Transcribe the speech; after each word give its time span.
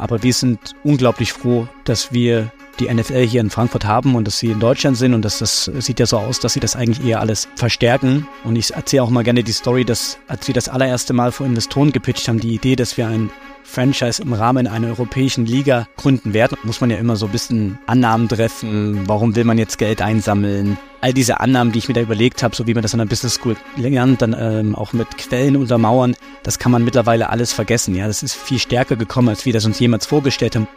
Aber 0.00 0.22
wir 0.22 0.32
sind 0.32 0.74
unglaublich 0.82 1.32
froh, 1.32 1.68
dass 1.84 2.10
wir 2.10 2.50
die 2.80 2.92
NFL 2.92 3.26
hier 3.26 3.42
in 3.42 3.50
Frankfurt 3.50 3.84
haben 3.84 4.14
und 4.14 4.26
dass 4.26 4.38
sie 4.38 4.50
in 4.50 4.58
Deutschland 4.58 4.96
sind 4.96 5.12
und 5.12 5.22
dass 5.22 5.40
das 5.40 5.66
sieht 5.66 6.00
ja 6.00 6.06
so 6.06 6.16
aus, 6.16 6.40
dass 6.40 6.54
sie 6.54 6.60
das 6.60 6.74
eigentlich 6.74 7.06
eher 7.06 7.20
alles 7.20 7.48
verstärken. 7.54 8.26
Und 8.42 8.56
ich 8.56 8.72
erzähle 8.72 9.02
auch 9.02 9.10
mal 9.10 9.24
gerne 9.24 9.44
die 9.44 9.52
Story, 9.52 9.84
dass 9.84 10.18
als 10.26 10.48
wir 10.48 10.54
das 10.54 10.70
allererste 10.70 11.12
Mal 11.12 11.32
vor 11.32 11.44
Investoren 11.44 11.92
gepitcht 11.92 12.26
haben, 12.28 12.40
die 12.40 12.54
Idee, 12.54 12.76
dass 12.76 12.96
wir 12.96 13.08
ein 13.08 13.30
Franchise 13.64 14.22
im 14.22 14.32
Rahmen 14.32 14.66
einer 14.66 14.88
europäischen 14.88 15.46
Liga 15.46 15.86
gründen 15.96 16.34
werden, 16.34 16.58
muss 16.64 16.80
man 16.80 16.90
ja 16.90 16.96
immer 16.96 17.16
so 17.16 17.26
ein 17.26 17.32
bisschen 17.32 17.78
Annahmen 17.86 18.28
treffen. 18.28 19.02
Warum 19.06 19.36
will 19.36 19.44
man 19.44 19.58
jetzt 19.58 19.78
Geld 19.78 20.02
einsammeln? 20.02 20.76
All 21.00 21.12
diese 21.12 21.40
Annahmen, 21.40 21.72
die 21.72 21.78
ich 21.78 21.88
mir 21.88 21.94
da 21.94 22.00
überlegt 22.00 22.42
habe, 22.42 22.54
so 22.54 22.66
wie 22.66 22.74
man 22.74 22.82
das 22.82 22.92
an 22.92 22.98
der 22.98 23.06
Business 23.06 23.34
School 23.34 23.56
lernt, 23.76 24.22
dann 24.22 24.36
ähm, 24.38 24.74
auch 24.74 24.92
mit 24.92 25.16
Quellen 25.16 25.56
untermauern, 25.56 26.16
das 26.42 26.58
kann 26.58 26.72
man 26.72 26.84
mittlerweile 26.84 27.30
alles 27.30 27.52
vergessen. 27.52 27.94
Ja, 27.94 28.06
das 28.06 28.22
ist 28.22 28.34
viel 28.34 28.58
stärker 28.58 28.96
gekommen, 28.96 29.28
als 29.28 29.46
wir 29.46 29.52
das 29.52 29.64
uns 29.64 29.78
jemals 29.78 30.06
vorgestellt 30.06 30.56
haben. 30.56 30.68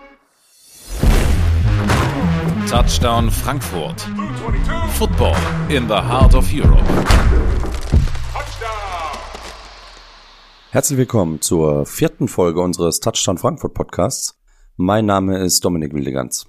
Touchdown 2.69 3.29
Frankfurt. 3.29 4.07
Football 4.97 5.35
in 5.69 5.87
the 5.87 5.95
heart 5.95 6.33
of 6.33 6.51
Europe. 6.51 6.83
Herzlich 10.73 10.97
willkommen 10.97 11.39
zur 11.39 11.85
vierten 11.85 12.27
Folge 12.27 12.59
unseres 12.59 12.99
Touchdown 12.99 13.37
Frankfurt 13.37 13.75
Podcasts. 13.75 14.39
Mein 14.75 15.05
Name 15.05 15.37
ist 15.37 15.63
Dominik 15.63 15.93
Wildeganz. 15.93 16.47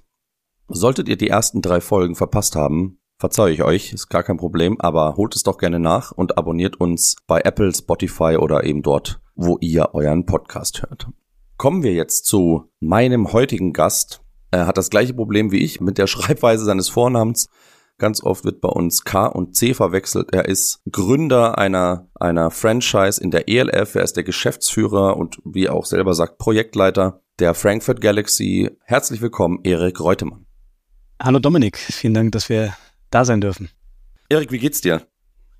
Solltet 0.67 1.07
ihr 1.09 1.15
die 1.15 1.29
ersten 1.29 1.61
drei 1.61 1.79
Folgen 1.79 2.15
verpasst 2.15 2.55
haben, 2.55 2.97
verzeihe 3.19 3.53
ich 3.53 3.61
euch, 3.61 3.93
ist 3.93 4.09
gar 4.09 4.23
kein 4.23 4.37
Problem, 4.37 4.81
aber 4.81 5.15
holt 5.15 5.35
es 5.35 5.43
doch 5.43 5.59
gerne 5.59 5.79
nach 5.79 6.11
und 6.11 6.39
abonniert 6.39 6.81
uns 6.81 7.17
bei 7.27 7.41
Apple, 7.41 7.71
Spotify 7.71 8.37
oder 8.37 8.63
eben 8.63 8.81
dort, 8.81 9.21
wo 9.35 9.59
ihr 9.61 9.93
euren 9.93 10.25
Podcast 10.25 10.81
hört. 10.81 11.07
Kommen 11.57 11.83
wir 11.83 11.93
jetzt 11.93 12.25
zu 12.25 12.71
meinem 12.79 13.31
heutigen 13.31 13.73
Gast. 13.73 14.23
Er 14.49 14.65
hat 14.65 14.79
das 14.79 14.89
gleiche 14.89 15.13
Problem 15.13 15.51
wie 15.51 15.63
ich 15.63 15.81
mit 15.81 15.99
der 15.99 16.07
Schreibweise 16.07 16.65
seines 16.65 16.89
Vornamens. 16.89 17.47
Ganz 17.97 18.21
oft 18.21 18.43
wird 18.43 18.59
bei 18.59 18.67
uns 18.67 19.05
K 19.05 19.25
und 19.25 19.55
C 19.55 19.73
verwechselt. 19.73 20.33
Er 20.33 20.49
ist 20.49 20.81
Gründer 20.91 21.57
einer, 21.57 22.09
einer 22.15 22.51
Franchise 22.51 23.23
in 23.23 23.31
der 23.31 23.47
ELF. 23.47 23.95
Er 23.95 24.03
ist 24.03 24.17
der 24.17 24.25
Geschäftsführer 24.25 25.15
und 25.15 25.37
wie 25.45 25.65
er 25.65 25.73
auch 25.73 25.85
selber 25.85 26.13
sagt, 26.13 26.37
Projektleiter 26.37 27.21
der 27.39 27.53
Frankfurt 27.53 28.01
Galaxy. 28.01 28.69
Herzlich 28.83 29.21
willkommen, 29.21 29.59
Erik 29.63 30.01
Reutemann. 30.01 30.45
Hallo 31.21 31.39
Dominik, 31.39 31.77
vielen 31.77 32.13
Dank, 32.13 32.33
dass 32.33 32.49
wir 32.49 32.75
da 33.11 33.23
sein 33.23 33.39
dürfen. 33.39 33.69
Erik, 34.27 34.51
wie 34.51 34.59
geht's 34.59 34.81
dir? 34.81 35.01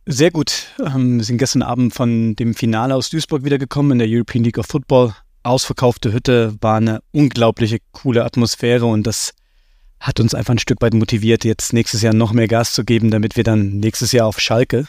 Sehr 0.06 0.32
gut. 0.32 0.68
Ähm, 0.86 1.18
wir 1.18 1.24
sind 1.24 1.38
gestern 1.38 1.62
Abend 1.62 1.94
von 1.94 2.36
dem 2.36 2.54
Finale 2.54 2.96
aus 2.96 3.10
Duisburg 3.10 3.46
wiedergekommen 3.46 3.94
in 3.94 4.00
der 4.00 4.08
European 4.10 4.44
League 4.44 4.58
of 4.58 4.66
Football. 4.66 5.16
Ausverkaufte 5.44 6.12
Hütte, 6.12 6.58
war 6.60 6.78
eine 6.78 7.02
unglaubliche 7.12 7.78
coole 7.92 8.26
Atmosphäre 8.26 8.86
und 8.86 9.08
das 9.08 9.34
hat 10.00 10.20
uns 10.20 10.34
einfach 10.34 10.54
ein 10.54 10.60
Stück 10.60 10.82
weit 10.82 10.94
motiviert, 10.94 11.46
jetzt 11.46 11.74
nächstes 11.74 12.02
Jahr 12.02 12.14
noch 12.14 12.34
mehr 12.34 12.48
Gas 12.48 12.74
zu 12.74 12.84
geben, 12.84 13.12
damit 13.12 13.38
wir 13.38 13.44
dann 13.44 13.78
nächstes 13.78 14.12
Jahr 14.12 14.28
auf 14.28 14.40
Schalke 14.40 14.88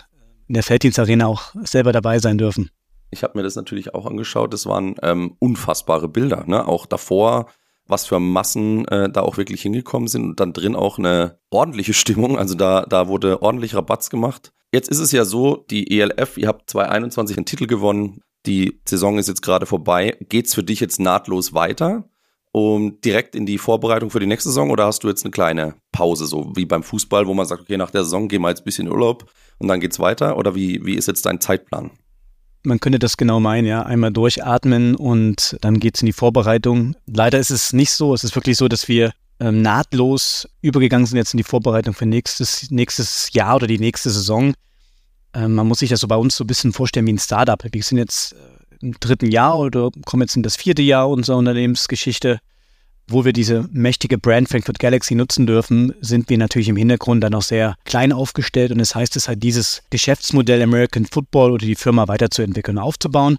in 0.48 0.54
der 0.54 0.62
Felddienstarena 0.62 1.26
auch 1.26 1.54
selber 1.64 1.92
dabei 1.92 2.18
sein 2.18 2.38
dürfen. 2.38 2.70
Ich 3.10 3.22
habe 3.22 3.38
mir 3.38 3.42
das 3.42 3.56
natürlich 3.56 3.94
auch 3.94 4.06
angeschaut. 4.06 4.52
Das 4.52 4.66
waren 4.66 4.96
ähm, 5.02 5.36
unfassbare 5.38 6.08
Bilder. 6.08 6.44
Ne? 6.46 6.66
Auch 6.66 6.86
davor, 6.86 7.46
was 7.86 8.06
für 8.06 8.20
Massen 8.20 8.86
äh, 8.88 9.10
da 9.10 9.22
auch 9.22 9.36
wirklich 9.36 9.62
hingekommen 9.62 10.08
sind 10.08 10.24
und 10.24 10.40
dann 10.40 10.52
drin 10.52 10.74
auch 10.74 10.98
eine 10.98 11.38
ordentliche 11.50 11.94
Stimmung. 11.94 12.38
Also 12.38 12.54
da, 12.54 12.84
da 12.88 13.08
wurde 13.08 13.42
ordentlich 13.42 13.74
Rabatz 13.74 14.10
gemacht. 14.10 14.52
Jetzt 14.72 14.88
ist 14.88 14.98
es 14.98 15.12
ja 15.12 15.24
so, 15.24 15.64
die 15.70 15.98
ELF, 15.98 16.36
ihr 16.36 16.48
habt 16.48 16.68
2021 16.70 17.36
einen 17.36 17.46
Titel 17.46 17.66
gewonnen. 17.66 18.22
Die 18.44 18.80
Saison 18.84 19.18
ist 19.18 19.28
jetzt 19.28 19.42
gerade 19.42 19.66
vorbei. 19.66 20.16
Geht's 20.28 20.54
für 20.54 20.64
dich 20.64 20.80
jetzt 20.80 21.00
nahtlos 21.00 21.54
weiter? 21.54 22.08
Um 22.56 23.02
direkt 23.02 23.36
in 23.36 23.44
die 23.44 23.58
Vorbereitung 23.58 24.08
für 24.08 24.18
die 24.18 24.24
nächste 24.24 24.48
Saison 24.48 24.70
oder 24.70 24.86
hast 24.86 25.04
du 25.04 25.08
jetzt 25.08 25.26
eine 25.26 25.30
kleine 25.30 25.74
Pause, 25.92 26.24
so 26.24 26.52
wie 26.56 26.64
beim 26.64 26.82
Fußball, 26.82 27.26
wo 27.26 27.34
man 27.34 27.44
sagt, 27.44 27.60
okay, 27.60 27.76
nach 27.76 27.90
der 27.90 28.04
Saison 28.04 28.28
gehen 28.28 28.40
wir 28.40 28.48
jetzt 28.48 28.62
ein 28.62 28.64
bisschen 28.64 28.86
in 28.86 28.94
Urlaub 28.94 29.30
und 29.58 29.68
dann 29.68 29.78
geht's 29.78 29.98
weiter? 29.98 30.38
Oder 30.38 30.54
wie, 30.54 30.82
wie 30.86 30.94
ist 30.94 31.06
jetzt 31.06 31.26
dein 31.26 31.38
Zeitplan? 31.38 31.90
Man 32.62 32.80
könnte 32.80 32.98
das 32.98 33.18
genau 33.18 33.40
meinen, 33.40 33.66
ja. 33.66 33.82
Einmal 33.82 34.10
durchatmen 34.10 34.94
und 34.94 35.58
dann 35.60 35.78
geht's 35.80 36.00
in 36.00 36.06
die 36.06 36.14
Vorbereitung. 36.14 36.96
Leider 37.04 37.38
ist 37.38 37.50
es 37.50 37.74
nicht 37.74 37.90
so. 37.90 38.14
Es 38.14 38.24
ist 38.24 38.34
wirklich 38.34 38.56
so, 38.56 38.68
dass 38.68 38.88
wir 38.88 39.12
ähm, 39.38 39.60
nahtlos 39.60 40.48
übergegangen 40.62 41.04
sind 41.04 41.18
jetzt 41.18 41.34
in 41.34 41.38
die 41.38 41.44
Vorbereitung 41.44 41.92
für 41.92 42.06
nächstes, 42.06 42.70
nächstes 42.70 43.34
Jahr 43.34 43.56
oder 43.56 43.66
die 43.66 43.78
nächste 43.78 44.08
Saison. 44.08 44.54
Ähm, 45.34 45.56
man 45.56 45.68
muss 45.68 45.80
sich 45.80 45.90
das 45.90 46.00
so 46.00 46.08
bei 46.08 46.16
uns 46.16 46.38
so 46.38 46.44
ein 46.44 46.46
bisschen 46.46 46.72
vorstellen 46.72 47.06
wie 47.06 47.12
ein 47.12 47.18
Startup. 47.18 47.62
Wir 47.70 47.82
sind 47.82 47.98
jetzt 47.98 48.32
äh, 48.32 48.56
im 48.80 48.92
dritten 48.98 49.30
Jahr 49.30 49.58
oder 49.58 49.90
kommen 50.04 50.22
jetzt 50.22 50.36
in 50.36 50.42
das 50.42 50.56
vierte 50.56 50.82
Jahr 50.82 51.08
unserer 51.08 51.36
Unternehmensgeschichte, 51.36 52.40
wo 53.08 53.24
wir 53.24 53.32
diese 53.32 53.68
mächtige 53.72 54.18
Brand 54.18 54.48
Frankfurt 54.48 54.78
Galaxy 54.78 55.14
nutzen 55.14 55.46
dürfen, 55.46 55.94
sind 56.00 56.28
wir 56.28 56.38
natürlich 56.38 56.68
im 56.68 56.76
Hintergrund 56.76 57.22
dann 57.22 57.34
auch 57.34 57.42
sehr 57.42 57.76
klein 57.84 58.12
aufgestellt 58.12 58.72
und 58.72 58.78
das 58.78 58.94
heißt 58.94 59.16
es 59.16 59.28
halt, 59.28 59.42
dieses 59.42 59.82
Geschäftsmodell 59.90 60.62
American 60.62 61.06
Football 61.06 61.52
oder 61.52 61.66
die 61.66 61.76
Firma 61.76 62.08
weiterzuentwickeln 62.08 62.78
und 62.78 62.82
aufzubauen. 62.82 63.36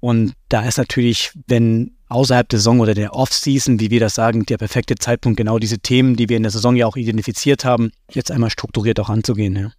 Und 0.00 0.34
da 0.48 0.64
ist 0.66 0.78
natürlich, 0.78 1.32
wenn 1.46 1.96
außerhalb 2.08 2.48
der 2.48 2.58
Saison 2.58 2.80
oder 2.80 2.94
der 2.94 3.14
Off-Season, 3.14 3.80
wie 3.80 3.90
wir 3.90 4.00
das 4.00 4.14
sagen, 4.14 4.46
der 4.46 4.58
perfekte 4.58 4.94
Zeitpunkt, 4.94 5.36
genau 5.36 5.58
diese 5.58 5.78
Themen, 5.78 6.16
die 6.16 6.28
wir 6.28 6.36
in 6.36 6.42
der 6.42 6.52
Saison 6.52 6.76
ja 6.76 6.86
auch 6.86 6.96
identifiziert 6.96 7.64
haben, 7.64 7.90
jetzt 8.10 8.30
einmal 8.30 8.50
strukturiert 8.50 9.00
auch 9.00 9.10
anzugehen. 9.10 9.56
Ja. 9.56 9.72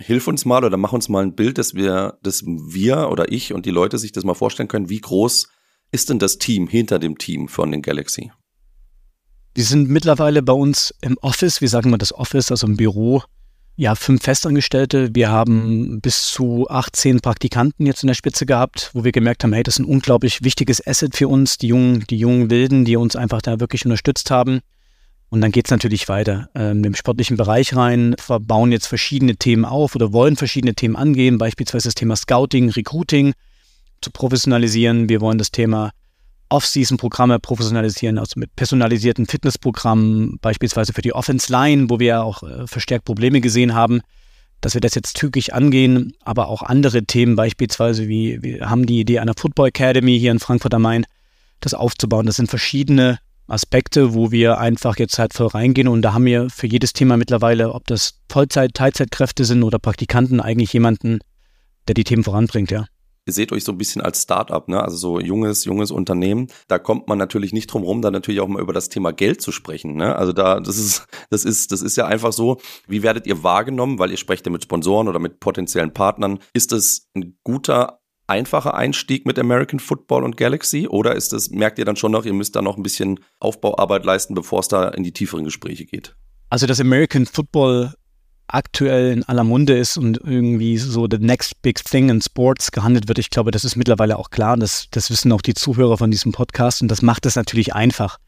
Hilf 0.00 0.28
uns 0.28 0.44
mal 0.44 0.64
oder 0.64 0.76
mach 0.76 0.92
uns 0.92 1.08
mal 1.08 1.24
ein 1.24 1.34
Bild, 1.34 1.58
dass 1.58 1.74
wir, 1.74 2.18
dass 2.22 2.44
wir 2.44 3.08
oder 3.10 3.32
ich 3.32 3.52
und 3.52 3.66
die 3.66 3.70
Leute 3.70 3.98
sich 3.98 4.12
das 4.12 4.24
mal 4.24 4.34
vorstellen 4.34 4.68
können. 4.68 4.88
Wie 4.88 5.00
groß 5.00 5.48
ist 5.90 6.10
denn 6.10 6.18
das 6.18 6.38
Team 6.38 6.68
hinter 6.68 6.98
dem 6.98 7.18
Team 7.18 7.48
von 7.48 7.72
den 7.72 7.82
Galaxy? 7.82 8.30
Die 9.58 9.64
sind 9.64 9.90
mittlerweile 9.90 10.40
bei 10.40 10.52
uns 10.52 10.94
im 11.00 11.18
Office, 11.18 11.60
wie 11.60 11.66
sagen 11.66 11.90
wir 11.90 11.98
das 11.98 12.14
Office, 12.14 12.52
also 12.52 12.64
im 12.68 12.76
Büro, 12.76 13.24
ja, 13.74 13.96
fünf 13.96 14.22
Festangestellte. 14.22 15.12
Wir 15.16 15.30
haben 15.30 16.00
bis 16.00 16.28
zu 16.28 16.68
18 16.70 17.18
Praktikanten 17.18 17.84
jetzt 17.84 18.04
in 18.04 18.06
der 18.06 18.14
Spitze 18.14 18.46
gehabt, 18.46 18.92
wo 18.94 19.02
wir 19.02 19.10
gemerkt 19.10 19.42
haben, 19.42 19.52
hey, 19.52 19.64
das 19.64 19.74
ist 19.74 19.80
ein 19.80 19.84
unglaublich 19.86 20.44
wichtiges 20.44 20.86
Asset 20.86 21.16
für 21.16 21.26
uns, 21.26 21.58
die 21.58 21.66
jungen, 21.66 22.04
die 22.08 22.18
jungen 22.18 22.50
Wilden, 22.50 22.84
die 22.84 22.96
uns 22.96 23.16
einfach 23.16 23.42
da 23.42 23.58
wirklich 23.58 23.84
unterstützt 23.84 24.30
haben. 24.30 24.60
Und 25.28 25.40
dann 25.40 25.50
geht's 25.50 25.72
natürlich 25.72 26.08
weiter 26.08 26.48
ähm, 26.54 26.84
im 26.84 26.94
sportlichen 26.94 27.36
Bereich 27.36 27.74
rein, 27.74 28.14
bauen 28.42 28.70
jetzt 28.70 28.86
verschiedene 28.86 29.34
Themen 29.34 29.64
auf 29.64 29.96
oder 29.96 30.12
wollen 30.12 30.36
verschiedene 30.36 30.74
Themen 30.76 30.94
angehen, 30.94 31.36
beispielsweise 31.36 31.88
das 31.88 31.96
Thema 31.96 32.14
Scouting, 32.14 32.70
Recruiting 32.70 33.32
zu 34.02 34.12
professionalisieren. 34.12 35.08
Wir 35.08 35.20
wollen 35.20 35.38
das 35.38 35.50
Thema 35.50 35.90
Off-Season-Programme 36.48 37.38
professionalisieren, 37.38 38.18
also 38.18 38.38
mit 38.38 38.54
personalisierten 38.56 39.26
Fitnessprogrammen, 39.26 40.38
beispielsweise 40.40 40.92
für 40.92 41.02
die 41.02 41.12
Offense-Line, 41.12 41.90
wo 41.90 41.98
wir 41.98 42.22
auch 42.22 42.42
äh, 42.42 42.66
verstärkt 42.66 43.04
Probleme 43.04 43.40
gesehen 43.40 43.74
haben, 43.74 44.00
dass 44.60 44.74
wir 44.74 44.80
das 44.80 44.94
jetzt 44.94 45.16
zügig 45.16 45.54
angehen, 45.54 46.14
aber 46.24 46.48
auch 46.48 46.62
andere 46.62 47.04
Themen, 47.04 47.36
beispielsweise 47.36 48.08
wie 48.08 48.42
wir 48.42 48.68
haben 48.68 48.86
die 48.86 49.00
Idee 49.00 49.20
einer 49.20 49.34
Football 49.36 49.68
Academy 49.68 50.18
hier 50.18 50.32
in 50.32 50.40
Frankfurt 50.40 50.74
am 50.74 50.82
Main, 50.82 51.04
das 51.60 51.74
aufzubauen. 51.74 52.26
Das 52.26 52.36
sind 52.36 52.50
verschiedene 52.50 53.18
Aspekte, 53.46 54.14
wo 54.14 54.30
wir 54.30 54.58
einfach 54.58 54.98
jetzt 54.98 55.18
halt 55.18 55.32
voll 55.32 55.46
reingehen 55.46 55.88
und 55.88 56.02
da 56.02 56.12
haben 56.12 56.24
wir 56.24 56.50
für 56.50 56.66
jedes 56.66 56.92
Thema 56.92 57.16
mittlerweile, 57.16 57.72
ob 57.72 57.86
das 57.86 58.20
Vollzeit-, 58.28 58.74
Teilzeitkräfte 58.74 59.44
sind 59.44 59.62
oder 59.62 59.78
Praktikanten, 59.78 60.40
eigentlich 60.40 60.72
jemanden, 60.72 61.20
der 61.86 61.94
die 61.94 62.04
Themen 62.04 62.24
voranbringt, 62.24 62.70
ja. 62.70 62.86
Ihr 63.28 63.34
seht 63.34 63.52
euch 63.52 63.62
so 63.62 63.72
ein 63.72 63.78
bisschen 63.78 64.00
als 64.00 64.22
Startup, 64.22 64.66
ne? 64.68 64.82
Also 64.82 64.96
so 64.96 65.20
junges, 65.20 65.66
junges 65.66 65.90
Unternehmen. 65.90 66.46
Da 66.66 66.78
kommt 66.78 67.08
man 67.08 67.18
natürlich 67.18 67.52
nicht 67.52 67.66
drum 67.66 67.82
rum, 67.82 68.00
da 68.00 68.10
natürlich 68.10 68.40
auch 68.40 68.48
mal 68.48 68.62
über 68.62 68.72
das 68.72 68.88
Thema 68.88 69.12
Geld 69.12 69.42
zu 69.42 69.52
sprechen, 69.52 69.96
ne? 69.96 70.16
Also 70.16 70.32
da, 70.32 70.60
das 70.60 70.78
ist, 70.78 71.06
das 71.28 71.44
ist, 71.44 71.70
das 71.70 71.82
ist 71.82 71.98
ja 71.98 72.06
einfach 72.06 72.32
so. 72.32 72.56
Wie 72.86 73.02
werdet 73.02 73.26
ihr 73.26 73.42
wahrgenommen? 73.42 73.98
Weil 73.98 74.10
ihr 74.12 74.16
sprecht 74.16 74.46
ja 74.46 74.50
mit 74.50 74.62
Sponsoren 74.62 75.08
oder 75.08 75.18
mit 75.18 75.40
potenziellen 75.40 75.92
Partnern. 75.92 76.38
Ist 76.54 76.72
es 76.72 77.10
ein 77.14 77.36
guter 77.44 78.00
einfacher 78.26 78.72
Einstieg 78.72 79.26
mit 79.26 79.38
American 79.38 79.78
Football 79.78 80.24
und 80.24 80.38
Galaxy? 80.38 80.88
Oder 80.88 81.14
ist 81.14 81.34
es, 81.34 81.50
merkt 81.50 81.78
ihr 81.78 81.84
dann 81.84 81.96
schon 81.96 82.12
noch, 82.12 82.24
ihr 82.24 82.32
müsst 82.32 82.56
da 82.56 82.62
noch 82.62 82.78
ein 82.78 82.82
bisschen 82.82 83.20
Aufbauarbeit 83.40 84.06
leisten, 84.06 84.34
bevor 84.34 84.60
es 84.60 84.68
da 84.68 84.88
in 84.88 85.02
die 85.02 85.12
tieferen 85.12 85.44
Gespräche 85.44 85.84
geht? 85.84 86.16
Also, 86.48 86.66
dass 86.66 86.80
American 86.80 87.26
Football 87.26 87.92
aktuell 88.48 89.12
in 89.12 89.24
aller 89.24 89.44
Munde 89.44 89.76
ist 89.76 89.96
und 89.96 90.18
irgendwie 90.18 90.78
so 90.78 91.06
the 91.10 91.18
next 91.18 91.60
big 91.62 91.82
thing 91.84 92.08
in 92.08 92.20
Sports 92.20 92.72
gehandelt 92.72 93.08
wird, 93.08 93.18
ich 93.18 93.30
glaube, 93.30 93.50
das 93.50 93.64
ist 93.64 93.76
mittlerweile 93.76 94.18
auch 94.18 94.30
klar. 94.30 94.56
Das, 94.56 94.88
das 94.90 95.10
wissen 95.10 95.32
auch 95.32 95.42
die 95.42 95.54
Zuhörer 95.54 95.98
von 95.98 96.10
diesem 96.10 96.32
Podcast 96.32 96.82
und 96.82 96.88
das 96.88 97.02
macht 97.02 97.26
es 97.26 97.36
natürlich 97.36 97.74
einfach. 97.74 98.18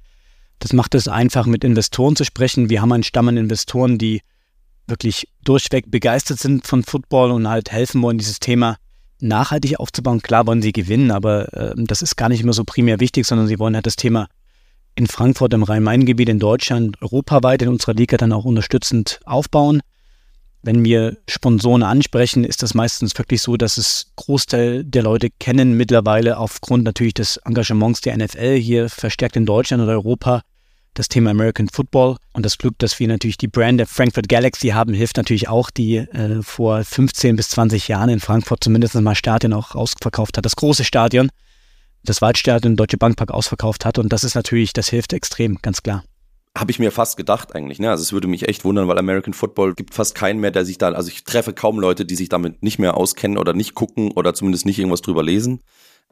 Das 0.59 0.73
macht 0.73 0.95
es 0.95 1.09
einfach, 1.09 1.47
mit 1.47 1.65
Investoren 1.65 2.17
zu 2.17 2.25
sprechen. 2.25 2.69
Wir 2.69 2.83
haben 2.83 2.93
einen 2.93 3.03
Stamm 3.03 3.29
an 3.29 3.39
Investoren, 3.39 3.97
die 3.97 4.21
wirklich 4.87 5.29
durchweg 5.43 5.91
begeistert 5.91 6.39
sind 6.39 6.67
von 6.67 6.83
Football 6.83 7.31
und 7.31 7.49
halt 7.49 7.73
helfen 7.73 8.03
wollen, 8.03 8.19
dieses 8.19 8.41
Thema 8.41 8.77
nachhaltig 9.21 9.81
aufzubauen. 9.81 10.21
Klar 10.21 10.47
wollen 10.47 10.63
sie 10.63 10.73
gewinnen, 10.73 11.11
aber 11.11 11.53
äh, 11.55 11.75
das 11.77 12.03
ist 12.03 12.17
gar 12.17 12.29
nicht 12.29 12.43
immer 12.43 12.53
so 12.53 12.65
primär 12.65 13.01
wichtig, 13.01 13.27
sondern 13.27 13.47
sie 13.47 13.59
wollen 13.59 13.75
halt 13.75 13.87
das 13.87 13.97
Thema 13.97 14.29
in 14.97 15.07
Frankfurt, 15.07 15.55
im 15.55 15.63
Rhein-Main-Gebiet, 15.63 16.29
in 16.29 16.39
Deutschland, 16.39 17.01
europaweit 17.01 17.63
in 17.63 17.69
unserer 17.69 17.95
Liga 17.95 18.17
dann 18.17 18.33
auch 18.33 18.45
unterstützend 18.45 19.21
aufbauen. 19.25 19.81
Wenn 20.63 20.85
wir 20.85 21.17
Sponsoren 21.29 21.83
ansprechen, 21.83 22.45
ist 22.45 22.63
das 22.63 22.75
meistens 22.75 23.17
wirklich 23.17 23.41
so, 23.41 23.57
dass 23.57 23.79
es 23.79 24.13
Großteil 24.17 24.85
der 24.85 25.03
Leute 25.03 25.29
kennen 25.39 25.77
mittlerweile 25.77 26.37
aufgrund 26.37 26.85
natürlich 26.85 27.15
des 27.15 27.39
Engagements 27.39 28.03
der 28.03 28.17
NFL 28.17 28.57
hier 28.57 28.91
verstärkt 28.91 29.37
in 29.37 29.47
Deutschland 29.47 29.83
oder 29.83 29.93
Europa 29.93 30.43
das 30.95 31.09
Thema 31.09 31.31
American 31.31 31.69
Football 31.69 32.17
und 32.33 32.45
das 32.45 32.59
Glück, 32.59 32.79
dass 32.79 32.99
wir 32.99 33.09
natürlich 33.09 33.39
die 33.39 33.49
Brand 33.49 33.79
der 33.79 33.87
Frankfurt 33.87 34.29
Galaxy 34.29 34.69
haben, 34.69 34.93
hilft 34.93 35.17
natürlich 35.17 35.49
auch, 35.49 35.71
die 35.71 35.99
äh, 35.99 36.43
vor 36.43 36.85
15 36.85 37.37
bis 37.37 37.51
20 37.51 37.89
Jahren 37.89 38.09
in 38.11 38.21
Frankfurt 38.21 38.63
zumindest 38.65 38.95
mal 38.97 39.15
Stadion 39.15 39.53
auch 39.53 39.75
ausverkauft 39.75 40.37
hat, 40.37 40.45
das 40.45 40.57
große 40.57 40.85
Stadion, 40.85 41.31
das 42.03 42.21
Waldstadion 42.21 42.77
Deutsche 42.77 42.99
Bankpark 42.99 43.31
ausverkauft 43.31 43.85
hat 43.85 43.99
und 43.99 44.13
das 44.13 44.25
ist 44.25 44.35
natürlich, 44.35 44.73
das 44.73 44.89
hilft 44.89 45.13
extrem, 45.13 45.59
ganz 45.63 45.83
klar. 45.83 46.03
Habe 46.57 46.73
ich 46.73 46.81
mir 46.81 46.91
fast 46.91 47.17
gedacht 47.17 47.55
eigentlich, 47.55 47.79
ne? 47.79 47.91
Also 47.91 48.03
es 48.03 48.13
würde 48.13 48.27
mich 48.27 48.49
echt 48.49 48.65
wundern, 48.65 48.89
weil 48.89 48.99
American 48.99 49.35
Football 49.35 49.75
gibt 49.75 49.95
fast 49.95 50.17
keinen 50.17 50.41
mehr, 50.41 50.51
der 50.51 50.65
sich 50.65 50.79
da, 50.79 50.91
also 50.91 51.09
ich 51.09 51.23
treffe 51.23 51.53
kaum 51.53 51.79
Leute, 51.79 52.05
die 52.05 52.17
sich 52.17 52.29
damit 52.29 52.63
nicht 52.63 52.81
mehr 52.81 52.97
auskennen 52.97 53.39
oder 53.39 53.53
nicht 53.53 53.75
gucken 53.75 54.11
oder 54.11 54.35
zumindest 54.35 54.67
nicht 54.67 54.79
irgendwas 54.79 55.03
drüber 55.03 55.23
lesen. 55.23 55.61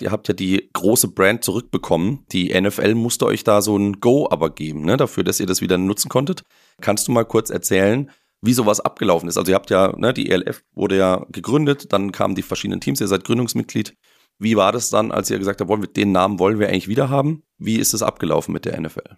Ihr 0.00 0.12
habt 0.12 0.28
ja 0.28 0.34
die 0.34 0.70
große 0.72 1.08
Brand 1.08 1.42
zurückbekommen. 1.42 2.24
Die 2.30 2.58
NFL 2.58 2.94
musste 2.94 3.26
euch 3.26 3.42
da 3.42 3.62
so 3.62 3.76
ein 3.76 4.00
Go 4.00 4.28
aber 4.30 4.50
geben, 4.50 4.82
ne, 4.82 4.96
dafür, 4.96 5.24
dass 5.24 5.40
ihr 5.40 5.46
das 5.46 5.60
wieder 5.60 5.76
nutzen 5.76 6.08
konntet. 6.08 6.42
Kannst 6.80 7.08
du 7.08 7.12
mal 7.12 7.24
kurz 7.24 7.50
erzählen, 7.50 8.08
wie 8.40 8.52
sowas 8.52 8.78
abgelaufen 8.78 9.28
ist? 9.28 9.38
Also 9.38 9.50
ihr 9.50 9.56
habt 9.56 9.70
ja, 9.70 9.92
ne, 9.96 10.14
die 10.14 10.30
ELF 10.30 10.62
wurde 10.72 10.96
ja 10.96 11.26
gegründet, 11.30 11.92
dann 11.92 12.12
kamen 12.12 12.36
die 12.36 12.42
verschiedenen 12.42 12.80
Teams, 12.80 13.00
ihr 13.00 13.08
seid 13.08 13.24
Gründungsmitglied. 13.24 13.96
Wie 14.38 14.56
war 14.56 14.70
das 14.70 14.90
dann, 14.90 15.10
als 15.10 15.30
ihr 15.30 15.38
gesagt 15.38 15.60
habt, 15.60 15.68
wollen 15.68 15.82
wir 15.82 15.88
den 15.88 16.12
Namen 16.12 16.38
wollen 16.38 16.60
wir 16.60 16.68
eigentlich 16.68 16.86
wieder 16.86 17.10
haben? 17.10 17.42
Wie 17.58 17.76
ist 17.76 17.92
es 17.92 18.04
abgelaufen 18.04 18.52
mit 18.52 18.66
der 18.66 18.80
NFL? 18.80 19.16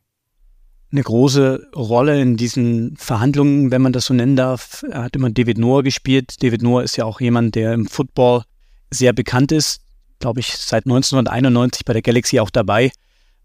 Eine 0.92 1.02
große 1.02 1.68
Rolle 1.76 2.20
in 2.20 2.36
diesen 2.36 2.96
Verhandlungen, 2.96 3.70
wenn 3.70 3.82
man 3.82 3.92
das 3.92 4.06
so 4.06 4.14
nennen 4.14 4.36
darf, 4.36 4.84
hat 4.92 5.14
immer 5.14 5.30
David 5.30 5.58
Noah 5.58 5.82
gespielt. 5.82 6.42
David 6.42 6.62
Noah 6.62 6.82
ist 6.82 6.96
ja 6.96 7.04
auch 7.04 7.20
jemand, 7.20 7.54
der 7.54 7.74
im 7.74 7.86
Football 7.86 8.42
sehr 8.90 9.12
bekannt 9.12 9.52
ist 9.52 9.82
glaube 10.20 10.40
ich, 10.40 10.56
seit 10.56 10.84
1991 10.84 11.84
bei 11.84 11.92
der 11.92 12.02
Galaxy 12.02 12.38
auch 12.38 12.50
dabei, 12.50 12.92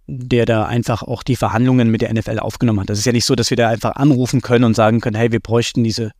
der 0.05 0.45
da 0.45 0.65
einfach 0.65 1.01
auch 1.01 1.23
die 1.23 1.35
Verhandlungen 1.35 1.89
mit 1.89 2.01
der 2.01 2.13
NFL 2.13 2.39
aufgenommen 2.39 2.81
hat. 2.81 2.89
Das 2.89 2.99
ist 2.99 3.05
ja 3.05 3.11
nicht 3.11 3.25
so, 3.25 3.33
dass 3.33 3.49
wir 3.49 3.57
da 3.57 3.69
einfach 3.69 3.95
anrufen 3.95 4.41
können 4.41 4.65
und 4.65 4.75
sagen 4.75 5.01
können, 5.01 5.15
hey, 5.15 5.31
wir 5.31 5.39
bräuchten 5.39 5.83
diese, 5.83 6.11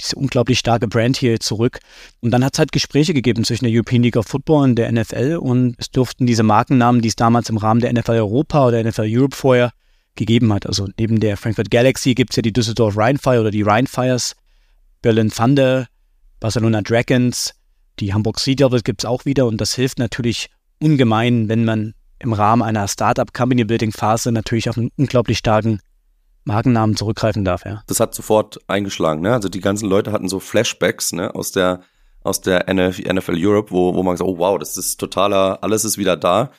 diese 0.00 0.16
unglaublich 0.16 0.58
starke 0.58 0.88
Brand 0.88 1.16
hier 1.16 1.38
zurück. 1.38 1.78
Und 2.20 2.32
dann 2.32 2.44
hat 2.44 2.54
es 2.54 2.58
halt 2.58 2.72
Gespräche 2.72 3.14
gegeben 3.14 3.44
zwischen 3.44 3.64
der 3.64 3.72
European 3.72 4.02
League 4.02 4.16
of 4.16 4.26
Football 4.26 4.64
und 4.64 4.76
der 4.76 4.90
NFL 4.90 5.38
und 5.40 5.76
es 5.78 5.90
durften 5.90 6.26
diese 6.26 6.42
Markennamen, 6.42 7.00
die 7.00 7.08
es 7.08 7.16
damals 7.16 7.48
im 7.48 7.58
Rahmen 7.58 7.80
der 7.80 7.92
NFL 7.92 8.12
Europa 8.12 8.66
oder 8.66 8.82
NFL 8.82 9.06
Europe 9.06 9.36
vorher 9.36 9.70
gegeben 10.18 10.52
hat. 10.52 10.66
Also 10.66 10.86
neben 10.98 11.20
der 11.20 11.38
Frankfurt 11.38 11.70
Galaxy 11.70 12.14
gibt 12.14 12.32
es 12.32 12.36
ja 12.36 12.42
die 12.42 12.52
Düsseldorf 12.52 12.96
Rheinfire 12.96 13.40
oder 13.40 13.50
die 13.50 13.62
Rheinfires, 13.62 14.36
Berlin 15.00 15.30
Thunder, 15.30 15.86
Barcelona 16.40 16.82
Dragons, 16.82 17.54
die 18.00 18.12
Hamburg 18.12 18.38
Sea 18.38 18.54
Devils 18.54 18.84
gibt 18.84 19.02
es 19.02 19.06
auch 19.06 19.24
wieder 19.24 19.46
und 19.46 19.60
das 19.60 19.74
hilft 19.74 19.98
natürlich 19.98 20.50
ungemein, 20.80 21.48
wenn 21.48 21.64
man 21.64 21.94
im 22.18 22.32
Rahmen 22.32 22.62
einer 22.62 22.86
Startup 22.88 23.32
Company 23.32 23.64
Building 23.64 23.92
Phase 23.92 24.30
natürlich 24.32 24.68
auf 24.68 24.76
einen 24.76 24.90
unglaublich 24.96 25.38
starken 25.38 25.80
Markennamen 26.44 26.96
zurückgreifen 26.96 27.44
darf, 27.44 27.64
ja. 27.64 27.82
Das 27.86 28.00
hat 28.00 28.14
sofort 28.14 28.58
eingeschlagen, 28.68 29.20
ne? 29.20 29.32
Also 29.32 29.48
die 29.48 29.60
ganzen 29.60 29.88
Leute 29.88 30.12
hatten 30.12 30.28
so 30.28 30.40
Flashbacks, 30.40 31.12
ne, 31.12 31.34
aus 31.34 31.52
der 31.52 31.80
aus 32.22 32.40
der 32.40 32.66
NFL 32.72 33.36
Europe, 33.36 33.70
wo, 33.70 33.94
wo 33.94 34.02
man 34.02 34.16
sagt, 34.16 34.28
oh 34.28 34.38
wow, 34.38 34.58
das 34.58 34.76
ist 34.76 34.98
totaler, 34.98 35.62
alles 35.62 35.84
ist 35.84 35.98
wieder 35.98 36.16
da, 36.16 36.50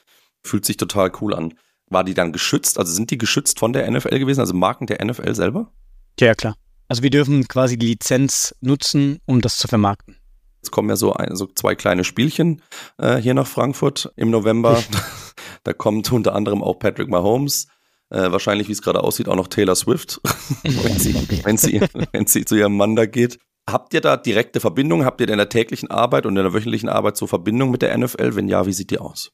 fühlt 0.41 0.65
sich 0.65 0.77
total 0.77 1.11
cool 1.21 1.35
an. 1.35 1.53
War 1.89 2.03
die 2.03 2.13
dann 2.13 2.31
geschützt? 2.31 2.77
Also 2.77 2.93
sind 2.93 3.11
die 3.11 3.17
geschützt 3.17 3.59
von 3.59 3.73
der 3.73 3.89
NFL 3.89 4.19
gewesen, 4.19 4.39
also 4.41 4.53
Marken 4.53 4.87
der 4.87 5.03
NFL 5.03 5.33
selber? 5.35 5.71
Ja, 6.19 6.27
ja 6.27 6.35
klar. 6.35 6.55
Also 6.87 7.03
wir 7.03 7.09
dürfen 7.09 7.47
quasi 7.47 7.77
die 7.77 7.87
Lizenz 7.87 8.55
nutzen, 8.61 9.19
um 9.25 9.41
das 9.41 9.57
zu 9.57 9.67
vermarkten. 9.67 10.17
Jetzt 10.61 10.71
kommen 10.71 10.89
ja 10.89 10.95
so, 10.95 11.13
ein, 11.13 11.35
so 11.35 11.47
zwei 11.47 11.75
kleine 11.75 12.03
Spielchen 12.03 12.61
äh, 12.97 13.17
hier 13.17 13.33
nach 13.33 13.47
Frankfurt 13.47 14.11
im 14.15 14.29
November. 14.29 14.83
da 15.63 15.73
kommt 15.73 16.11
unter 16.11 16.35
anderem 16.35 16.61
auch 16.63 16.79
Patrick 16.79 17.09
Mahomes. 17.09 17.67
Äh, 18.09 18.31
wahrscheinlich, 18.31 18.67
wie 18.67 18.71
es 18.71 18.81
gerade 18.81 19.03
aussieht, 19.03 19.27
auch 19.27 19.35
noch 19.35 19.47
Taylor 19.47 19.75
Swift, 19.75 20.19
wenn, 20.63 20.97
sie, 20.97 21.15
wenn, 21.43 21.57
sie, 21.57 21.79
wenn 22.11 22.25
sie 22.25 22.43
zu 22.43 22.55
ihrem 22.55 22.75
Mann 22.75 22.95
da 22.95 23.05
geht. 23.05 23.39
Habt 23.69 23.93
ihr 23.93 24.01
da 24.01 24.17
direkte 24.17 24.59
Verbindung? 24.59 25.05
Habt 25.05 25.21
ihr 25.21 25.29
in 25.29 25.37
der 25.37 25.49
täglichen 25.49 25.91
Arbeit 25.91 26.25
und 26.25 26.35
in 26.35 26.43
der 26.43 26.53
wöchentlichen 26.53 26.89
Arbeit 26.89 27.17
so 27.17 27.27
Verbindung 27.27 27.69
mit 27.69 27.83
der 27.83 27.95
NFL? 27.95 28.35
Wenn 28.35 28.47
ja, 28.47 28.65
wie 28.65 28.73
sieht 28.73 28.89
die 28.89 28.97
aus? 28.97 29.31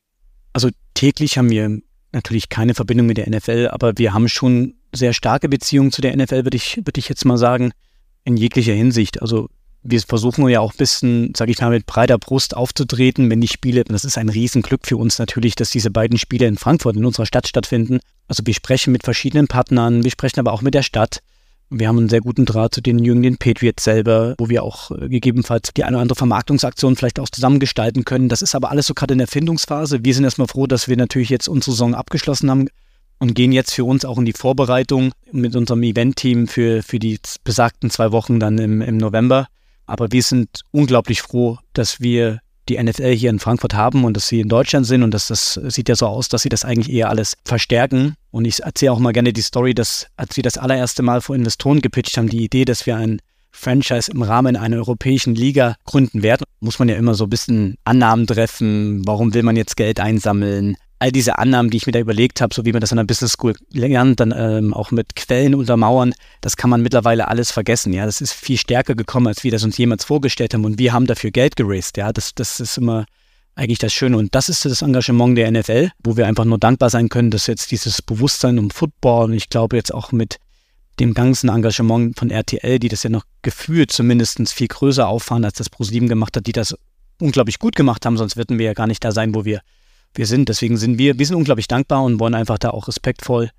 Also 0.51 0.69
täglich 0.93 1.37
haben 1.37 1.49
wir 1.49 1.79
natürlich 2.15 2.49
keine 2.49 2.73
Verbindung 2.73 3.05
mit 3.07 3.17
der 3.17 3.29
NFL, 3.29 3.69
aber 3.71 3.97
wir 3.97 4.13
haben 4.13 4.27
schon 4.27 4.73
sehr 4.93 5.13
starke 5.13 5.49
Beziehungen 5.49 5.91
zu 5.91 6.01
der 6.01 6.15
NFL, 6.15 6.45
würde 6.45 6.57
ich, 6.57 6.77
würde 6.77 6.99
ich 6.99 7.09
jetzt 7.09 7.25
mal 7.25 7.37
sagen, 7.37 7.71
in 8.23 8.37
jeglicher 8.37 8.73
Hinsicht. 8.73 9.21
Also 9.21 9.49
wir 9.83 10.01
versuchen 10.01 10.47
ja 10.49 10.59
auch 10.61 10.73
ein 10.73 10.77
bisschen, 10.77 11.33
sage 11.35 11.51
ich 11.51 11.59
mal, 11.61 11.69
mit 11.69 11.85
breiter 11.85 12.17
Brust 12.17 12.57
aufzutreten, 12.57 13.29
wenn 13.29 13.39
die 13.39 13.47
Spiele, 13.47 13.83
das 13.83 14.03
ist 14.03 14.17
ein 14.17 14.29
Riesenglück 14.29 14.87
für 14.87 14.97
uns 14.97 15.19
natürlich, 15.19 15.55
dass 15.55 15.69
diese 15.69 15.91
beiden 15.91 16.17
Spiele 16.17 16.47
in 16.47 16.57
Frankfurt, 16.57 16.95
in 16.95 17.05
unserer 17.05 17.27
Stadt 17.27 17.47
stattfinden. 17.47 17.99
Also 18.27 18.43
wir 18.45 18.55
sprechen 18.55 18.91
mit 18.91 19.03
verschiedenen 19.03 19.47
Partnern, 19.47 20.03
wir 20.03 20.11
sprechen 20.11 20.39
aber 20.39 20.53
auch 20.53 20.63
mit 20.63 20.73
der 20.73 20.81
Stadt. 20.81 21.19
Wir 21.69 21.87
haben 21.87 21.97
einen 21.97 22.09
sehr 22.09 22.21
guten 22.21 22.45
Draht 22.45 22.75
zu 22.75 22.81
den 22.81 22.99
Jüngeren 22.99 23.37
Patriots 23.37 23.83
selber, 23.83 24.35
wo 24.37 24.49
wir 24.49 24.63
auch 24.63 24.91
äh, 24.91 25.09
gegebenenfalls 25.09 25.71
die 25.75 25.83
eine 25.83 25.97
oder 25.97 26.03
andere 26.03 26.17
Vermarktungsaktion 26.17 26.95
vielleicht 26.95 27.19
auch 27.19 27.29
zusammengestalten 27.29 28.05
können. 28.05 28.29
Das 28.29 28.41
ist 28.41 28.53
aber 28.53 28.69
alles 28.69 28.85
so 28.85 28.93
gerade 28.93 29.13
in 29.13 29.17
der 29.17 29.27
Findungsphase. 29.27 30.05
Wir 30.05 30.13
sind 30.13 30.25
erstmal 30.25 30.47
froh, 30.47 30.67
dass 30.67 30.87
wir 30.87 30.95
natürlich 30.95 31.29
jetzt 31.29 31.47
unsere 31.47 31.71
Saison 31.71 31.95
abgeschlossen 31.95 32.51
haben 32.51 32.67
und 33.17 33.33
gehen 33.33 33.51
jetzt 33.51 33.73
für 33.73 33.83
uns 33.83 34.05
auch 34.05 34.19
in 34.19 34.25
die 34.25 34.33
Vorbereitung 34.33 35.11
mit 35.31 35.55
unserem 35.55 35.81
Event-Team 35.81 36.47
für, 36.47 36.83
für 36.83 36.99
die 36.99 37.19
besagten 37.43 37.89
zwei 37.89 38.11
Wochen 38.11 38.39
dann 38.39 38.57
im, 38.59 38.81
im 38.81 38.97
November. 38.97 39.47
Aber 39.87 40.11
wir 40.11 40.23
sind 40.23 40.61
unglaublich 40.71 41.21
froh, 41.21 41.57
dass 41.73 41.99
wir 41.99 42.41
die 42.69 42.81
NFL 42.81 43.15
hier 43.15 43.29
in 43.29 43.39
Frankfurt 43.39 43.73
haben 43.73 44.05
und 44.05 44.17
dass 44.17 44.27
sie 44.27 44.39
in 44.39 44.49
Deutschland 44.49 44.85
sind 44.85 45.03
und 45.03 45.13
dass 45.13 45.27
das 45.27 45.59
sieht 45.67 45.89
ja 45.89 45.95
so 45.95 46.07
aus, 46.07 46.29
dass 46.29 46.41
sie 46.41 46.49
das 46.49 46.65
eigentlich 46.65 46.91
eher 46.91 47.09
alles 47.09 47.37
verstärken. 47.45 48.15
Und 48.31 48.45
ich 48.45 48.63
erzähle 48.63 48.91
auch 48.91 48.99
mal 48.99 49.13
gerne 49.13 49.33
die 49.33 49.41
Story, 49.41 49.73
dass 49.73 50.07
als 50.17 50.35
wir 50.35 50.43
das 50.43 50.57
allererste 50.57 51.03
Mal 51.03 51.21
vor 51.21 51.35
Investoren 51.35 51.81
gepitcht 51.81 52.17
haben, 52.17 52.29
die 52.29 52.43
Idee, 52.43 52.65
dass 52.65 52.85
wir 52.85 52.97
ein 52.97 53.19
Franchise 53.51 54.11
im 54.11 54.21
Rahmen 54.21 54.57
einer 54.57 54.77
europäischen 54.77 55.33
Liga 55.33 55.75
gründen 55.85 56.23
werden, 56.23 56.43
muss 56.59 56.77
man 56.77 56.89
ja 56.89 56.95
immer 56.95 57.13
so 57.13 57.25
ein 57.25 57.29
bisschen 57.29 57.77
Annahmen 57.85 58.27
treffen. 58.27 59.07
Warum 59.07 59.33
will 59.33 59.43
man 59.43 59.55
jetzt 59.55 59.77
Geld 59.77 59.99
einsammeln? 59.99 60.75
All 60.99 61.11
diese 61.11 61.37
Annahmen, 61.37 61.69
die 61.69 61.77
ich 61.77 61.85
mir 61.85 61.91
da 61.91 61.99
überlegt 61.99 62.41
habe, 62.41 62.53
so 62.53 62.65
wie 62.65 62.71
man 62.71 62.81
das 62.81 62.91
an 62.91 62.97
der 62.97 63.03
Business 63.03 63.33
School 63.33 63.55
lernt, 63.71 64.19
dann 64.19 64.33
ähm, 64.35 64.73
auch 64.73 64.91
mit 64.91 65.15
Quellen 65.15 65.53
untermauern, 65.53 66.13
das 66.41 66.55
kann 66.55 66.69
man 66.69 66.81
mittlerweile 66.81 67.27
alles 67.27 67.51
vergessen. 67.51 67.91
Ja, 67.93 68.05
das 68.05 68.21
ist 68.21 68.33
viel 68.33 68.57
stärker 68.57 68.95
gekommen, 68.95 69.27
als 69.27 69.43
wir 69.43 69.51
das 69.51 69.63
uns 69.63 69.77
jemals 69.77 70.05
vorgestellt 70.05 70.53
haben. 70.53 70.65
Und 70.65 70.79
wir 70.79 70.93
haben 70.93 71.05
dafür 71.05 71.31
Geld 71.31 71.55
geraced. 71.55 71.97
Ja, 71.97 72.13
das, 72.13 72.33
das 72.33 72.59
ist 72.59 72.77
immer 72.77 73.05
eigentlich 73.55 73.79
das 73.79 73.93
Schöne. 73.93 74.17
Und 74.17 74.35
das 74.35 74.49
ist 74.49 74.65
das 74.65 74.81
Engagement 74.81 75.37
der 75.37 75.51
NFL, 75.51 75.91
wo 76.03 76.17
wir 76.17 76.27
einfach 76.27 76.45
nur 76.45 76.57
dankbar 76.57 76.89
sein 76.89 77.09
können, 77.09 77.31
dass 77.31 77.47
jetzt 77.47 77.71
dieses 77.71 78.01
Bewusstsein 78.01 78.59
um 78.59 78.69
Football 78.69 79.25
und 79.25 79.33
ich 79.33 79.49
glaube 79.49 79.75
jetzt 79.77 79.93
auch 79.93 80.11
mit 80.11 80.37
dem 80.99 81.13
ganzen 81.13 81.49
Engagement 81.49 82.17
von 82.17 82.29
RTL, 82.29 82.79
die 82.79 82.87
das 82.87 83.03
ja 83.03 83.09
noch 83.09 83.23
gefühlt 83.41 83.91
zumindest 83.91 84.53
viel 84.53 84.67
größer 84.67 85.07
auffahren, 85.07 85.43
als 85.43 85.57
das 85.57 85.69
ProSieben 85.69 86.07
gemacht 86.07 86.37
hat, 86.37 86.47
die 86.47 86.53
das 86.53 86.75
unglaublich 87.19 87.59
gut 87.59 87.75
gemacht 87.75 88.05
haben, 88.05 88.17
sonst 88.17 88.37
würden 88.37 88.59
wir 88.59 88.65
ja 88.65 88.73
gar 88.73 88.87
nicht 88.87 89.03
da 89.03 89.11
sein, 89.11 89.35
wo 89.35 89.45
wir 89.45 89.61
wir 90.17 90.25
sind. 90.25 90.49
Deswegen 90.49 90.77
sind 90.77 90.97
wir, 90.97 91.17
wir 91.19 91.25
sind 91.25 91.35
unglaublich 91.35 91.67
dankbar 91.67 92.03
und 92.03 92.19
wollen 92.19 92.35
einfach 92.35 92.57
da 92.57 92.69
auch 92.71 92.87
respektvoll 92.87 93.51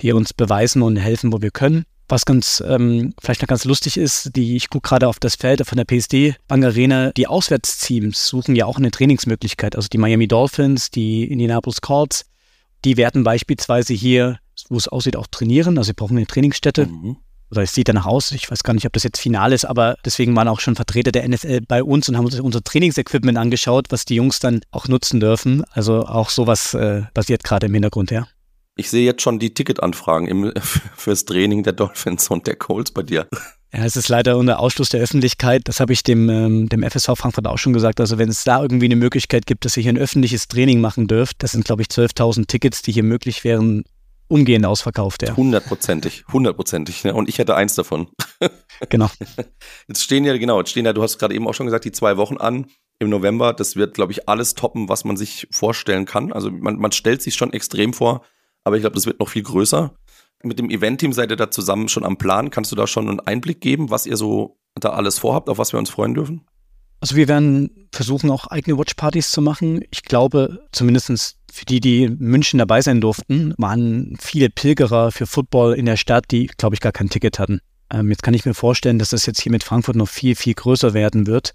hier 0.00 0.16
uns 0.16 0.32
beweisen 0.32 0.82
und 0.82 0.96
helfen, 0.96 1.32
wo 1.32 1.42
wir 1.42 1.50
können. 1.50 1.84
Was 2.08 2.24
ganz 2.24 2.62
ähm, 2.66 3.14
vielleicht 3.20 3.40
noch 3.42 3.48
ganz 3.48 3.64
lustig 3.64 3.96
ist, 3.96 4.36
die 4.36 4.56
ich 4.56 4.68
gucke 4.68 4.88
gerade 4.88 5.08
auf 5.08 5.18
das 5.18 5.36
Feld 5.36 5.64
von 5.66 5.76
der 5.76 5.84
PSD 5.84 6.34
Bank 6.48 6.64
Arena. 6.64 7.12
Die 7.12 7.26
Auswärtsteams 7.26 8.26
suchen 8.26 8.56
ja 8.56 8.66
auch 8.66 8.76
eine 8.76 8.90
Trainingsmöglichkeit. 8.90 9.76
Also 9.76 9.88
die 9.88 9.98
Miami 9.98 10.28
Dolphins, 10.28 10.90
die 10.90 11.24
Indianapolis 11.24 11.80
Colts, 11.80 12.26
die 12.84 12.96
werden 12.96 13.22
beispielsweise 13.22 13.94
hier, 13.94 14.40
wo 14.68 14.76
es 14.76 14.88
aussieht, 14.88 15.16
auch 15.16 15.28
trainieren. 15.28 15.78
Also 15.78 15.88
sie 15.88 15.94
brauchen 15.94 16.16
eine 16.16 16.26
Trainingsstätte. 16.26 16.86
Mhm 16.86 17.16
oder 17.52 17.62
es 17.62 17.74
sieht 17.74 17.88
danach 17.88 18.06
aus, 18.06 18.32
ich 18.32 18.50
weiß 18.50 18.64
gar 18.64 18.72
nicht, 18.72 18.86
ob 18.86 18.94
das 18.94 19.02
jetzt 19.04 19.20
final 19.20 19.52
ist, 19.52 19.66
aber 19.66 19.96
deswegen 20.04 20.34
waren 20.34 20.48
auch 20.48 20.58
schon 20.58 20.74
Vertreter 20.74 21.12
der 21.12 21.28
NFL 21.28 21.60
bei 21.68 21.84
uns 21.84 22.08
und 22.08 22.16
haben 22.16 22.24
uns 22.24 22.40
unser 22.40 22.64
Trainingsequipment 22.64 23.36
angeschaut, 23.36 23.86
was 23.90 24.06
die 24.06 24.14
Jungs 24.14 24.40
dann 24.40 24.62
auch 24.70 24.88
nutzen 24.88 25.20
dürfen. 25.20 25.62
Also 25.70 26.06
auch 26.06 26.30
sowas 26.30 26.72
äh, 26.72 27.02
basiert 27.12 27.44
gerade 27.44 27.66
im 27.66 27.74
Hintergrund, 27.74 28.10
ja. 28.10 28.26
Ich 28.74 28.88
sehe 28.88 29.04
jetzt 29.04 29.20
schon 29.20 29.38
die 29.38 29.52
Ticketanfragen 29.52 30.28
im, 30.28 30.52
fürs 30.96 31.26
Training 31.26 31.62
der 31.62 31.74
Dolphins 31.74 32.28
und 32.28 32.46
der 32.46 32.56
Colts 32.56 32.90
bei 32.90 33.02
dir. 33.02 33.28
Ja, 33.74 33.84
es 33.84 33.96
ist 33.96 34.08
leider 34.08 34.38
unter 34.38 34.58
Ausschluss 34.58 34.88
der 34.88 35.02
Öffentlichkeit. 35.02 35.62
Das 35.64 35.78
habe 35.78 35.92
ich 35.92 36.02
dem, 36.02 36.30
ähm, 36.30 36.68
dem 36.70 36.82
FSV 36.82 37.16
Frankfurt 37.16 37.46
auch 37.46 37.58
schon 37.58 37.74
gesagt. 37.74 38.00
Also 38.00 38.16
wenn 38.16 38.30
es 38.30 38.44
da 38.44 38.62
irgendwie 38.62 38.86
eine 38.86 38.96
Möglichkeit 38.96 39.46
gibt, 39.46 39.66
dass 39.66 39.76
ihr 39.76 39.82
hier 39.82 39.92
ein 39.92 39.98
öffentliches 39.98 40.48
Training 40.48 40.80
machen 40.80 41.06
dürft, 41.06 41.42
das 41.42 41.52
sind, 41.52 41.66
glaube 41.66 41.82
ich, 41.82 41.88
12.000 41.88 42.46
Tickets, 42.46 42.80
die 42.80 42.92
hier 42.92 43.02
möglich 43.02 43.44
wären, 43.44 43.84
umgehend 44.28 44.64
ausverkauft, 44.66 45.22
ja. 45.22 45.36
Hundertprozentig, 45.36 46.24
hundertprozentig. 46.32 47.04
Ne? 47.04 47.14
Und 47.14 47.28
ich 47.28 47.38
hätte 47.38 47.54
eins 47.54 47.74
davon. 47.74 48.08
Genau. 48.88 49.08
Jetzt 49.86 50.02
stehen 50.02 50.24
ja, 50.24 50.36
genau, 50.36 50.58
jetzt 50.58 50.70
stehen 50.70 50.84
ja, 50.86 50.92
du 50.92 51.04
hast 51.04 51.18
gerade 51.18 51.36
eben 51.36 51.46
auch 51.46 51.54
schon 51.54 51.66
gesagt, 51.66 51.84
die 51.84 51.92
zwei 51.92 52.16
Wochen 52.16 52.36
an 52.38 52.66
im 52.98 53.10
November. 53.10 53.52
Das 53.52 53.76
wird, 53.76 53.94
glaube 53.94 54.10
ich, 54.10 54.28
alles 54.28 54.54
toppen, 54.54 54.88
was 54.88 55.04
man 55.04 55.16
sich 55.16 55.46
vorstellen 55.52 56.04
kann. 56.04 56.32
Also 56.32 56.50
man, 56.50 56.78
man 56.78 56.90
stellt 56.90 57.22
sich 57.22 57.36
schon 57.36 57.52
extrem 57.52 57.92
vor, 57.92 58.22
aber 58.64 58.74
ich 58.74 58.82
glaube, 58.82 58.96
das 58.96 59.06
wird 59.06 59.20
noch 59.20 59.28
viel 59.28 59.44
größer. 59.44 59.94
Mit 60.42 60.58
dem 60.58 60.68
Event-Team 60.68 61.12
seid 61.12 61.30
ihr 61.30 61.36
da 61.36 61.50
zusammen 61.50 61.88
schon 61.88 62.04
am 62.04 62.16
Plan. 62.16 62.50
Kannst 62.50 62.72
du 62.72 62.76
da 62.76 62.88
schon 62.88 63.08
einen 63.08 63.20
Einblick 63.20 63.60
geben, 63.60 63.90
was 63.90 64.04
ihr 64.04 64.16
so 64.16 64.58
da 64.74 64.90
alles 64.90 65.20
vorhabt, 65.20 65.48
auf 65.48 65.58
was 65.58 65.72
wir 65.72 65.78
uns 65.78 65.90
freuen 65.90 66.14
dürfen? 66.14 66.44
Also 67.02 67.16
wir 67.16 67.26
werden 67.26 67.88
versuchen, 67.90 68.30
auch 68.30 68.46
eigene 68.46 68.78
Watchpartys 68.78 69.32
zu 69.32 69.42
machen. 69.42 69.82
Ich 69.90 70.04
glaube, 70.04 70.60
zumindest 70.70 71.36
für 71.52 71.64
die, 71.64 71.80
die 71.80 72.04
in 72.04 72.18
München 72.20 72.58
dabei 72.58 72.80
sein 72.80 73.00
durften, 73.00 73.54
waren 73.58 74.16
viele 74.20 74.50
Pilgerer 74.50 75.10
für 75.10 75.26
Football 75.26 75.74
in 75.74 75.86
der 75.86 75.96
Stadt, 75.96 76.26
die, 76.30 76.46
glaube 76.46 76.76
ich, 76.76 76.80
gar 76.80 76.92
kein 76.92 77.10
Ticket 77.10 77.40
hatten. 77.40 77.60
Ähm, 77.92 78.08
jetzt 78.10 78.22
kann 78.22 78.34
ich 78.34 78.46
mir 78.46 78.54
vorstellen, 78.54 79.00
dass 79.00 79.10
das 79.10 79.26
jetzt 79.26 79.40
hier 79.40 79.50
mit 79.50 79.64
Frankfurt 79.64 79.96
noch 79.96 80.08
viel, 80.08 80.36
viel 80.36 80.54
größer 80.54 80.94
werden 80.94 81.26
wird 81.26 81.54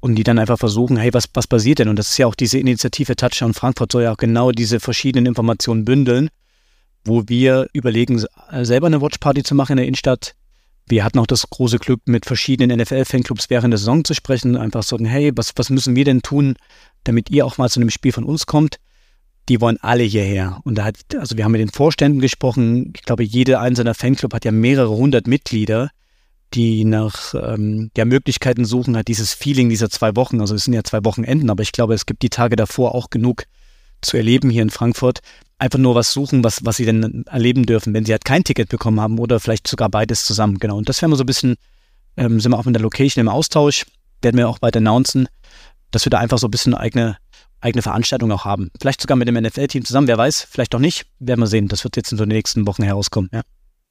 und 0.00 0.16
die 0.16 0.24
dann 0.24 0.38
einfach 0.38 0.58
versuchen, 0.58 0.98
hey, 0.98 1.14
was, 1.14 1.24
was 1.32 1.46
passiert 1.46 1.78
denn? 1.78 1.88
Und 1.88 1.98
das 1.98 2.10
ist 2.10 2.18
ja 2.18 2.26
auch 2.26 2.34
diese 2.34 2.58
Initiative 2.58 3.16
Touchdown 3.16 3.54
Frankfurt 3.54 3.92
soll 3.92 4.02
ja 4.02 4.12
auch 4.12 4.18
genau 4.18 4.52
diese 4.52 4.78
verschiedenen 4.78 5.24
Informationen 5.24 5.86
bündeln, 5.86 6.28
wo 7.06 7.22
wir 7.28 7.66
überlegen, 7.72 8.22
selber 8.60 8.88
eine 8.88 9.00
Watchparty 9.00 9.42
zu 9.42 9.54
machen 9.54 9.72
in 9.72 9.76
der 9.78 9.86
Innenstadt. 9.86 10.34
Wir 10.86 11.04
hatten 11.04 11.18
auch 11.18 11.26
das 11.26 11.48
große 11.48 11.78
Glück, 11.78 12.00
mit 12.06 12.26
verschiedenen 12.26 12.78
NFL-Fanclubs 12.80 13.50
während 13.50 13.72
der 13.72 13.78
Saison 13.78 14.04
zu 14.04 14.14
sprechen, 14.14 14.56
einfach 14.56 14.82
sagen, 14.82 15.04
hey, 15.04 15.32
was, 15.34 15.52
was 15.56 15.70
müssen 15.70 15.96
wir 15.96 16.04
denn 16.04 16.22
tun, 16.22 16.56
damit 17.04 17.30
ihr 17.30 17.46
auch 17.46 17.58
mal 17.58 17.70
zu 17.70 17.80
einem 17.80 17.90
Spiel 17.90 18.12
von 18.12 18.24
uns 18.24 18.46
kommt? 18.46 18.76
Die 19.48 19.60
wollen 19.60 19.78
alle 19.80 20.02
hierher. 20.02 20.60
Und 20.64 20.76
da 20.76 20.84
hat, 20.84 20.96
also 21.16 21.36
wir 21.36 21.44
haben 21.44 21.52
mit 21.52 21.60
den 21.60 21.70
Vorständen 21.70 22.20
gesprochen. 22.20 22.92
Ich 22.96 23.02
glaube, 23.02 23.24
jeder 23.24 23.60
einzelne 23.60 23.94
Fanclub 23.94 24.34
hat 24.34 24.44
ja 24.44 24.52
mehrere 24.52 24.90
hundert 24.90 25.26
Mitglieder 25.26 25.90
die 26.54 26.84
nach 26.84 27.34
ähm, 27.34 27.90
ja, 27.96 28.04
Möglichkeiten 28.04 28.64
suchen, 28.64 28.96
hat 28.96 29.08
dieses 29.08 29.34
Feeling 29.34 29.68
dieser 29.68 29.90
zwei 29.90 30.14
Wochen, 30.16 30.40
also 30.40 30.54
es 30.54 30.64
sind 30.64 30.74
ja 30.74 30.84
zwei 30.84 31.04
Wochenenden, 31.04 31.50
aber 31.50 31.62
ich 31.62 31.72
glaube, 31.72 31.94
es 31.94 32.06
gibt 32.06 32.22
die 32.22 32.30
Tage 32.30 32.56
davor 32.56 32.94
auch 32.94 33.10
genug 33.10 33.44
zu 34.02 34.16
erleben 34.16 34.50
hier 34.50 34.62
in 34.62 34.70
Frankfurt. 34.70 35.20
Einfach 35.58 35.78
nur 35.78 35.94
was 35.94 36.12
suchen, 36.12 36.42
was, 36.44 36.64
was 36.64 36.76
sie 36.76 36.84
denn 36.84 37.24
erleben 37.26 37.64
dürfen, 37.64 37.94
wenn 37.94 38.04
sie 38.04 38.12
halt 38.12 38.24
kein 38.24 38.44
Ticket 38.44 38.68
bekommen 38.68 39.00
haben 39.00 39.18
oder 39.18 39.40
vielleicht 39.40 39.68
sogar 39.68 39.88
beides 39.88 40.24
zusammen. 40.24 40.58
Genau. 40.58 40.76
Und 40.76 40.88
das 40.88 41.00
werden 41.00 41.12
wir 41.12 41.16
so 41.16 41.22
ein 41.22 41.26
bisschen, 41.26 41.56
ähm, 42.16 42.40
sind 42.40 42.52
wir 42.52 42.58
auch 42.58 42.64
mit 42.64 42.74
der 42.74 42.82
Location 42.82 43.20
im 43.20 43.28
Austausch, 43.28 43.86
werden 44.22 44.36
wir 44.36 44.48
auch 44.48 44.60
weiter 44.60 44.78
announcen, 44.78 45.28
dass 45.92 46.04
wir 46.04 46.10
da 46.10 46.18
einfach 46.18 46.38
so 46.38 46.48
ein 46.48 46.50
bisschen 46.50 46.74
eigene, 46.74 47.16
eigene 47.60 47.82
Veranstaltung 47.82 48.32
auch 48.32 48.44
haben. 48.44 48.70
Vielleicht 48.80 49.00
sogar 49.00 49.16
mit 49.16 49.28
dem 49.28 49.36
NFL-Team 49.36 49.84
zusammen, 49.84 50.08
wer 50.08 50.18
weiß, 50.18 50.46
vielleicht 50.50 50.74
auch 50.74 50.80
nicht. 50.80 51.06
Werden 51.20 51.40
wir 51.40 51.46
sehen. 51.46 51.68
Das 51.68 51.84
wird 51.84 51.96
jetzt 51.96 52.10
in 52.10 52.18
so 52.18 52.24
den 52.24 52.34
nächsten 52.34 52.66
Wochen 52.66 52.82
herauskommen, 52.82 53.30
ja. 53.32 53.42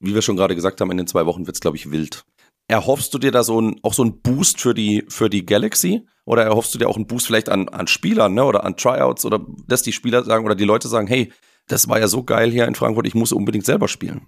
Wie 0.01 0.15
wir 0.15 0.24
schon 0.24 0.36
gerade 0.36 0.56
gesagt 0.56 0.82
haben, 0.82 0.89
in 0.91 0.98
den 0.98 1.08
zwei 1.08 1.27
Wochen 1.27 1.46
wird 1.46 1.56
es, 1.56 1.62
glaube 1.62 1.77
ich, 1.77 1.91
wild. 1.91 2.25
Erhoffst 2.72 3.13
du 3.13 3.18
dir 3.18 3.34
da 3.34 3.44
so 3.44 3.60
ein, 3.60 3.82
auch 3.84 3.94
so 3.94 4.01
ein 4.01 4.22
Boost 4.22 4.62
für 4.62 4.74
die, 4.74 5.04
für 5.10 5.30
die 5.30 5.46
Galaxy? 5.46 6.08
Oder 6.24 6.46
erhoffst 6.46 6.74
du 6.74 6.78
dir 6.78 6.88
auch 6.88 6.96
einen 6.96 7.06
Boost 7.06 7.28
vielleicht 7.28 7.50
an, 7.50 7.68
an 7.68 7.88
Spielern, 7.88 8.34
ne? 8.34 8.46
Oder 8.46 8.63
an 8.63 8.78
Tryouts? 8.78 9.25
Oder 9.25 9.46
dass 9.68 9.84
die 9.84 9.92
Spieler 9.92 10.24
sagen 10.24 10.46
oder 10.46 10.56
die 10.56 10.63
Leute 10.63 10.88
sagen, 10.88 11.06
hey, 11.06 11.34
das 11.68 11.90
war 11.90 12.00
ja 12.00 12.08
so 12.08 12.24
geil 12.24 12.50
hier 12.50 12.66
in 12.66 12.75
Frankfurt, 12.75 13.08
ich 13.08 13.13
muss 13.13 13.34
unbedingt 13.34 13.66
selber 13.66 13.90
spielen. 13.90 14.28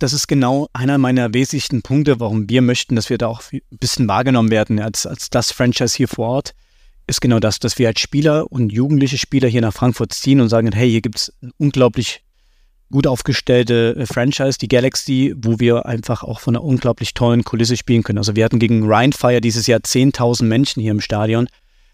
Das 0.00 0.12
ist 0.12 0.26
genau 0.26 0.66
einer 0.72 0.98
meiner 0.98 1.32
wesentlichen 1.32 1.82
Punkte, 1.82 2.18
warum 2.18 2.50
wir 2.50 2.62
möchten, 2.62 2.96
dass 2.96 3.10
wir 3.10 3.18
da 3.18 3.28
auch 3.28 3.42
ein 3.52 3.60
bisschen 3.70 4.08
wahrgenommen 4.08 4.50
werden 4.50 4.80
als, 4.80 5.06
als 5.06 5.30
das 5.30 5.52
Franchise 5.52 5.96
hier 5.96 6.08
vor 6.08 6.26
Ort. 6.26 6.54
Ist 7.06 7.20
genau 7.20 7.38
das, 7.38 7.60
dass 7.60 7.78
wir 7.78 7.86
als 7.86 8.00
Spieler 8.00 8.50
und 8.50 8.72
jugendliche 8.72 9.18
Spieler 9.18 9.46
hier 9.46 9.60
nach 9.60 9.72
Frankfurt 9.72 10.12
ziehen 10.12 10.40
und 10.40 10.48
sagen, 10.48 10.72
hey, 10.72 10.90
hier 10.90 11.00
gibt 11.00 11.18
es 11.18 11.32
unglaublich 11.58 12.24
gut 12.90 13.06
aufgestellte 13.06 13.96
äh, 13.96 14.06
Franchise, 14.06 14.58
die 14.58 14.68
Galaxy, 14.68 15.34
wo 15.36 15.58
wir 15.58 15.86
einfach 15.86 16.22
auch 16.22 16.40
von 16.40 16.56
einer 16.56 16.64
unglaublich 16.64 17.14
tollen 17.14 17.44
Kulisse 17.44 17.76
spielen 17.76 18.02
können. 18.02 18.18
Also 18.18 18.36
wir 18.36 18.44
hatten 18.44 18.58
gegen 18.58 18.90
Rheinfire 18.90 19.40
dieses 19.40 19.66
Jahr 19.66 19.80
10.000 19.80 20.44
Menschen 20.44 20.80
hier 20.80 20.92
im 20.92 21.00
Stadion. 21.00 21.48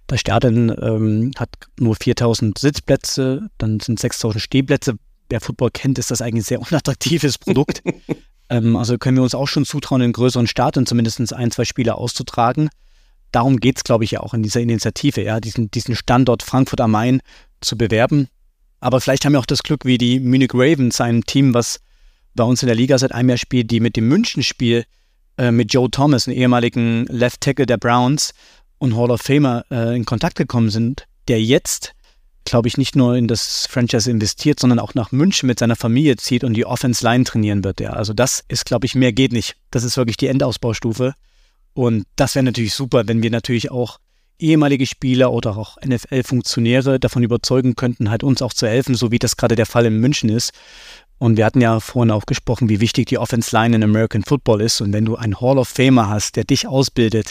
Das 0.07 0.21
Stadion 0.21 0.71
ähm, 0.81 1.33
hat 1.37 1.51
nur 1.79 1.97
4.000 1.97 2.59
Sitzplätze, 2.59 3.49
dann 3.59 3.81
sind 3.81 4.01
6.000 4.01 4.39
Stehplätze. 4.39 4.95
Wer 5.31 5.41
Football 5.41 5.71
kennt, 5.71 5.99
ist 5.99 6.11
das 6.11 6.21
eigentlich 6.21 6.43
ein 6.45 6.49
sehr 6.49 6.61
unattraktives 6.71 7.39
Produkt. 7.39 7.83
ähm, 8.51 8.77
also 8.77 8.99
können 8.99 9.17
wir 9.17 9.23
uns 9.23 9.35
auch 9.35 9.49
schon 9.49 9.65
zutrauen, 9.65 10.03
in 10.03 10.13
größeren 10.13 10.47
Stadien 10.47 10.87
zumindest 10.87 11.33
ein, 11.33 11.51
zwei 11.51 11.65
Spiele 11.65 11.97
auszutragen. 11.97 12.69
Darum 13.33 13.59
geht 13.59 13.79
es, 13.79 13.85
glaube 13.85 14.05
ich, 14.05 14.13
ja 14.13 14.21
auch 14.21 14.33
in 14.33 14.45
dieser 14.45 14.61
Initiative, 14.61 15.23
ja, 15.23 15.41
diesen, 15.41 15.71
diesen 15.71 15.97
Standort 15.97 16.45
Frankfurt 16.45 16.81
am 16.81 16.93
Main 16.93 17.21
zu 17.61 17.77
bewerben. 17.77 18.29
Aber 18.85 19.00
vielleicht 19.00 19.25
haben 19.25 19.33
wir 19.33 19.41
auch 19.41 19.47
das 19.47 19.62
Glück, 19.62 19.87
wie 19.87 19.97
die 19.97 20.21
Munich 20.21 20.50
Ravens, 20.53 21.00
ein 21.00 21.23
Team, 21.23 21.55
was 21.55 21.81
bei 22.35 22.45
uns 22.45 22.62
in 22.62 22.67
der 22.67 22.76
Liga 22.76 22.99
seit 22.99 23.12
einem 23.12 23.31
Jahr 23.31 23.38
spielt, 23.38 23.71
die 23.71 23.81
mit 23.81 23.97
dem 23.97 24.09
München-Spiel 24.09 24.85
äh, 25.38 25.50
mit 25.50 25.73
Joe 25.73 25.91
Thomas, 25.91 26.29
einem 26.29 26.37
ehemaligen 26.37 27.07
Left 27.07 27.41
Tackle 27.41 27.64
der 27.64 27.79
Browns 27.79 28.35
und 28.76 28.95
Hall 28.95 29.11
of 29.11 29.23
Famer, 29.23 29.64
äh, 29.71 29.97
in 29.97 30.05
Kontakt 30.05 30.37
gekommen 30.37 30.69
sind, 30.69 31.07
der 31.29 31.43
jetzt, 31.43 31.95
glaube 32.45 32.69
ich, 32.69 32.76
nicht 32.76 32.95
nur 32.95 33.17
in 33.17 33.26
das 33.26 33.67
Franchise 33.71 34.11
investiert, 34.11 34.61
sondern 34.61 34.79
auch 34.79 34.93
nach 34.93 35.12
München 35.12 35.47
mit 35.47 35.61
seiner 35.61 35.76
Familie 35.76 36.17
zieht 36.17 36.45
und 36.45 36.53
die 36.53 36.67
Offense 36.67 37.03
Line 37.03 37.25
trainieren 37.25 37.64
wird. 37.64 37.81
Ja. 37.81 37.95
Also 37.95 38.12
das 38.12 38.45
ist, 38.49 38.67
glaube 38.67 38.85
ich, 38.85 38.95
mehr 38.95 39.14
geht 39.14 39.33
nicht. 39.33 39.57
Das 39.71 39.85
ist 39.85 39.97
wirklich 39.97 40.19
die 40.19 40.26
Endausbaustufe. 40.26 41.14
Und 41.73 42.05
das 42.17 42.35
wäre 42.35 42.45
natürlich 42.45 42.75
super, 42.75 43.09
wenn 43.09 43.23
wir 43.23 43.31
natürlich 43.31 43.71
auch 43.71 43.99
ehemalige 44.38 44.87
Spieler 44.87 45.33
oder 45.33 45.57
auch 45.57 45.76
NFL-Funktionäre 45.85 46.99
davon 46.99 47.23
überzeugen 47.23 47.76
könnten, 47.76 48.11
halt 48.11 48.23
uns 48.23 48.43
auch 48.43 48.53
zu 48.53 48.67
helfen, 48.67 48.95
so 48.95 49.11
wie 49.11 49.19
das 49.19 49.37
gerade 49.37 49.57
der 49.57 49.67
Fall 49.67 49.87
in 49.87 49.99
München 49.99 50.29
ist. 50.29 50.53
Und 51.19 51.37
wir 51.37 51.45
hatten 51.45 51.61
ja 51.61 51.81
vorhin 51.81 52.11
auch 52.11 52.26
gesprochen, 52.26 52.69
wie 52.69 52.81
wichtig 52.81 53.07
die 53.07 53.19
Offense 53.19 53.55
Line 53.57 53.76
in 53.76 53.83
American 53.83 54.25
Football 54.25 54.61
ist. 54.61 54.81
Und 54.81 54.93
wenn 54.93 55.05
du 55.05 55.17
einen 55.17 55.41
Hall 55.41 55.59
of 55.59 55.69
Famer 55.69 56.09
hast, 56.09 56.37
der 56.37 56.45
dich 56.45 56.67
ausbildet, 56.67 57.31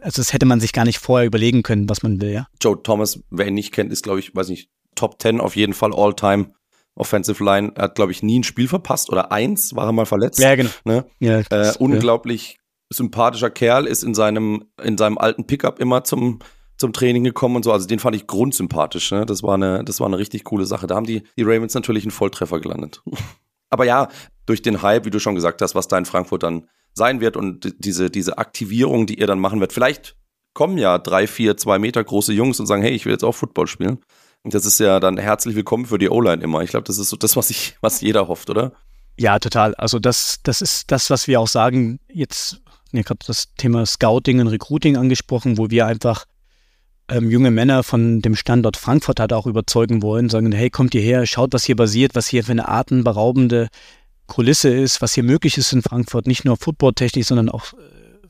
also 0.00 0.22
das 0.22 0.32
hätte 0.32 0.46
man 0.46 0.60
sich 0.60 0.72
gar 0.72 0.84
nicht 0.84 0.98
vorher 0.98 1.26
überlegen 1.26 1.62
können, 1.62 1.88
was 1.88 2.02
man 2.02 2.20
will, 2.20 2.30
ja. 2.30 2.46
Joe 2.62 2.80
Thomas, 2.82 3.20
wer 3.30 3.48
ihn 3.48 3.54
nicht 3.54 3.72
kennt, 3.72 3.92
ist, 3.92 4.04
glaube 4.04 4.20
ich, 4.20 4.34
weiß 4.34 4.48
nicht, 4.48 4.70
Top 4.94 5.20
10 5.20 5.40
auf 5.40 5.56
jeden 5.56 5.74
Fall 5.74 5.94
All-Time. 5.94 6.52
Offensive 6.94 7.42
Line 7.42 7.72
er 7.76 7.84
hat, 7.84 7.94
glaube 7.94 8.12
ich, 8.12 8.22
nie 8.22 8.40
ein 8.40 8.44
Spiel 8.44 8.68
verpasst 8.68 9.10
oder 9.10 9.32
eins 9.32 9.74
war 9.74 9.86
er 9.86 9.92
mal 9.92 10.06
verletzt. 10.06 10.38
Ja, 10.38 10.54
genau. 10.54 10.70
Ne? 10.84 11.04
Ja, 11.18 11.40
äh, 11.50 11.72
unglaublich 11.78 12.59
sympathischer 12.92 13.50
Kerl, 13.50 13.86
ist 13.86 14.02
in 14.02 14.14
seinem, 14.14 14.64
in 14.82 14.98
seinem 14.98 15.18
alten 15.18 15.46
Pickup 15.46 15.78
immer 15.78 16.04
zum, 16.04 16.40
zum 16.76 16.92
Training 16.92 17.24
gekommen 17.24 17.56
und 17.56 17.64
so. 17.64 17.72
Also 17.72 17.86
den 17.86 17.98
fand 17.98 18.16
ich 18.16 18.26
grundsympathisch. 18.26 19.12
Ne? 19.12 19.26
Das 19.26 19.42
war 19.42 19.54
eine, 19.54 19.84
das 19.84 20.00
war 20.00 20.06
eine 20.06 20.18
richtig 20.18 20.44
coole 20.44 20.66
Sache. 20.66 20.86
Da 20.86 20.96
haben 20.96 21.06
die, 21.06 21.22
die 21.36 21.42
Ravens 21.42 21.74
natürlich 21.74 22.04
einen 22.04 22.10
Volltreffer 22.10 22.60
gelandet. 22.60 23.02
Aber 23.70 23.84
ja, 23.84 24.08
durch 24.46 24.62
den 24.62 24.82
Hype, 24.82 25.04
wie 25.04 25.10
du 25.10 25.20
schon 25.20 25.36
gesagt 25.36 25.62
hast, 25.62 25.74
was 25.74 25.86
da 25.86 25.96
in 25.96 26.04
Frankfurt 26.04 26.42
dann 26.42 26.66
sein 26.92 27.20
wird 27.20 27.36
und 27.36 27.72
diese, 27.78 28.10
diese 28.10 28.38
Aktivierung, 28.38 29.06
die 29.06 29.20
ihr 29.20 29.28
dann 29.28 29.38
machen 29.38 29.60
wird. 29.60 29.72
Vielleicht 29.72 30.16
kommen 30.54 30.76
ja 30.76 30.98
drei, 30.98 31.28
vier, 31.28 31.56
zwei 31.56 31.78
Meter 31.78 32.02
große 32.02 32.32
Jungs 32.32 32.58
und 32.58 32.66
sagen, 32.66 32.82
hey, 32.82 32.90
ich 32.90 33.04
will 33.04 33.12
jetzt 33.12 33.22
auch 33.22 33.34
Football 33.34 33.68
spielen. 33.68 34.00
Und 34.42 34.54
das 34.54 34.66
ist 34.66 34.80
ja 34.80 34.98
dann 34.98 35.18
herzlich 35.18 35.54
willkommen 35.54 35.86
für 35.86 35.98
die 35.98 36.08
O-Line 36.08 36.42
immer. 36.42 36.62
Ich 36.62 36.70
glaube, 36.70 36.84
das 36.84 36.98
ist 36.98 37.10
so 37.10 37.16
das, 37.16 37.36
was 37.36 37.50
ich, 37.50 37.76
was 37.80 38.00
jeder 38.00 38.26
hofft, 38.26 38.50
oder? 38.50 38.72
Ja, 39.18 39.38
total. 39.38 39.74
Also 39.74 39.98
das, 39.98 40.40
das 40.42 40.62
ist 40.62 40.90
das, 40.90 41.10
was 41.10 41.28
wir 41.28 41.40
auch 41.40 41.46
sagen. 41.46 42.00
Jetzt 42.08 42.62
ja 42.98 43.02
gerade 43.02 43.20
das 43.26 43.54
Thema 43.56 43.86
Scouting 43.86 44.40
und 44.40 44.48
Recruiting 44.48 44.96
angesprochen, 44.96 45.58
wo 45.58 45.70
wir 45.70 45.86
einfach 45.86 46.24
ähm, 47.10 47.30
junge 47.30 47.50
Männer 47.50 47.82
von 47.82 48.22
dem 48.22 48.36
Standort 48.36 48.76
Frankfurt 48.76 49.20
halt 49.20 49.32
auch 49.32 49.46
überzeugen 49.46 50.02
wollen, 50.02 50.28
sagen, 50.28 50.52
hey, 50.52 50.70
kommt 50.70 50.94
ihr 50.94 51.00
her, 51.00 51.26
schaut, 51.26 51.52
was 51.52 51.64
hier 51.64 51.76
basiert, 51.76 52.14
was 52.14 52.28
hier 52.28 52.44
für 52.44 52.52
eine 52.52 52.68
atemberaubende 52.68 53.68
Kulisse 54.26 54.68
ist, 54.68 55.02
was 55.02 55.14
hier 55.14 55.24
möglich 55.24 55.58
ist 55.58 55.72
in 55.72 55.82
Frankfurt, 55.82 56.26
nicht 56.26 56.44
nur 56.44 56.56
footballtechnisch, 56.56 57.26
sondern 57.26 57.48
auch 57.48 57.72
äh, 57.72 57.76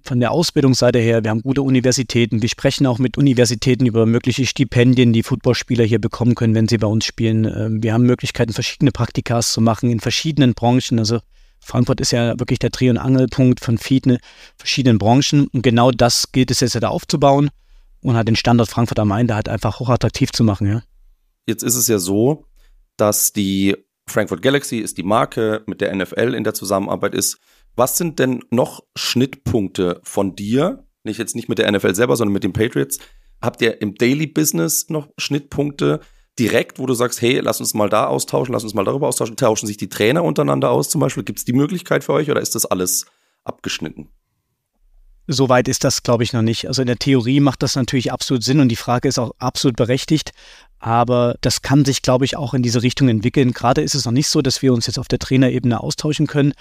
von 0.02 0.18
der 0.18 0.32
Ausbildungsseite 0.32 0.98
her. 0.98 1.22
Wir 1.22 1.30
haben 1.30 1.42
gute 1.42 1.62
Universitäten. 1.62 2.40
Wir 2.40 2.48
sprechen 2.48 2.86
auch 2.86 2.98
mit 2.98 3.18
Universitäten 3.18 3.84
über 3.84 4.06
mögliche 4.06 4.46
Stipendien, 4.46 5.12
die 5.12 5.22
Footballspieler 5.22 5.84
hier 5.84 6.00
bekommen 6.00 6.34
können, 6.34 6.54
wenn 6.54 6.68
sie 6.68 6.78
bei 6.78 6.86
uns 6.86 7.04
spielen. 7.04 7.44
Ähm, 7.44 7.82
wir 7.82 7.92
haben 7.92 8.04
Möglichkeiten, 8.04 8.52
verschiedene 8.52 8.92
Praktikas 8.92 9.52
zu 9.52 9.60
machen 9.60 9.90
in 9.90 10.00
verschiedenen 10.00 10.54
Branchen. 10.54 10.98
Also 10.98 11.20
Frankfurt 11.60 12.00
ist 12.00 12.10
ja 12.10 12.38
wirklich 12.38 12.58
der 12.58 12.70
Dreh- 12.70 12.90
und 12.90 12.98
Angelpunkt 12.98 13.60
von 13.60 13.78
vielen 13.78 14.18
verschiedenen 14.56 14.98
Branchen. 14.98 15.48
Und 15.48 15.62
genau 15.62 15.90
das 15.90 16.32
gilt 16.32 16.50
es 16.50 16.60
jetzt 16.60 16.74
da 16.74 16.88
aufzubauen 16.88 17.50
und 18.02 18.16
halt 18.16 18.28
den 18.28 18.36
Standort 18.36 18.68
Frankfurt 18.68 18.98
am 18.98 19.08
Main 19.08 19.26
da 19.26 19.36
halt 19.36 19.48
einfach 19.48 19.80
hochattraktiv 19.80 20.32
zu 20.32 20.44
machen, 20.44 20.66
ja. 20.66 20.82
Jetzt 21.46 21.62
ist 21.62 21.76
es 21.76 21.88
ja 21.88 21.98
so, 21.98 22.46
dass 22.96 23.32
die 23.32 23.76
Frankfurt 24.06 24.42
Galaxy 24.42 24.78
ist 24.78 24.98
die 24.98 25.02
Marke 25.02 25.62
mit 25.66 25.80
der 25.80 25.94
NFL 25.94 26.34
in 26.34 26.44
der 26.44 26.54
Zusammenarbeit 26.54 27.14
ist. 27.14 27.38
Was 27.76 27.96
sind 27.96 28.18
denn 28.18 28.42
noch 28.50 28.82
Schnittpunkte 28.96 30.00
von 30.02 30.34
dir? 30.34 30.84
Nicht 31.04 31.18
jetzt 31.18 31.36
nicht 31.36 31.48
mit 31.48 31.58
der 31.58 31.70
NFL 31.70 31.94
selber, 31.94 32.16
sondern 32.16 32.32
mit 32.32 32.44
den 32.44 32.52
Patriots. 32.52 32.98
Habt 33.40 33.62
ihr 33.62 33.80
im 33.80 33.94
Daily 33.94 34.26
Business 34.26 34.90
noch 34.90 35.08
Schnittpunkte? 35.16 36.00
Direkt, 36.40 36.78
wo 36.78 36.86
du 36.86 36.94
sagst, 36.94 37.22
hey, 37.22 37.38
lass 37.40 37.60
uns 37.60 37.74
mal 37.74 37.88
da 37.88 38.06
austauschen, 38.06 38.52
lass 38.52 38.64
uns 38.64 38.74
mal 38.74 38.84
darüber 38.84 39.06
austauschen? 39.06 39.36
Tauschen 39.36 39.66
sich 39.66 39.76
die 39.76 39.88
Trainer 39.88 40.24
untereinander 40.24 40.70
aus 40.70 40.88
zum 40.88 41.00
Beispiel? 41.00 41.22
Gibt 41.22 41.38
es 41.38 41.44
die 41.44 41.52
Möglichkeit 41.52 42.02
für 42.02 42.14
euch 42.14 42.30
oder 42.30 42.40
ist 42.40 42.54
das 42.54 42.66
alles 42.66 43.06
abgeschnitten? 43.44 44.08
Soweit 45.26 45.68
ist 45.68 45.84
das, 45.84 46.02
glaube 46.02 46.24
ich, 46.24 46.32
noch 46.32 46.42
nicht. 46.42 46.66
Also 46.66 46.82
in 46.82 46.86
der 46.86 46.98
Theorie 46.98 47.38
macht 47.38 47.62
das 47.62 47.76
natürlich 47.76 48.10
absolut 48.10 48.42
Sinn 48.42 48.58
und 48.58 48.68
die 48.68 48.76
Frage 48.76 49.06
ist 49.06 49.18
auch 49.18 49.32
absolut 49.38 49.76
berechtigt. 49.76 50.32
Aber 50.80 51.36
das 51.40 51.62
kann 51.62 51.84
sich, 51.84 52.02
glaube 52.02 52.24
ich, 52.24 52.36
auch 52.36 52.52
in 52.52 52.62
diese 52.62 52.82
Richtung 52.82 53.08
entwickeln. 53.08 53.52
Gerade 53.52 53.82
ist 53.82 53.94
es 53.94 54.06
noch 54.06 54.12
nicht 54.12 54.28
so, 54.28 54.42
dass 54.42 54.60
wir 54.62 54.72
uns 54.72 54.88
jetzt 54.88 54.98
auf 54.98 55.06
der 55.06 55.20
Trainerebene 55.20 55.80
austauschen 55.80 56.26
können. 56.26 56.52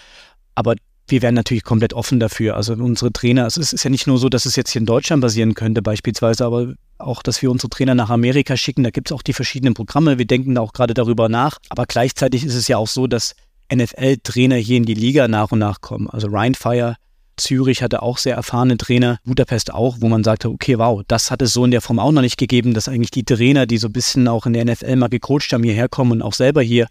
Aber 0.53 0.75
wir 1.11 1.21
wären 1.21 1.35
natürlich 1.35 1.63
komplett 1.63 1.93
offen 1.93 2.19
dafür. 2.19 2.55
Also 2.55 2.73
unsere 2.73 3.11
Trainer, 3.11 3.45
also 3.45 3.61
es 3.61 3.73
ist 3.73 3.83
ja 3.83 3.89
nicht 3.89 4.07
nur 4.07 4.17
so, 4.17 4.29
dass 4.29 4.45
es 4.45 4.55
jetzt 4.55 4.71
hier 4.71 4.79
in 4.79 4.85
Deutschland 4.85 5.21
basieren 5.21 5.53
könnte 5.53 5.81
beispielsweise, 5.81 6.45
aber 6.45 6.73
auch, 6.97 7.23
dass 7.23 7.41
wir 7.41 7.51
unsere 7.51 7.69
Trainer 7.69 7.95
nach 7.95 8.09
Amerika 8.09 8.57
schicken. 8.57 8.83
Da 8.83 8.89
gibt 8.89 9.09
es 9.09 9.15
auch 9.15 9.21
die 9.21 9.33
verschiedenen 9.33 9.73
Programme. 9.73 10.17
Wir 10.17 10.25
denken 10.25 10.55
da 10.55 10.61
auch 10.61 10.73
gerade 10.73 10.93
darüber 10.93 11.29
nach. 11.29 11.57
Aber 11.69 11.85
gleichzeitig 11.85 12.45
ist 12.45 12.55
es 12.55 12.67
ja 12.67 12.77
auch 12.77 12.87
so, 12.87 13.07
dass 13.07 13.35
NFL-Trainer 13.73 14.55
hier 14.55 14.77
in 14.77 14.85
die 14.85 14.93
Liga 14.93 15.27
nach 15.27 15.51
und 15.51 15.59
nach 15.59 15.81
kommen. 15.81 16.09
Also 16.09 16.27
Ryan 16.27 16.55
Fire, 16.55 16.95
Zürich 17.37 17.81
hatte 17.81 18.01
auch 18.01 18.17
sehr 18.17 18.35
erfahrene 18.35 18.77
Trainer, 18.77 19.19
Budapest 19.23 19.73
auch, 19.73 19.97
wo 19.99 20.09
man 20.09 20.23
sagte, 20.23 20.49
okay, 20.49 20.77
wow, 20.77 21.01
das 21.07 21.31
hat 21.31 21.41
es 21.41 21.53
so 21.53 21.63
in 21.63 21.71
der 21.71 21.81
Form 21.81 21.99
auch 21.99 22.11
noch 22.11 22.21
nicht 22.21 22.37
gegeben, 22.37 22.73
dass 22.73 22.89
eigentlich 22.89 23.11
die 23.11 23.23
Trainer, 23.23 23.65
die 23.65 23.77
so 23.77 23.87
ein 23.87 23.93
bisschen 23.93 24.27
auch 24.27 24.45
in 24.45 24.53
der 24.53 24.65
NFL 24.65 24.95
mal 24.97 25.07
gecoacht 25.07 25.53
haben, 25.53 25.63
hierher 25.63 25.87
kommen 25.87 26.11
und 26.11 26.21
auch 26.21 26.33
selber 26.33 26.61
hier 26.61 26.87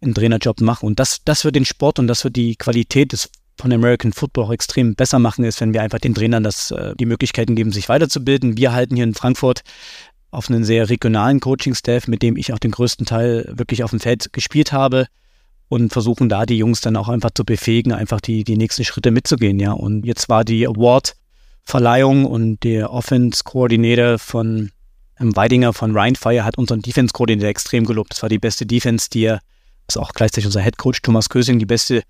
einen 0.00 0.14
Trainerjob 0.14 0.60
machen. 0.60 0.86
Und 0.86 1.00
das, 1.00 1.24
das 1.24 1.44
wird 1.44 1.56
den 1.56 1.64
Sport 1.64 1.98
und 1.98 2.06
das 2.06 2.22
wird 2.22 2.36
die 2.36 2.54
Qualität 2.54 3.12
des 3.12 3.30
von 3.58 3.72
American 3.72 4.12
Football 4.12 4.44
auch 4.44 4.52
extrem 4.52 4.94
besser 4.94 5.18
machen, 5.18 5.44
ist, 5.44 5.60
wenn 5.60 5.72
wir 5.72 5.82
einfach 5.82 5.98
den 5.98 6.14
Trainern 6.14 6.42
das, 6.42 6.70
äh, 6.70 6.94
die 6.96 7.06
Möglichkeiten 7.06 7.54
geben, 7.54 7.72
sich 7.72 7.88
weiterzubilden. 7.88 8.56
Wir 8.56 8.72
halten 8.72 8.96
hier 8.96 9.04
in 9.04 9.14
Frankfurt 9.14 9.62
auf 10.30 10.50
einen 10.50 10.64
sehr 10.64 10.88
regionalen 10.88 11.40
Coaching-Staff, 11.40 12.06
mit 12.06 12.22
dem 12.22 12.36
ich 12.36 12.52
auch 12.52 12.58
den 12.58 12.70
größten 12.70 13.06
Teil 13.06 13.50
wirklich 13.50 13.82
auf 13.82 13.90
dem 13.90 14.00
Feld 14.00 14.32
gespielt 14.32 14.72
habe 14.72 15.06
und 15.68 15.92
versuchen 15.92 16.28
da 16.28 16.46
die 16.46 16.58
Jungs 16.58 16.80
dann 16.80 16.96
auch 16.96 17.08
einfach 17.08 17.30
zu 17.34 17.44
befähigen, 17.44 17.92
einfach 17.92 18.20
die, 18.20 18.44
die 18.44 18.56
nächsten 18.56 18.84
Schritte 18.84 19.10
mitzugehen, 19.10 19.58
ja. 19.58 19.72
Und 19.72 20.04
jetzt 20.04 20.28
war 20.28 20.44
die 20.44 20.66
Award-Verleihung 20.66 22.24
und 22.24 22.62
der 22.64 22.92
Offense-Koordinator 22.92 24.18
von 24.18 24.70
ähm, 25.20 25.34
Weidinger 25.36 25.72
von 25.72 25.92
Ryan 25.92 26.16
Fire 26.16 26.44
hat 26.44 26.58
unseren 26.58 26.80
Defense-Koordinator 26.80 27.50
extrem 27.50 27.84
gelobt. 27.84 28.12
Das 28.12 28.22
war 28.22 28.28
die 28.28 28.38
beste 28.38 28.66
Defense, 28.66 29.08
die 29.10 29.24
er, 29.24 29.40
ist 29.86 29.98
auch 29.98 30.12
gleichzeitig 30.12 30.46
unser 30.46 30.60
Head-Coach 30.60 31.02
Thomas 31.02 31.28
Kösing, 31.28 31.58
die 31.58 31.66
beste 31.66 32.02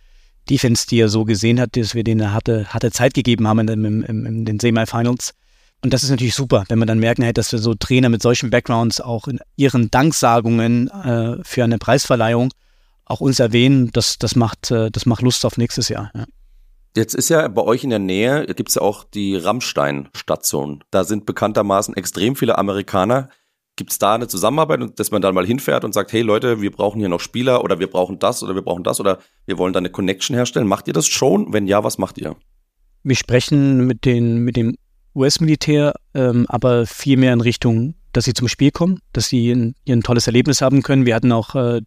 Defense, 0.48 0.86
die 0.86 1.00
er 1.00 1.08
so 1.08 1.24
gesehen 1.24 1.60
hat, 1.60 1.76
dass 1.76 1.94
wir 1.94 2.04
denen 2.04 2.32
hatte, 2.32 2.66
hatte 2.68 2.90
Zeit 2.90 3.14
gegeben 3.14 3.46
haben 3.46 3.60
in, 3.60 3.84
in, 3.84 4.02
in, 4.02 4.26
in 4.26 4.44
den 4.44 4.60
Semifinals. 4.60 5.34
Und 5.82 5.94
das 5.94 6.02
ist 6.02 6.10
natürlich 6.10 6.34
super, 6.34 6.64
wenn 6.68 6.78
man 6.78 6.88
dann 6.88 6.98
merken 6.98 7.22
hätte, 7.22 7.34
dass 7.34 7.52
wir 7.52 7.60
so 7.60 7.74
Trainer 7.74 8.08
mit 8.08 8.22
solchen 8.22 8.50
Backgrounds 8.50 9.00
auch 9.00 9.28
in 9.28 9.38
ihren 9.56 9.90
Danksagungen 9.90 10.88
äh, 10.88 11.36
für 11.44 11.62
eine 11.62 11.78
Preisverleihung 11.78 12.52
auch 13.04 13.20
uns 13.20 13.38
erwähnen. 13.38 13.90
Das, 13.92 14.18
das, 14.18 14.34
macht, 14.34 14.70
äh, 14.70 14.90
das 14.90 15.06
macht 15.06 15.22
Lust 15.22 15.44
auf 15.44 15.56
nächstes 15.56 15.88
Jahr. 15.88 16.10
Ja. 16.14 16.24
Jetzt 16.96 17.14
ist 17.14 17.28
ja 17.28 17.46
bei 17.46 17.62
euch 17.62 17.84
in 17.84 17.90
der 17.90 18.00
Nähe, 18.00 18.46
gibt 18.46 18.70
es 18.70 18.74
ja 18.74 18.82
auch 18.82 19.04
die 19.04 19.36
Rammstein-Station. 19.36 20.82
Da 20.90 21.04
sind 21.04 21.26
bekanntermaßen 21.26 21.94
extrem 21.94 22.34
viele 22.34 22.58
Amerikaner. 22.58 23.28
Gibt 23.78 23.92
es 23.92 23.98
da 23.98 24.16
eine 24.16 24.26
Zusammenarbeit, 24.26 24.98
dass 24.98 25.12
man 25.12 25.22
dann 25.22 25.36
mal 25.36 25.46
hinfährt 25.46 25.84
und 25.84 25.94
sagt, 25.94 26.12
hey 26.12 26.22
Leute, 26.22 26.60
wir 26.60 26.72
brauchen 26.72 26.98
hier 26.98 27.08
noch 27.08 27.20
Spieler 27.20 27.62
oder 27.62 27.78
wir 27.78 27.88
brauchen 27.88 28.18
das 28.18 28.42
oder 28.42 28.56
wir 28.56 28.62
brauchen 28.62 28.82
das 28.82 28.98
oder 28.98 29.20
wir 29.46 29.56
wollen 29.56 29.72
da 29.72 29.78
eine 29.78 29.88
Connection 29.88 30.34
herstellen? 30.34 30.66
Macht 30.66 30.88
ihr 30.88 30.92
das 30.92 31.06
schon? 31.06 31.52
Wenn 31.52 31.68
ja, 31.68 31.84
was 31.84 31.96
macht 31.96 32.18
ihr? 32.18 32.34
Wir 33.04 33.14
sprechen 33.14 33.86
mit, 33.86 34.04
den, 34.04 34.38
mit 34.38 34.56
dem 34.56 34.76
US-Militär, 35.14 35.94
ähm, 36.12 36.46
aber 36.48 36.86
viel 36.86 37.16
mehr 37.18 37.32
in 37.32 37.40
Richtung, 37.40 37.94
dass 38.12 38.24
sie 38.24 38.34
zum 38.34 38.48
Spiel 38.48 38.70
kommen, 38.70 39.00
dass 39.12 39.28
sie 39.28 39.50
ein, 39.50 39.74
ein 39.88 40.02
tolles 40.02 40.26
Erlebnis 40.26 40.60
haben 40.60 40.82
können. 40.82 41.06
Wir 41.06 41.14
hatten 41.14 41.32
auch 41.32 41.54
äh, 41.54 41.80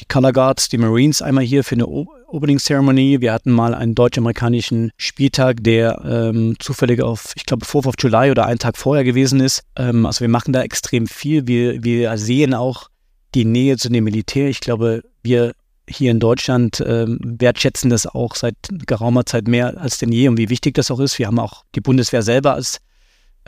die 0.00 0.04
Color 0.06 0.32
Guards, 0.32 0.68
die 0.68 0.78
Marines 0.78 1.22
einmal 1.22 1.44
hier 1.44 1.64
für 1.64 1.74
eine 1.74 1.86
Opening 1.86 2.58
Ceremony. 2.58 3.20
Wir 3.20 3.32
hatten 3.32 3.50
mal 3.50 3.74
einen 3.74 3.94
deutsch-amerikanischen 3.94 4.92
Spieltag, 4.96 5.64
der 5.64 6.02
ähm, 6.04 6.56
zufällig 6.58 7.02
auf, 7.02 7.32
ich 7.34 7.46
glaube, 7.46 7.66
4th 7.66 7.86
of 7.86 7.94
July 7.98 8.30
oder 8.30 8.46
einen 8.46 8.58
Tag 8.58 8.76
vorher 8.76 9.04
gewesen 9.04 9.40
ist. 9.40 9.64
Ähm, 9.76 10.06
also 10.06 10.20
wir 10.20 10.28
machen 10.28 10.52
da 10.52 10.62
extrem 10.62 11.06
viel. 11.06 11.46
Wir, 11.46 11.82
wir 11.82 12.16
sehen 12.16 12.54
auch 12.54 12.88
die 13.34 13.44
Nähe 13.44 13.76
zu 13.76 13.88
dem 13.88 14.04
Militär. 14.04 14.48
Ich 14.48 14.60
glaube, 14.60 15.02
wir 15.22 15.52
hier 15.88 16.10
in 16.10 16.20
Deutschland 16.20 16.82
ähm, 16.86 17.18
wertschätzen 17.22 17.90
das 17.90 18.06
auch 18.06 18.34
seit 18.34 18.56
geraumer 18.86 19.24
Zeit 19.24 19.48
mehr 19.48 19.80
als 19.80 19.98
denn 19.98 20.12
je 20.12 20.28
und 20.28 20.36
wie 20.36 20.50
wichtig 20.50 20.74
das 20.74 20.90
auch 20.90 21.00
ist. 21.00 21.18
Wir 21.18 21.26
haben 21.26 21.38
auch 21.38 21.64
die 21.74 21.80
Bundeswehr 21.80 22.22
selber 22.22 22.54
als 22.54 22.78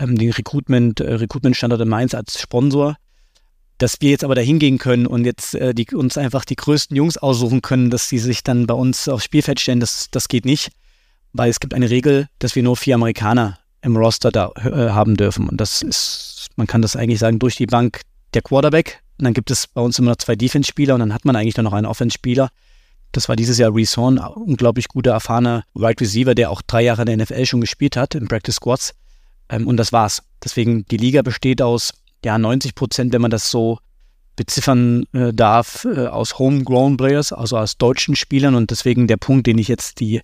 ähm, 0.01 0.19
den 0.19 0.33
Recruitment, 0.33 1.01
äh, 1.01 1.15
Recruitment-Standort 1.15 1.81
in 1.81 1.89
Mainz 1.89 2.15
als 2.15 2.41
Sponsor 2.41 2.97
dass 3.81 4.01
wir 4.01 4.11
jetzt 4.11 4.25
aber 4.25 4.35
da 4.35 4.43
hingehen 4.43 4.79
können 4.79 5.07
und 5.07 5.25
jetzt 5.25 5.55
äh, 5.55 5.75
die, 5.75 5.87
uns 5.95 6.19
einfach 6.19 6.45
die 6.45 6.57
größten 6.57 6.97
Jungs 6.97 7.17
aussuchen 7.17 7.63
können, 7.63 7.89
dass 7.91 8.09
sie 8.09 8.19
sich 8.19 8.45
dann 8.45 8.67
bei 8.67 8.75
uns 8.75 9.09
aufs 9.09 9.25
Spielfeld 9.25 9.59
stellen, 9.59 9.81
das, 9.81 10.09
das 10.11 10.29
geht 10.29 10.45
nicht. 10.45 10.71
Weil 11.33 11.49
es 11.49 11.61
gibt 11.61 11.73
eine 11.73 11.89
Regel, 11.89 12.29
dass 12.41 12.55
wir 12.57 12.63
nur 12.63 12.77
vier 12.77 12.97
Amerikaner 12.97 13.59
im 13.83 13.97
Roster 13.97 14.31
da 14.31 14.51
äh, 14.57 14.91
haben 14.91 15.17
dürfen. 15.17 15.49
Und 15.49 15.59
das 15.61 15.81
ist, 15.81 16.49
man 16.57 16.67
kann 16.67 16.83
das 16.83 16.95
eigentlich 16.95 17.21
sagen, 17.21 17.39
durch 17.39 17.57
die 17.57 17.67
Bank 17.67 18.03
der 18.35 18.43
Quarterback. 18.43 19.01
Und 19.19 19.25
dann 19.25 19.33
gibt 19.33 19.51
es 19.51 19.67
bei 19.67 19.81
uns 19.81 19.99
immer 19.99 20.11
noch 20.11 20.17
zwei 20.17 20.37
Defense-Spieler 20.37 20.95
und 20.95 21.01
dann 21.01 21.15
hat 21.15 21.25
man 21.25 21.35
eigentlich 21.35 21.57
nur 21.57 21.65
noch 21.65 21.73
einen 21.73 21.87
Offense-Spieler. 21.87 22.51
Das 23.13 23.29
war 23.29 23.37
dieses 23.37 23.57
Jahr 23.59 23.75
Reese 23.75 23.97
Horn, 23.97 24.19
unglaublich 24.19 24.89
guter, 24.89 25.13
erfahrener 25.13 25.65
Wide 25.75 26.01
Receiver, 26.01 26.35
der 26.35 26.51
auch 26.51 26.63
drei 26.63 26.83
Jahre 26.83 27.03
in 27.03 27.07
der 27.07 27.17
NFL 27.17 27.47
schon 27.47 27.61
gespielt 27.61 27.97
hat, 27.97 28.15
im 28.15 28.29
Practice 28.29 28.57
Squads. 28.57 28.95
Ähm, 29.51 29.67
und 29.67 29.77
das 29.77 29.93
war's. 29.93 30.23
Deswegen, 30.43 30.87
die 30.87 30.97
Liga 30.97 31.23
besteht 31.23 31.61
aus 31.61 31.93
ja, 32.25 32.39
90 32.39 32.75
Prozent, 32.75 33.13
wenn 33.13 33.23
man 33.23 33.31
das 33.31 33.51
so 33.51 33.79
beziffern 34.37 35.05
äh, 35.13 35.33
darf, 35.35 35.85
äh, 35.85 36.07
aus 36.07 36.39
Homegrown 36.39 36.97
Players, 36.97 37.33
also 37.33 37.59
aus 37.59 37.77
deutschen 37.77 38.17
Spielern. 38.17 38.55
Und 38.55 38.71
deswegen 38.71 39.07
der 39.07 39.19
Punkt, 39.19 39.47
den 39.47 39.59
ich 39.59 39.69
jetzt 39.69 40.01
die 40.01 40.23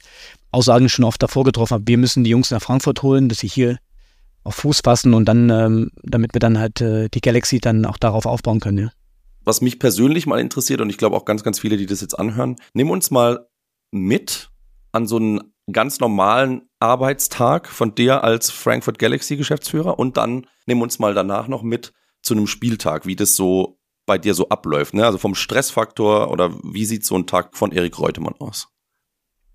Aussagen 0.53 0.89
schon 0.89 1.05
oft 1.05 1.23
davor 1.23 1.45
getroffen 1.45 1.75
habe, 1.75 1.85
wir 1.87 1.99
müssen 1.99 2.25
die 2.25 2.31
Jungs 2.31 2.51
nach 2.51 2.63
Frankfurt 2.63 3.03
holen, 3.03 3.29
dass 3.29 3.39
sie 3.41 3.49
hier 3.49 3.79
auf 4.45 4.55
Fuß 4.55 4.81
fassen 4.85 5.13
und 5.13 5.27
dann, 5.27 5.51
ähm, 5.51 5.91
damit 6.03 6.33
wir 6.35 6.39
dann 6.39 6.59
halt 6.59 6.81
äh, 6.81 7.09
die 7.09 7.21
Galaxy 7.21 7.59
dann 7.59 7.85
auch 7.85 7.99
darauf 7.99 8.27
aufbauen 8.27 8.61
können. 8.61 8.79
Ja. 8.79 8.91
Was 9.45 9.61
mich 9.61 9.79
persönlich 9.79 10.27
mal 10.27 10.41
interessiert 10.41 10.81
und 10.81 10.89
ich 10.89 10.99
glaube 10.99 11.17
auch 11.17 11.25
ganz, 11.25 11.43
ganz 11.43 11.61
viele, 11.61 11.77
die 11.77 11.87
das 11.87 12.01
jetzt 12.01 12.19
anhören, 12.19 12.57
nimm 12.73 12.91
uns 12.91 13.11
mal 13.11 13.47
mit 13.91 14.51
an 14.93 15.07
so 15.07 15.17
einen 15.17 15.41
ganz 15.73 16.01
normalen 16.01 16.69
Arbeitstag 16.79 17.69
von 17.69 17.95
dir 17.95 18.23
als 18.25 18.51
Frankfurt 18.51 18.99
Galaxy 18.99 19.37
Geschäftsführer 19.37 19.99
und 19.99 20.17
dann 20.17 20.47
nimm 20.67 20.83
uns 20.83 20.99
mal 20.99 21.15
danach 21.15 21.49
noch 21.49 21.63
mit 21.63 21.93
zu 22.23 22.35
einem 22.35 22.47
Spieltag, 22.47 23.07
wie 23.07 23.17
das 23.17 23.37
so 23.37 23.79
bei 24.07 24.19
dir 24.19 24.35
so 24.35 24.49
abläuft. 24.49 24.95
Ne? 24.95 25.05
Also 25.05 25.19
vom 25.19 25.35
Stressfaktor 25.35 26.31
oder 26.31 26.53
wie 26.63 26.85
sieht 26.85 27.05
so 27.05 27.17
ein 27.17 27.27
Tag 27.27 27.57
von 27.57 27.73
Erik 27.73 27.99
Reutemann 27.99 28.35
aus? 28.39 28.69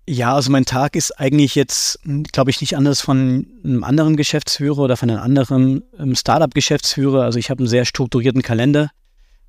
Ja, 0.06 0.34
also 0.34 0.50
mein 0.50 0.64
Tag 0.64 0.96
ist 0.96 1.12
eigentlich 1.12 1.54
jetzt, 1.54 2.00
glaube 2.32 2.50
ich, 2.50 2.60
nicht 2.60 2.76
anders 2.76 3.00
von 3.00 3.46
einem 3.64 3.84
anderen 3.84 4.16
Geschäftsführer 4.16 4.78
oder 4.80 4.96
von 4.96 5.08
einem 5.08 5.20
anderen 5.20 5.84
ähm, 5.96 6.16
Startup-Geschäftsführer. 6.16 7.22
Also 7.22 7.38
ich 7.38 7.50
habe 7.50 7.60
einen 7.60 7.68
sehr 7.68 7.84
strukturierten 7.84 8.42
Kalender. 8.42 8.90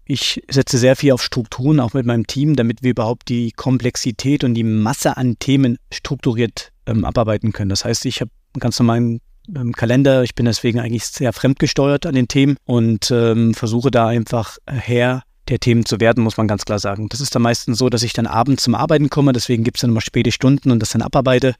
Ich 0.06 0.44
setze 0.50 0.78
sehr 0.78 0.96
viel 0.96 1.14
auf 1.14 1.24
Strukturen, 1.24 1.80
auch 1.80 1.94
mit 1.94 2.06
meinem 2.06 2.28
Team, 2.28 2.56
damit 2.56 2.84
wir 2.84 2.92
überhaupt 2.92 3.30
die 3.30 3.52
Komplexität 3.52 4.44
und 4.44 4.54
die 4.54 4.64
Masse 4.64 5.16
an 5.16 5.38
Themen 5.40 5.78
strukturiert 5.92 6.72
ähm, 6.86 7.06
abarbeiten 7.06 7.54
können. 7.54 7.70
Das 7.70 7.86
heißt, 7.86 8.06
ich 8.06 8.20
habe 8.20 8.32
einen 8.54 8.60
ganz 8.60 8.80
normalen 8.80 9.22
ähm, 9.56 9.72
Kalender. 9.74 10.24
Ich 10.24 10.36
bin 10.36 10.46
deswegen 10.46 10.80
eigentlich 10.80 11.06
sehr 11.06 11.32
fremdgesteuert 11.32 12.06
an 12.06 12.16
den 12.16 12.28
Themen 12.28 12.58
und 12.66 13.12
ähm, 13.12 13.54
versuche 13.54 13.92
da 13.92 14.08
einfach 14.08 14.58
Herr 14.68 15.24
der 15.50 15.60
Themen 15.60 15.86
zu 15.86 16.00
werden, 16.00 16.24
muss 16.24 16.38
man 16.38 16.48
ganz 16.48 16.66
klar 16.66 16.80
sagen. 16.80 17.10
Das 17.10 17.22
ist 17.22 17.36
dann 17.36 17.42
meistens 17.42 17.78
so, 17.78 17.90
dass 17.90 18.04
ich 18.04 18.14
dann 18.14 18.28
abends 18.28 18.64
zum 18.64 18.76
Arbeiten 18.76 19.10
komme, 19.10 19.34
deswegen 19.34 19.64
gibt 19.64 19.78
es 19.78 19.82
dann 19.82 19.92
immer 19.92 20.02
späte 20.02 20.32
Stunden 20.32 20.72
und 20.72 20.80
das 20.80 20.92
dann 20.92 21.02
abarbeite. 21.02 21.56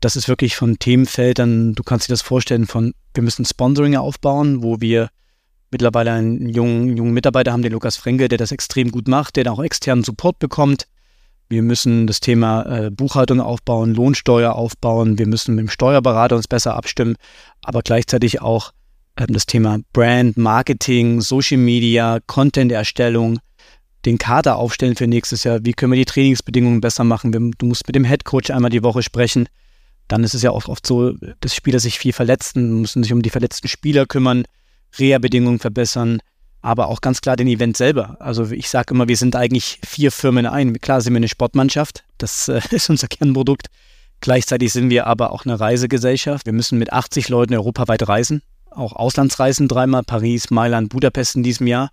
Das 0.00 0.14
ist 0.14 0.28
wirklich 0.28 0.54
von 0.54 0.78
Themenfeldern, 0.78 1.74
du 1.74 1.82
kannst 1.82 2.08
dir 2.08 2.12
das 2.12 2.22
vorstellen, 2.22 2.66
von 2.66 2.94
wir 3.14 3.22
müssen 3.24 3.44
Sponsoring 3.44 3.96
aufbauen, 3.96 4.62
wo 4.62 4.80
wir 4.80 5.08
mittlerweile 5.70 6.12
einen 6.12 6.48
jungen, 6.48 6.96
jungen 6.96 7.12
Mitarbeiter 7.12 7.52
haben, 7.52 7.62
den 7.62 7.72
Lukas 7.72 7.96
Frenke, 7.96 8.28
der 8.28 8.38
das 8.38 8.52
extrem 8.52 8.90
gut 8.90 9.08
macht, 9.08 9.36
der 9.36 9.44
dann 9.44 9.54
auch 9.54 9.62
externen 9.62 10.04
Support 10.04 10.38
bekommt. 10.38 10.86
Wir 11.48 11.62
müssen 11.62 12.06
das 12.06 12.20
Thema 12.20 12.62
äh, 12.66 12.90
Buchhaltung 12.90 13.40
aufbauen, 13.40 13.94
Lohnsteuer 13.94 14.54
aufbauen. 14.54 15.18
Wir 15.18 15.26
müssen 15.26 15.54
mit 15.54 15.62
dem 15.62 15.70
Steuerberater 15.70 16.36
uns 16.36 16.46
besser 16.46 16.74
abstimmen, 16.74 17.16
aber 17.62 17.82
gleichzeitig 17.82 18.42
auch 18.42 18.72
ähm, 19.16 19.28
das 19.30 19.46
Thema 19.46 19.78
Brand, 19.92 20.36
Marketing, 20.36 21.22
Social 21.22 21.56
Media, 21.56 22.18
Content-Erstellung, 22.26 23.38
den 24.04 24.18
Kader 24.18 24.56
aufstellen 24.56 24.94
für 24.94 25.06
nächstes 25.06 25.44
Jahr. 25.44 25.60
Wie 25.64 25.72
können 25.72 25.92
wir 25.92 25.98
die 25.98 26.04
Trainingsbedingungen 26.04 26.80
besser 26.82 27.04
machen? 27.04 27.32
Du 27.32 27.66
musst 27.66 27.86
mit 27.86 27.96
dem 27.96 28.04
Headcoach 28.04 28.52
einmal 28.52 28.70
die 28.70 28.82
Woche 28.82 29.02
sprechen. 29.02 29.48
Dann 30.06 30.24
ist 30.24 30.34
es 30.34 30.42
ja 30.42 30.52
oft, 30.52 30.68
oft 30.68 30.86
so, 30.86 31.12
dass 31.40 31.54
Spieler 31.54 31.80
sich 31.80 31.98
viel 31.98 32.12
verletzen, 32.12 32.80
müssen 32.80 33.02
sich 33.02 33.12
um 33.12 33.22
die 33.22 33.30
verletzten 33.30 33.68
Spieler 33.68 34.06
kümmern, 34.06 34.44
Reha-Bedingungen 34.98 35.58
verbessern 35.58 36.20
aber 36.60 36.88
auch 36.88 37.00
ganz 37.00 37.20
klar 37.20 37.36
den 37.36 37.48
Event 37.48 37.76
selber. 37.76 38.16
Also 38.20 38.50
ich 38.50 38.68
sage 38.68 38.94
immer, 38.94 39.08
wir 39.08 39.16
sind 39.16 39.36
eigentlich 39.36 39.80
vier 39.86 40.10
Firmen 40.10 40.46
ein. 40.46 40.80
Klar 40.80 41.00
sind 41.00 41.12
wir 41.12 41.18
eine 41.18 41.28
Sportmannschaft, 41.28 42.04
das 42.18 42.48
äh, 42.48 42.60
ist 42.70 42.90
unser 42.90 43.08
Kernprodukt. 43.08 43.68
Gleichzeitig 44.20 44.72
sind 44.72 44.90
wir 44.90 45.06
aber 45.06 45.32
auch 45.32 45.44
eine 45.44 45.60
Reisegesellschaft. 45.60 46.46
Wir 46.46 46.52
müssen 46.52 46.78
mit 46.78 46.92
80 46.92 47.28
Leuten 47.28 47.54
europaweit 47.54 48.08
reisen, 48.08 48.42
auch 48.70 48.94
Auslandsreisen 48.94 49.68
dreimal, 49.68 50.02
Paris, 50.02 50.50
Mailand, 50.50 50.88
Budapest 50.88 51.36
in 51.36 51.44
diesem 51.44 51.68
Jahr. 51.68 51.90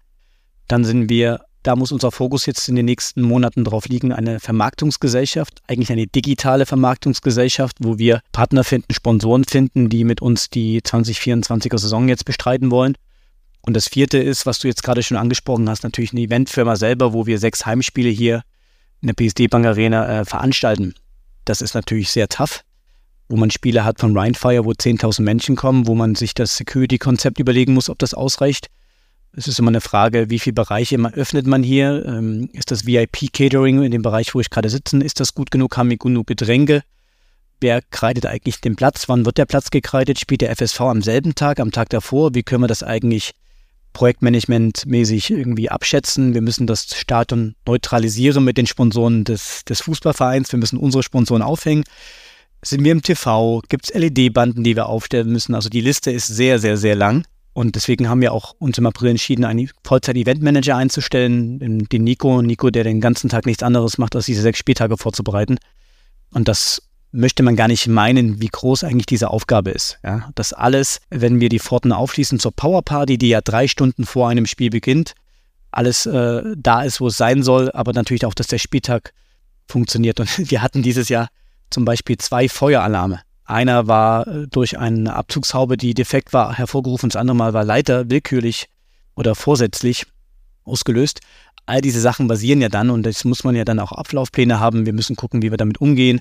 Dann 0.68 0.84
sind 0.84 1.10
wir, 1.10 1.46
da 1.66 1.76
muss 1.76 1.92
unser 1.92 2.12
Fokus 2.12 2.46
jetzt 2.46 2.70
in 2.70 2.76
den 2.76 2.86
nächsten 2.86 3.24
Monaten 3.24 3.64
drauf 3.64 3.88
liegen, 3.88 4.14
eine 4.14 4.40
Vermarktungsgesellschaft, 4.40 5.64
eigentlich 5.68 5.92
eine 5.92 6.06
digitale 6.06 6.68
Vermarktungsgesellschaft, 6.68 7.78
wo 7.80 7.98
wir 7.98 8.22
Partner 8.32 8.64
finden, 8.64 8.94
Sponsoren 8.94 9.46
finden, 9.46 9.90
die 9.90 10.04
mit 10.04 10.22
uns 10.22 10.52
die 10.52 10.82
2024er 10.82 11.80
Saison 11.80 12.08
jetzt 12.08 12.26
bestreiten 12.26 12.70
wollen. 12.70 12.96
Und 13.64 13.76
das 13.76 13.88
vierte 13.88 14.20
ist, 14.20 14.46
was 14.46 14.60
du 14.60 14.68
jetzt 14.68 14.84
gerade 14.84 15.02
schon 15.02 15.18
angesprochen 15.18 15.68
hast, 15.68 15.84
natürlich 15.84 16.12
eine 16.12 16.22
Eventfirma 16.22 16.76
selber, 16.76 17.14
wo 17.14 17.26
wir 17.26 17.40
sechs 17.40 17.66
Heimspiele 17.66 18.10
hier 18.10 18.44
in 19.02 19.08
der 19.08 19.16
PSD 19.16 19.48
Bank 19.48 19.66
Arena 19.66 20.22
äh, 20.22 20.26
veranstalten. 20.26 20.94
Das 21.46 21.62
ist 21.62 21.74
natürlich 21.74 22.12
sehr 22.12 22.30
tough, 22.30 22.64
wo 23.28 23.38
man 23.38 23.50
Spiele 23.50 23.84
hat 23.84 24.00
von 24.00 24.16
Rheinfire, 24.16 24.66
wo 24.66 24.72
10.000 24.72 25.24
Menschen 25.24 25.56
kommen, 25.56 25.88
wo 25.88 25.96
man 25.96 26.14
sich 26.14 26.36
das 26.36 26.58
Security-Konzept 26.58 27.40
überlegen 27.40 27.74
muss, 27.74 27.90
ob 27.90 27.98
das 27.98 28.14
ausreicht. 28.14 28.70
Es 29.38 29.48
ist 29.48 29.60
immer 29.60 29.70
eine 29.70 29.82
Frage, 29.82 30.30
wie 30.30 30.40
viele 30.40 30.54
Bereiche 30.54 30.98
man, 30.98 31.14
öffnet 31.14 31.46
man 31.46 31.62
hier? 31.62 32.06
Ähm, 32.06 32.50
ist 32.54 32.72
das 32.72 32.86
VIP-Catering 32.86 33.84
in 33.84 33.92
dem 33.92 34.02
Bereich, 34.02 34.34
wo 34.34 34.40
ich 34.40 34.50
gerade 34.50 34.70
sitze? 34.70 34.98
Ist 34.98 35.20
das 35.20 35.34
gut 35.34 35.52
genug? 35.52 35.76
Haben 35.76 35.90
wir 35.90 35.98
genug 35.98 36.28
Getränke? 36.28 36.84
wer 37.62 37.82
kreidet 37.82 38.26
eigentlich 38.26 38.62
den 38.62 38.76
Platz, 38.76 39.08
wann 39.08 39.26
wird 39.26 39.38
der 39.38 39.46
Platz 39.46 39.70
gekreidet, 39.72 40.20
spielt 40.20 40.42
der 40.42 40.56
FSV 40.56 40.82
am 40.82 41.02
selben 41.02 41.36
Tag, 41.36 41.60
am 41.60 41.72
Tag 41.72 41.90
davor, 41.90 42.36
wie 42.36 42.44
können 42.44 42.64
wir 42.64 42.68
das 42.68 42.84
eigentlich 42.84 43.34
projektmanagementmäßig 43.94 45.32
irgendwie 45.32 45.70
abschätzen. 45.70 46.34
Wir 46.34 46.42
müssen 46.42 46.68
das 46.68 46.88
Stadion 46.96 47.56
neutralisieren 47.66 48.44
mit 48.44 48.58
den 48.58 48.68
Sponsoren 48.68 49.24
des, 49.24 49.64
des 49.64 49.82
Fußballvereins. 49.82 50.52
Wir 50.52 50.60
müssen 50.60 50.78
unsere 50.78 51.02
Sponsoren 51.02 51.42
aufhängen. 51.42 51.86
Sind 52.62 52.84
wir 52.84 52.92
im 52.92 53.02
TV? 53.02 53.62
Gibt 53.70 53.86
es 53.86 53.94
LED-Banden, 53.94 54.64
die 54.66 54.76
wir 54.76 54.88
aufstellen 54.88 55.32
müssen? 55.32 55.56
Also 55.56 55.70
die 55.70 55.82
Liste 55.82 56.12
ist 56.12 56.28
sehr, 56.28 56.60
sehr, 56.60 56.76
sehr 56.76 56.96
lang. 56.96 57.26
Und 57.56 57.78
deswegen 57.78 58.10
haben 58.10 58.20
wir 58.20 58.34
auch 58.34 58.54
uns 58.60 58.78
im 58.78 58.86
April 58.86 59.12
entschieden, 59.12 59.46
einen 59.46 59.70
Vollzeit-Event-Manager 59.86 60.76
einzustellen, 60.76 61.88
den 61.88 62.04
Nico. 62.04 62.42
Nico, 62.42 62.70
der 62.70 62.84
den 62.84 63.00
ganzen 63.00 63.30
Tag 63.30 63.46
nichts 63.46 63.64
anderes 63.64 63.98
macht, 63.98 64.14
als 64.14 64.26
diese 64.26 64.42
sechs 64.42 64.60
Spieltage 64.60 64.98
vorzubereiten. 64.98 65.58
Und 66.34 66.50
das 66.50 66.82
möchte 67.14 67.44
man 67.44 67.56
gar 67.56 67.70
nicht 67.70 67.88
meinen, 67.88 68.42
wie 68.42 68.50
groß 68.50 68.84
eigentlich 68.84 69.06
diese 69.06 69.30
Aufgabe 69.30 69.72
ist. 69.72 70.00
Ja, 70.04 70.32
das 70.36 70.52
alles, 70.52 71.00
wenn 71.10 71.40
wir 71.40 71.48
die 71.48 71.60
Pforten 71.60 71.94
aufschließen 71.94 72.40
zur 72.40 72.52
Powerparty, 72.52 73.18
die 73.18 73.30
ja 73.30 73.40
drei 73.40 73.70
Stunden 73.70 74.06
vor 74.06 74.28
einem 74.28 74.48
Spiel 74.48 74.70
beginnt, 74.70 75.16
alles 75.72 76.06
äh, 76.06 76.42
da 76.58 76.84
ist, 76.84 77.00
wo 77.00 77.08
es 77.08 77.16
sein 77.16 77.42
soll, 77.42 77.72
aber 77.72 77.94
natürlich 77.94 78.26
auch, 78.26 78.34
dass 78.34 78.48
der 78.48 78.58
Spieltag 78.58 79.14
funktioniert. 79.66 80.20
Und 80.20 80.50
wir 80.52 80.62
hatten 80.62 80.84
dieses 80.84 81.08
Jahr 81.08 81.30
zum 81.70 81.86
Beispiel 81.86 82.18
zwei 82.18 82.50
Feueralarme. 82.50 83.22
Einer 83.46 83.88
war 83.88 84.28
äh, 84.28 84.48
durch 84.48 84.78
eine 84.80 85.16
Abzugshaube, 85.16 85.78
die 85.78 85.94
defekt 85.94 86.34
war, 86.34 86.58
hervorgerufen. 86.58 87.10
Das 87.10 87.16
andere 87.16 87.36
Mal 87.36 87.54
war 87.54 87.64
Leiter 87.64 88.10
willkürlich 88.10 88.68
oder 89.16 89.36
vorsätzlich 89.36 90.08
ausgelöst. 90.64 91.22
All 91.68 91.82
diese 91.82 92.02
Sachen 92.02 92.28
basieren 92.28 92.62
ja 92.62 92.70
dann 92.70 92.90
und 92.90 93.06
das 93.06 93.24
muss 93.24 93.44
man 93.44 93.56
ja 93.56 93.66
dann 93.66 93.80
auch 93.80 93.92
Ablaufpläne 93.92 94.60
haben. 94.60 94.86
Wir 94.86 94.94
müssen 94.94 95.16
gucken, 95.16 95.42
wie 95.42 95.52
wir 95.52 95.58
damit 95.58 95.80
umgehen. 95.80 96.20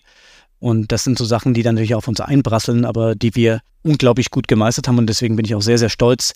Und 0.58 0.92
das 0.92 1.04
sind 1.04 1.18
so 1.18 1.24
Sachen, 1.24 1.52
die 1.52 1.62
dann 1.62 1.74
natürlich 1.74 1.94
auf 1.94 2.08
uns 2.08 2.20
einprasseln, 2.20 2.84
aber 2.84 3.14
die 3.14 3.34
wir 3.34 3.60
unglaublich 3.82 4.30
gut 4.30 4.48
gemeistert 4.48 4.88
haben. 4.88 4.98
Und 4.98 5.08
deswegen 5.08 5.37
bin 5.37 5.44
ich 5.44 5.54
auch 5.54 5.62
sehr, 5.62 5.78
sehr 5.78 5.90
stolz 5.90 6.32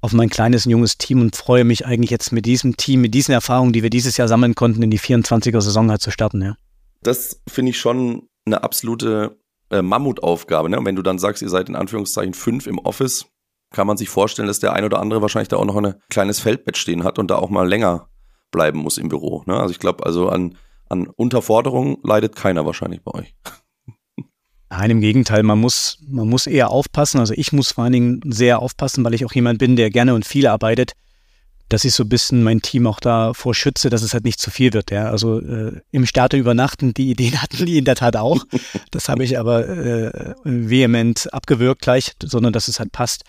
auf 0.00 0.12
mein 0.12 0.28
kleines, 0.28 0.64
junges 0.64 0.98
Team 0.98 1.20
und 1.20 1.34
freue 1.34 1.64
mich 1.64 1.86
eigentlich 1.86 2.10
jetzt 2.10 2.30
mit 2.30 2.44
diesem 2.44 2.76
Team, 2.76 3.00
mit 3.00 3.14
diesen 3.14 3.32
Erfahrungen, 3.32 3.72
die 3.72 3.82
wir 3.82 3.90
dieses 3.90 4.16
Jahr 4.16 4.28
sammeln 4.28 4.54
konnten, 4.54 4.82
in 4.82 4.90
die 4.90 5.00
24er 5.00 5.60
Saison 5.60 5.90
halt 5.90 6.02
zu 6.02 6.10
starten. 6.10 6.42
Ja. 6.42 6.56
Das 7.02 7.40
finde 7.48 7.70
ich 7.70 7.78
schon 7.78 8.28
eine 8.44 8.62
absolute 8.62 9.38
äh, 9.74 9.82
Mammutaufgabe. 9.82 10.68
Ne? 10.68 10.78
Und 10.78 10.86
wenn 10.86 10.96
du 10.96 11.02
dann 11.02 11.18
sagst, 11.18 11.42
ihr 11.42 11.48
seid 11.48 11.68
in 11.68 11.76
Anführungszeichen 11.76 12.34
fünf 12.34 12.66
im 12.66 12.78
Office, 12.78 13.26
kann 13.70 13.86
man 13.86 13.96
sich 13.96 14.08
vorstellen, 14.08 14.46
dass 14.48 14.60
der 14.60 14.72
ein 14.72 14.84
oder 14.84 15.00
andere 15.00 15.20
wahrscheinlich 15.20 15.48
da 15.48 15.56
auch 15.56 15.64
noch 15.64 15.76
ein 15.76 15.94
kleines 16.08 16.38
Feldbett 16.38 16.76
stehen 16.76 17.02
hat 17.02 17.18
und 17.18 17.30
da 17.30 17.36
auch 17.36 17.50
mal 17.50 17.68
länger 17.68 18.08
bleiben 18.52 18.78
muss 18.78 18.98
im 18.98 19.08
Büro. 19.08 19.42
Ne? 19.46 19.58
Also 19.58 19.72
ich 19.72 19.80
glaube, 19.80 20.06
also 20.06 20.28
an, 20.28 20.56
an 20.88 21.08
Unterforderung 21.08 21.98
leidet 22.04 22.36
keiner 22.36 22.64
wahrscheinlich 22.64 23.02
bei 23.02 23.12
euch. 23.12 23.34
Nein, 24.70 24.90
im 24.90 25.00
Gegenteil, 25.00 25.42
man 25.42 25.60
muss, 25.60 25.98
man 26.06 26.28
muss 26.28 26.46
eher 26.46 26.70
aufpassen. 26.70 27.18
Also 27.18 27.34
ich 27.36 27.52
muss 27.52 27.72
vor 27.72 27.84
allen 27.84 27.92
Dingen 27.92 28.20
sehr 28.26 28.60
aufpassen, 28.60 29.04
weil 29.04 29.14
ich 29.14 29.24
auch 29.24 29.32
jemand 29.32 29.58
bin, 29.58 29.76
der 29.76 29.90
gerne 29.90 30.14
und 30.14 30.24
viel 30.24 30.46
arbeitet, 30.46 30.92
dass 31.68 31.84
ich 31.84 31.94
so 31.94 32.04
ein 32.04 32.08
bisschen 32.08 32.42
mein 32.42 32.62
Team 32.62 32.86
auch 32.86 33.00
davor 33.00 33.54
schütze, 33.54 33.90
dass 33.90 34.02
es 34.02 34.12
halt 34.12 34.24
nicht 34.24 34.40
zu 34.40 34.50
viel 34.50 34.72
wird. 34.72 34.90
Ja. 34.90 35.10
Also 35.10 35.40
äh, 35.40 35.80
im 35.90 36.06
Starte 36.06 36.36
übernachten, 36.36 36.94
die 36.94 37.10
Ideen 37.10 37.40
hatten 37.42 37.64
die 37.64 37.78
in 37.78 37.84
der 37.84 37.96
Tat 37.96 38.16
auch. 38.16 38.44
Das 38.90 39.08
habe 39.08 39.24
ich 39.24 39.38
aber 39.38 39.68
äh, 39.68 40.34
vehement 40.44 41.32
abgewürgt 41.32 41.82
gleich, 41.82 42.12
sondern 42.22 42.52
dass 42.52 42.68
es 42.68 42.78
halt 42.78 42.92
passt. 42.92 43.24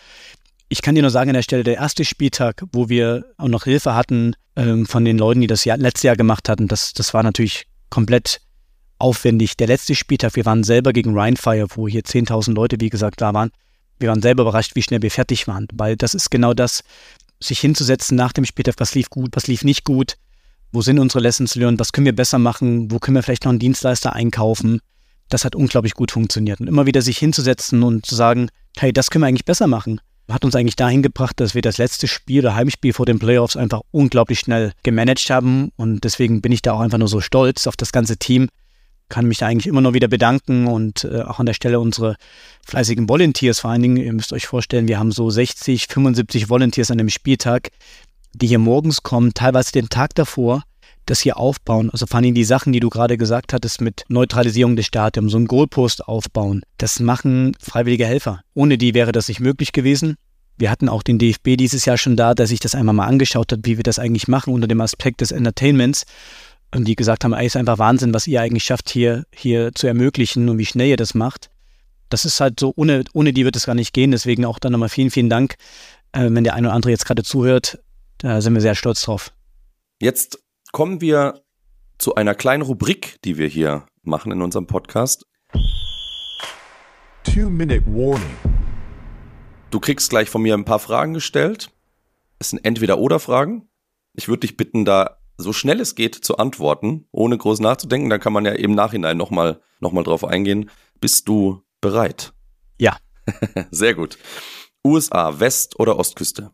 Ich 0.68 0.82
kann 0.82 0.96
dir 0.96 1.02
nur 1.02 1.12
sagen 1.12 1.30
an 1.30 1.36
der 1.36 1.44
Stelle, 1.44 1.64
der 1.64 1.76
erste 1.76 2.06
Spieltag, 2.06 2.64
wo 2.72 2.90
wir 2.90 3.26
auch 3.38 3.48
noch 3.48 3.64
Hilfe 3.66 3.94
hatten 3.94 4.36
ähm, 4.56 4.86
von 4.86 5.06
den 5.06 5.18
Leuten, 5.18 5.42
die 5.42 5.48
das 5.48 5.64
Jahr, 5.64 5.78
letzte 5.78 6.08
Jahr 6.08 6.16
gemacht 6.16 6.50
hatten, 6.50 6.68
das, 6.68 6.94
das 6.94 7.14
war 7.14 7.24
natürlich 7.24 7.68
komplett 7.90 8.42
aufwendig. 8.98 9.58
Der 9.58 9.68
letzte 9.68 9.96
Spieltag, 9.96 10.36
wir 10.36 10.46
waren 10.46 10.64
selber 10.64 10.92
gegen 10.94 11.18
Rheinfire, 11.18 11.68
wo 11.76 11.88
hier 11.88 12.02
10.000 12.02 12.54
Leute, 12.54 12.78
wie 12.80 12.90
gesagt, 12.90 13.22
da 13.22 13.34
waren. 13.34 13.52
Wir 14.00 14.10
waren 14.10 14.22
selber 14.22 14.44
überrascht, 14.44 14.76
wie 14.76 14.82
schnell 14.82 15.02
wir 15.02 15.12
fertig 15.12 15.48
waren, 15.48 15.68
weil 15.74 15.96
das 15.96 16.14
ist 16.14 16.30
genau 16.30 16.54
das, 16.54 16.84
sich 17.40 17.60
hinzusetzen 17.60 18.16
nach 18.18 18.34
dem 18.34 18.46
Spieltag, 18.46 18.76
was 18.78 18.96
lief 18.96 19.10
gut, 19.10 19.32
was 19.34 19.48
lief 19.48 19.64
nicht 19.64 19.84
gut, 19.84 20.16
wo 20.72 20.82
sind 20.82 21.00
unsere 21.00 21.20
Lessons 21.20 21.56
learned, 21.56 21.80
was 21.80 21.92
können 21.92 22.06
wir 22.06 22.16
besser 22.16 22.40
machen, 22.40 22.92
wo 22.92 23.00
können 23.00 23.16
wir 23.16 23.24
vielleicht 23.24 23.46
noch 23.46 23.52
einen 23.52 23.60
Dienstleister 23.60 24.14
einkaufen. 24.14 24.80
Das 25.30 25.46
hat 25.46 25.56
unglaublich 25.56 25.94
gut 25.94 26.12
funktioniert. 26.12 26.60
Und 26.60 26.68
immer 26.68 26.86
wieder 26.86 27.02
sich 27.02 27.18
hinzusetzen 27.18 27.84
und 27.84 28.06
zu 28.06 28.16
sagen, 28.16 28.50
hey, 28.78 28.94
das 28.94 29.10
können 29.10 29.24
wir 29.24 29.28
eigentlich 29.28 29.46
besser 29.46 29.68
machen, 29.68 30.00
hat 30.30 30.44
uns 30.44 30.56
eigentlich 30.56 30.76
dahin 30.76 31.04
gebracht, 31.04 31.40
dass 31.40 31.54
wir 31.54 31.62
das 31.62 31.78
letzte 31.78 32.08
Spiel 32.08 32.40
oder 32.42 32.56
Heimspiel 32.56 32.94
vor 32.94 33.06
den 33.06 33.20
Playoffs 33.20 33.56
einfach 33.56 33.82
unglaublich 33.92 34.40
schnell 34.40 34.74
gemanagt 34.84 35.30
haben. 35.30 35.72
Und 35.76 36.04
deswegen 36.04 36.42
bin 36.42 36.52
ich 36.52 36.62
da 36.62 36.74
auch 36.74 36.80
einfach 36.80 36.98
nur 36.98 37.08
so 37.08 37.22
stolz 37.22 37.68
auf 37.68 37.76
das 37.76 37.92
ganze 37.92 38.18
Team, 38.18 38.50
kann 39.10 39.28
mich 39.28 39.38
da 39.38 39.48
eigentlich 39.48 39.68
immer 39.68 39.82
noch 39.82 39.94
wieder 39.94 40.08
bedanken 40.08 40.68
und 40.68 41.04
äh, 41.04 41.22
auch 41.22 41.40
an 41.40 41.46
der 41.46 41.54
Stelle 41.54 41.80
unsere 41.80 42.16
fleißigen 42.66 43.08
Volunteers 43.08 43.60
vor 43.60 43.72
allen 43.72 43.82
Dingen. 43.82 43.98
Ihr 43.98 44.14
müsst 44.14 44.34
euch 44.34 44.48
vorstellen, 44.48 44.88
wir 44.88 45.00
haben 45.00 45.12
so 45.12 45.30
60, 45.30 45.88
75 45.88 46.50
Volunteers 46.50 46.92
an 46.92 46.98
dem 46.98 47.10
Spieltag, 47.10 47.70
die 48.34 48.48
hier 48.48 48.60
morgens 48.60 49.04
kommen, 49.04 49.34
teilweise 49.34 49.72
den 49.72 49.90
Tag 49.90 50.16
davor, 50.16 50.64
das 51.06 51.20
hier 51.20 51.38
aufbauen. 51.38 51.90
Also 51.92 52.06
vor 52.08 52.18
allem 52.20 52.34
die 52.34 52.44
Sachen, 52.44 52.74
die 52.74 52.80
du 52.80 52.90
gerade 52.90 53.18
gesagt 53.18 53.54
hattest 53.54 53.80
mit 53.80 54.06
Neutralisierung 54.08 54.76
des 54.76 54.88
Stadiums, 54.88 55.32
so 55.32 55.38
ein 55.38 55.46
Goalpost 55.46 56.08
aufbauen. 56.08 56.64
Das 56.78 57.00
machen 57.00 57.56
freiwillige 57.62 58.06
Helfer. 58.06 58.42
Ohne 58.54 58.78
die 58.78 58.94
wäre 58.94 59.12
das 59.12 59.28
nicht 59.28 59.40
möglich 59.40 59.72
gewesen. 59.72 60.16
Wir 60.58 60.72
hatten 60.72 60.90
auch 60.90 61.04
den 61.04 61.20
DFB 61.20 61.58
dieses 61.58 61.86
Jahr 61.86 61.98
schon 61.98 62.16
da, 62.16 62.34
der 62.34 62.48
sich 62.48 62.60
das 62.60 62.76
einmal 62.76 62.96
mal 62.96 63.08
angeschaut 63.08 63.52
hat, 63.52 63.60
wie 63.64 63.78
wir 63.78 63.84
das 63.84 64.00
eigentlich 64.00 64.28
machen 64.28 64.54
unter 64.54 64.68
dem 64.68 64.82
Aspekt 64.82 65.22
des 65.22 65.32
Entertainments 65.32 66.06
und 66.74 66.86
die 66.88 66.96
gesagt 66.96 67.24
haben, 67.24 67.34
ey, 67.34 67.46
ist 67.46 67.56
einfach 67.56 67.78
Wahnsinn, 67.78 68.14
was 68.14 68.28
ihr 68.28 68.42
eigentlich 68.42 68.64
schafft, 68.64 68.90
hier, 68.90 69.26
hier 69.34 69.72
zu 69.74 69.88
ermöglichen 69.88 70.50
und 70.50 70.58
wie 70.58 70.66
schnell 70.66 70.90
ihr 70.90 70.98
das 70.98 71.14
macht. 71.14 71.50
Das 72.10 72.26
ist 72.26 72.40
halt 72.40 72.60
so, 72.60 72.74
ohne, 72.76 73.04
ohne 73.14 73.34
die 73.34 73.46
wird 73.46 73.56
es 73.56 73.66
gar 73.66 73.76
nicht 73.76 73.94
gehen. 73.94 74.12
Deswegen 74.12 74.46
auch 74.46 74.60
dann 74.60 74.72
nochmal 74.72 74.90
vielen, 74.90 75.12
vielen 75.12 75.30
Dank. 75.30 75.56
Äh, 76.12 76.30
wenn 76.32 76.44
der 76.44 76.54
eine 76.54 76.68
oder 76.68 76.76
andere 76.76 76.92
jetzt 76.92 77.06
gerade 77.06 77.24
zuhört, 77.24 77.80
da 78.20 78.42
sind 78.42 78.54
wir 78.54 78.62
sehr 78.62 78.76
stolz 78.76 79.02
drauf. 79.02 79.32
Jetzt 80.00 80.40
kommen 80.72 81.02
wir 81.02 81.42
zu 81.98 82.16
einer 82.16 82.36
kleinen 82.36 82.62
Rubrik, 82.62 83.18
die 83.24 83.38
wir 83.38 83.48
hier 83.48 83.86
machen 84.04 84.32
in 84.32 84.42
unserem 84.42 84.68
Podcast. 84.68 85.26
Two-Minute 87.24 87.86
Warning. 87.88 88.36
Du 89.72 89.80
kriegst 89.80 90.10
gleich 90.10 90.30
von 90.30 90.42
mir 90.42 90.54
ein 90.54 90.66
paar 90.66 90.80
Fragen 90.80 91.14
gestellt. 91.14 91.72
Es 92.40 92.50
sind 92.50 92.64
entweder 92.64 92.98
oder 93.00 93.20
Fragen. 93.20 93.68
Ich 94.14 94.28
würde 94.28 94.42
dich 94.42 94.58
bitten, 94.58 94.86
da 94.86 95.18
so 95.38 95.54
schnell 95.54 95.80
es 95.80 95.96
geht 95.96 96.16
zu 96.16 96.38
antworten, 96.38 97.08
ohne 97.12 97.38
groß 97.38 97.60
nachzudenken. 97.60 98.10
Da 98.10 98.18
kann 98.18 98.34
man 98.34 98.46
ja 98.46 98.54
im 98.54 98.74
Nachhinein 98.74 99.18
nochmal 99.18 99.62
noch 99.80 99.92
mal 99.92 100.04
drauf 100.04 100.24
eingehen. 100.24 100.70
Bist 101.00 101.28
du 101.28 101.62
bereit? 101.82 102.34
Ja. 102.80 102.98
Sehr 103.72 103.94
gut. 103.94 104.18
USA, 104.84 105.40
West- 105.40 105.80
oder 105.80 105.98
Ostküste? 105.98 106.52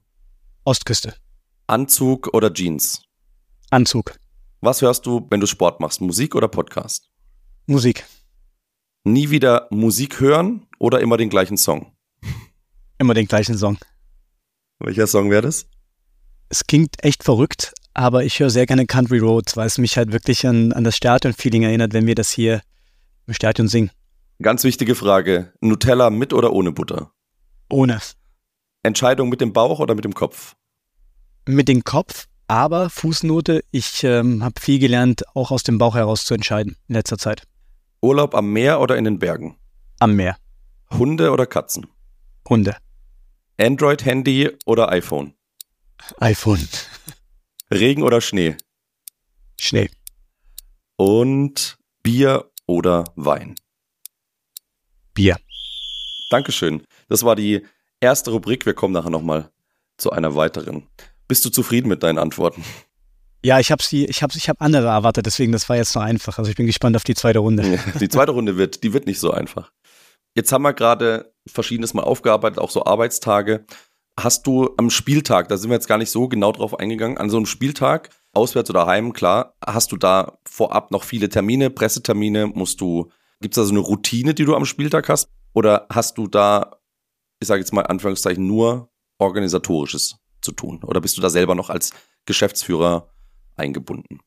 Ostküste. 0.63 1.15
Anzug 1.67 2.33
oder 2.33 2.53
Jeans? 2.53 3.01
Anzug. 3.69 4.15
Was 4.61 4.81
hörst 4.81 5.05
du, 5.05 5.27
wenn 5.29 5.39
du 5.39 5.47
Sport 5.47 5.79
machst? 5.79 6.01
Musik 6.01 6.35
oder 6.35 6.47
Podcast? 6.47 7.09
Musik. 7.65 8.05
Nie 9.03 9.29
wieder 9.29 9.67
Musik 9.71 10.19
hören 10.19 10.67
oder 10.79 10.99
immer 10.99 11.17
den 11.17 11.29
gleichen 11.29 11.57
Song? 11.57 11.93
Immer 12.99 13.13
den 13.13 13.27
gleichen 13.27 13.57
Song. 13.57 13.77
Welcher 14.79 15.07
Song 15.07 15.31
wäre 15.31 15.41
das? 15.43 15.65
Es 16.49 16.65
klingt 16.65 17.03
echt 17.03 17.23
verrückt, 17.23 17.73
aber 17.93 18.23
ich 18.23 18.39
höre 18.39 18.49
sehr 18.49 18.65
gerne 18.65 18.85
Country 18.85 19.19
Roads, 19.19 19.57
weil 19.57 19.67
es 19.67 19.77
mich 19.77 19.97
halt 19.97 20.11
wirklich 20.11 20.45
an, 20.47 20.73
an 20.73 20.83
das 20.83 20.95
Stadion-Feeling 20.97 21.63
erinnert, 21.63 21.93
wenn 21.93 22.07
wir 22.07 22.15
das 22.15 22.31
hier 22.31 22.61
im 23.27 23.33
Stadion 23.33 23.67
singen. 23.67 23.91
Ganz 24.41 24.63
wichtige 24.63 24.95
Frage. 24.95 25.53
Nutella 25.61 26.09
mit 26.09 26.33
oder 26.33 26.53
ohne 26.53 26.71
Butter? 26.71 27.11
Ohne. 27.69 27.99
Entscheidung 28.83 29.29
mit 29.29 29.41
dem 29.41 29.53
Bauch 29.53 29.79
oder 29.79 29.93
mit 29.93 30.05
dem 30.05 30.13
Kopf? 30.13 30.55
Mit 31.47 31.67
dem 31.67 31.83
Kopf, 31.83 32.27
aber 32.47 32.89
Fußnote, 32.89 33.63
ich 33.71 34.03
ähm, 34.03 34.43
habe 34.43 34.59
viel 34.59 34.79
gelernt, 34.79 35.23
auch 35.35 35.51
aus 35.51 35.63
dem 35.63 35.77
Bauch 35.77 35.95
heraus 35.95 36.25
zu 36.25 36.33
entscheiden 36.33 36.75
in 36.87 36.95
letzter 36.95 37.17
Zeit. 37.17 37.43
Urlaub 38.01 38.35
am 38.35 38.51
Meer 38.51 38.81
oder 38.81 38.97
in 38.97 39.03
den 39.03 39.19
Bergen? 39.19 39.57
Am 39.99 40.15
Meer. 40.15 40.37
Hunde 40.91 41.31
oder 41.31 41.45
Katzen? 41.45 41.87
Hunde. 42.49 42.75
Android-Handy 43.59 44.49
oder 44.65 44.89
iPhone? 44.89 45.33
iPhone. 46.19 46.67
Regen 47.73 48.03
oder 48.03 48.19
Schnee? 48.19 48.57
Schnee. 49.59 49.89
Und 50.97 51.77
Bier 52.03 52.51
oder 52.65 53.05
Wein? 53.15 53.55
Bier. 55.13 55.37
Dankeschön. 56.29 56.83
Das 57.07 57.23
war 57.23 57.35
die 57.35 57.65
erste 57.99 58.31
Rubrik. 58.31 58.65
Wir 58.65 58.73
kommen 58.73 58.93
nachher 58.93 59.09
nochmal 59.09 59.49
zu 59.97 60.11
einer 60.11 60.35
weiteren. 60.35 60.87
Bist 61.27 61.45
du 61.45 61.49
zufrieden 61.49 61.87
mit 61.87 62.03
deinen 62.03 62.17
Antworten? 62.17 62.63
Ja, 63.43 63.59
ich 63.59 63.71
habe 63.71 63.81
sie, 63.81 64.05
ich 64.05 64.21
habe, 64.21 64.33
ich 64.35 64.49
habe 64.49 64.61
andere 64.61 64.87
erwartet, 64.87 65.25
deswegen 65.25 65.51
das 65.51 65.67
war 65.67 65.75
jetzt 65.75 65.91
so 65.91 65.99
einfach. 65.99 66.37
Also 66.37 66.51
ich 66.51 66.57
bin 66.57 66.67
gespannt 66.67 66.95
auf 66.95 67.03
die 67.03 67.15
zweite 67.15 67.39
Runde. 67.39 67.79
Die 67.99 68.09
zweite 68.09 68.31
Runde 68.33 68.57
wird, 68.57 68.83
die 68.83 68.93
wird 68.93 69.07
nicht 69.07 69.19
so 69.19 69.31
einfach. 69.31 69.71
Jetzt 70.35 70.51
haben 70.51 70.61
wir 70.61 70.73
gerade 70.73 71.33
verschiedenes 71.47 71.93
Mal 71.93 72.03
aufgearbeitet, 72.03 72.59
auch 72.59 72.69
so 72.69 72.85
Arbeitstage. 72.85 73.65
Hast 74.23 74.45
du 74.47 74.69
am 74.77 74.89
Spieltag, 74.89 75.47
da 75.47 75.57
sind 75.57 75.69
wir 75.69 75.75
jetzt 75.75 75.87
gar 75.87 75.97
nicht 75.97 76.11
so 76.11 76.27
genau 76.27 76.51
drauf 76.51 76.77
eingegangen, 76.79 77.17
an 77.17 77.29
so 77.29 77.37
einem 77.37 77.45
Spieltag, 77.45 78.09
auswärts 78.33 78.69
oder 78.69 78.85
heim, 78.85 79.13
klar, 79.13 79.55
hast 79.65 79.91
du 79.91 79.97
da 79.97 80.37
vorab 80.45 80.91
noch 80.91 81.03
viele 81.03 81.29
Termine, 81.29 81.69
Pressetermine, 81.69 82.47
musst 82.47 82.81
du 82.81 83.09
Gibt 83.41 83.55
es 83.55 83.61
da 83.61 83.65
so 83.65 83.71
eine 83.71 83.79
Routine, 83.79 84.33
die 84.33 84.45
du 84.45 84.55
am 84.55 84.65
Spieltag 84.65 85.09
hast? 85.09 85.29
Oder 85.53 85.87
hast 85.91 86.17
du 86.17 86.27
da, 86.27 86.77
ich 87.39 87.47
sage 87.47 87.59
jetzt 87.59 87.73
mal 87.73 87.81
Anführungszeichen, 87.81 88.45
nur 88.45 88.89
organisatorisches 89.17 90.17
zu 90.41 90.51
tun? 90.51 90.83
Oder 90.83 91.01
bist 91.01 91.17
du 91.17 91.21
da 91.21 91.29
selber 91.29 91.55
noch 91.55 91.69
als 91.69 91.91
Geschäftsführer 92.25 93.09
eingebunden? 93.55 94.19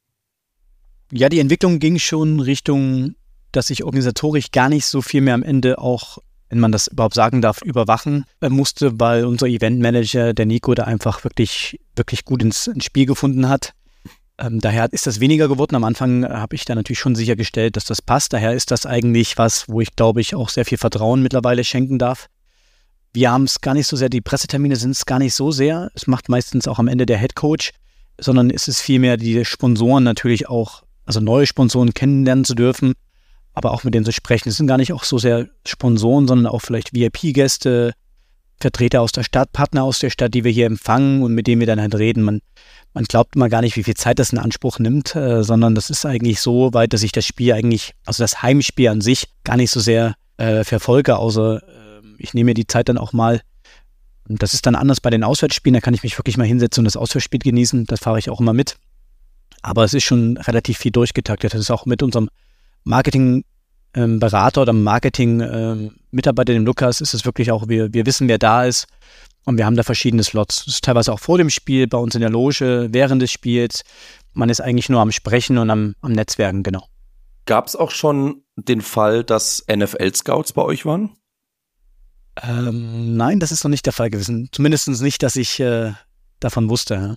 Ja, 1.13 1.29
die 1.29 1.39
Entwicklung 1.39 1.79
ging 1.79 1.99
schon 1.99 2.41
Richtung, 2.41 3.15
dass 3.53 3.71
ich 3.71 3.85
organisatorisch 3.85 4.51
gar 4.51 4.69
nicht 4.69 4.85
so 4.85 5.01
viel 5.01 5.21
mehr 5.21 5.35
am 5.35 5.45
Ende 5.45 5.79
auch, 5.79 6.19
wenn 6.55 6.61
man 6.61 6.73
das 6.73 6.87
überhaupt 6.87 7.15
sagen 7.15 7.43
darf, 7.43 7.63
überwachen 7.63 8.27
musste, 8.41 9.01
weil 9.01 9.25
unser 9.25 9.49
Eventmanager, 9.49 10.33
der 10.35 10.47
Nico, 10.47 10.73
da 10.75 10.85
einfach 10.85 11.25
wirklich, 11.25 11.81
wirklich 11.97 12.25
gut 12.25 12.43
ins, 12.43 12.69
ins 12.69 12.85
Spiel 12.85 13.07
gefunden 13.07 13.49
hat. 13.49 13.75
Ähm, 14.39 14.61
daher 14.61 14.93
ist 14.93 15.09
das 15.09 15.19
weniger 15.19 15.49
geworden. 15.49 15.75
Am 15.75 15.83
Anfang 15.83 16.23
äh, 16.23 16.29
habe 16.29 16.55
ich 16.55 16.65
da 16.65 16.77
natürlich 16.77 17.01
schon 17.01 17.17
sichergestellt, 17.17 17.77
dass 17.77 17.85
das 17.87 18.01
passt. 18.01 18.33
Daher 18.33 18.53
ist 18.53 18.71
das 18.71 18.87
eigentlich 18.87 19.37
was, 19.37 19.69
wo 19.69 19.81
ich 19.81 19.97
glaube 19.97 20.21
ich 20.21 20.37
auch 20.37 20.49
sehr 20.49 20.65
viel 20.65 20.79
Vertrauen 20.79 21.23
mittlerweile 21.23 21.65
schenken 21.65 21.99
darf. 21.99 22.29
Wir 23.13 23.33
haben 23.33 23.45
es 23.45 23.61
gar 23.61 23.75
nicht 23.75 23.89
so 23.89 23.97
sehr, 23.97 24.09
die 24.09 24.21
Pressetermine 24.21 24.77
sind 24.77 24.93
es 24.93 25.07
gar 25.07 25.19
nicht 25.19 25.35
so 25.35 25.51
sehr. 25.51 25.91
Es 25.95 26.07
macht 26.07 26.29
meistens 26.29 26.69
auch 26.69 26.79
am 26.79 26.89
Ende 26.89 27.07
der 27.07 27.19
Head 27.19 27.35
Coach, 27.35 27.73
sondern 28.21 28.51
es 28.51 28.69
ist 28.69 28.81
vielmehr 28.81 29.17
die 29.17 29.45
Sponsoren 29.45 30.05
natürlich 30.05 30.49
auch, 30.49 30.85
also 31.05 31.19
neue 31.19 31.47
Sponsoren 31.47 31.95
kennenlernen 31.95 32.45
zu 32.45 32.55
dürfen, 32.55 32.95
aber 33.55 33.73
auch 33.73 33.85
mit 33.85 33.95
denen 33.95 34.05
zu 34.05 34.13
sprechen. 34.13 34.49
Es 34.49 34.57
sind 34.57 34.67
gar 34.67 34.77
nicht 34.77 34.93
auch 34.93 35.05
so 35.05 35.19
sehr 35.19 35.49
Sponsoren, 35.67 36.29
sondern 36.29 36.53
auch 36.53 36.61
vielleicht 36.61 36.93
VIP-Gäste, 36.93 37.93
Vertreter 38.61 39.01
aus 39.01 39.13
der 39.13 39.25
Stadt, 39.25 39.53
Partner 39.53 39.85
aus 39.85 39.99
der 39.99 40.11
Stadt, 40.11 40.35
die 40.35 40.45
wir 40.45 40.53
hier 40.53 40.67
empfangen 40.67 41.23
und 41.23 41.35
mit 41.35 41.47
denen 41.47 41.61
wir 41.61 41.67
dann 41.67 41.81
halt 41.81 41.95
reden. 41.95 42.23
Man, 42.23 42.41
man 42.93 43.05
glaubt 43.05 43.37
immer 43.37 43.49
gar 43.49 43.61
nicht, 43.63 43.77
wie 43.77 43.83
viel 43.83 43.95
Zeit 43.95 44.19
das 44.19 44.33
in 44.33 44.39
Anspruch 44.39 44.79
nimmt, 44.79 45.15
äh, 45.17 45.43
sondern 45.43 45.75
das 45.75 45.91
ist 45.91 46.05
eigentlich 46.07 46.41
so 46.41 46.73
weit, 46.73 46.93
dass 46.93 47.03
ich 47.03 47.13
das 47.13 47.27
Spiel 47.27 47.53
eigentlich, 47.53 47.95
also 48.05 48.23
das 48.23 48.43
Heimspiel 48.43 48.89
an 48.89 49.01
sich, 49.01 49.27
gar 49.45 49.57
nicht 49.57 49.71
so 49.71 49.81
sehr 49.81 50.15
äh, 50.37 50.65
verfolge, 50.65 51.17
außer 51.17 51.63
ich 52.19 52.35
nehme 52.35 52.51
mir 52.51 52.55
die 52.55 52.67
Zeit 52.67 52.89
dann 52.89 52.99
auch 52.99 53.13
mal. 53.13 53.41
Das 54.27 54.55
ist 54.55 54.67
dann 54.67 54.75
anders 54.75 55.01
bei 55.01 55.11
den 55.11 55.23
Auswärtsspielen, 55.23 55.75
da 55.75 55.81
kann 55.81 55.95
ich 55.95 56.03
mich 56.03 56.19
wirklich 56.19 56.37
mal 56.37 56.47
hinsetzen 56.47 56.81
und 56.81 56.87
das 56.87 56.97
Auswärtsspiel 56.97 57.41
genießen. 57.41 57.85
Das 57.87 58.01
fahre 58.01 58.19
ich 58.19 58.31
auch 58.31 58.41
immer 58.41 58.55
mit. 58.55 58.77
Aber 59.61 59.85
es 59.85 59.93
ist 59.93 60.05
schon 60.05 60.39
relativ 60.39 60.79
viel 60.79 60.93
durchgetaktet. 60.93 61.53
Das 61.53 61.61
ist 61.61 61.71
auch 61.71 61.85
mit 61.87 62.03
unserem 62.03 62.31
Marketingberater 62.85 64.61
ähm, 64.61 64.63
oder 64.63 64.73
Marketing-Mitarbeiter, 64.73 66.53
ähm, 66.53 66.59
dem 66.61 66.67
Lukas, 66.67 67.01
ist 67.01 67.15
es 67.15 67.25
wirklich 67.25 67.51
auch, 67.51 67.69
wir, 67.69 67.93
wir 67.93 68.07
wissen, 68.07 68.29
wer 68.29 68.39
da 68.39 68.65
ist. 68.65 68.87
Und 69.45 69.59
wir 69.59 69.67
haben 69.67 69.77
da 69.77 69.83
verschiedene 69.83 70.25
Slots. 70.25 70.65
Das 70.65 70.75
ist 70.75 70.85
teilweise 70.85 71.13
auch 71.13 71.21
vor 71.21 71.37
dem 71.37 71.51
Spiel, 71.51 71.87
bei 71.87 71.99
uns 71.99 72.15
in 72.15 72.23
der 72.23 72.31
Loge, 72.31 72.89
während 72.91 73.21
des 73.21 73.31
Spiels. 73.31 73.83
Man 74.33 74.49
ist 74.49 74.61
eigentlich 74.61 74.89
nur 74.89 75.01
am 75.01 75.13
Sprechen 75.13 75.59
und 75.59 75.71
am, 75.71 75.95
am 76.01 76.13
Netzwerken, 76.13 76.63
genau. 76.63 76.87
Gab 77.47 77.67
es 77.67 77.77
auch 77.77 77.91
schon 77.91 78.43
den 78.57 78.81
Fall, 78.81 79.23
dass 79.23 79.65
NFL-Scouts 79.71 80.55
bei 80.55 80.63
euch 80.63 80.87
waren? 80.87 81.11
Ähm, 82.43 83.17
nein, 83.17 83.39
das 83.39 83.53
ist 83.53 83.65
noch 83.65 83.71
nicht 83.71 83.87
der 83.87 83.93
Fall 83.93 84.11
gewesen. 84.11 84.49
Zumindest 84.51 84.89
nicht, 84.89 85.23
dass 85.23 85.37
ich 85.37 85.61
äh, 85.61 85.93
davon 86.41 86.71
wusste. 86.71 86.95
Ja. 86.95 87.17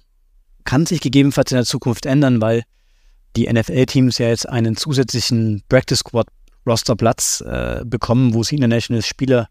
Kann 0.66 0.86
sich 0.86 1.00
gegebenenfalls 1.00 1.52
in 1.52 1.58
der 1.58 1.66
Zukunft 1.66 2.06
ändern, 2.06 2.42
weil 2.42 2.64
die 3.38 3.52
NFL-Teams 3.52 4.18
ja 4.18 4.30
jetzt 4.30 4.50
einen 4.50 4.76
zusätzlichen 4.76 5.64
Practice 5.70 6.00
Squad 6.00 6.28
Rosterplatz 6.66 7.42
äh, 7.42 7.84
bekommen, 7.86 8.34
wo 8.34 8.44
sie 8.44 8.56
International 8.56 9.02
Spieler 9.02 9.48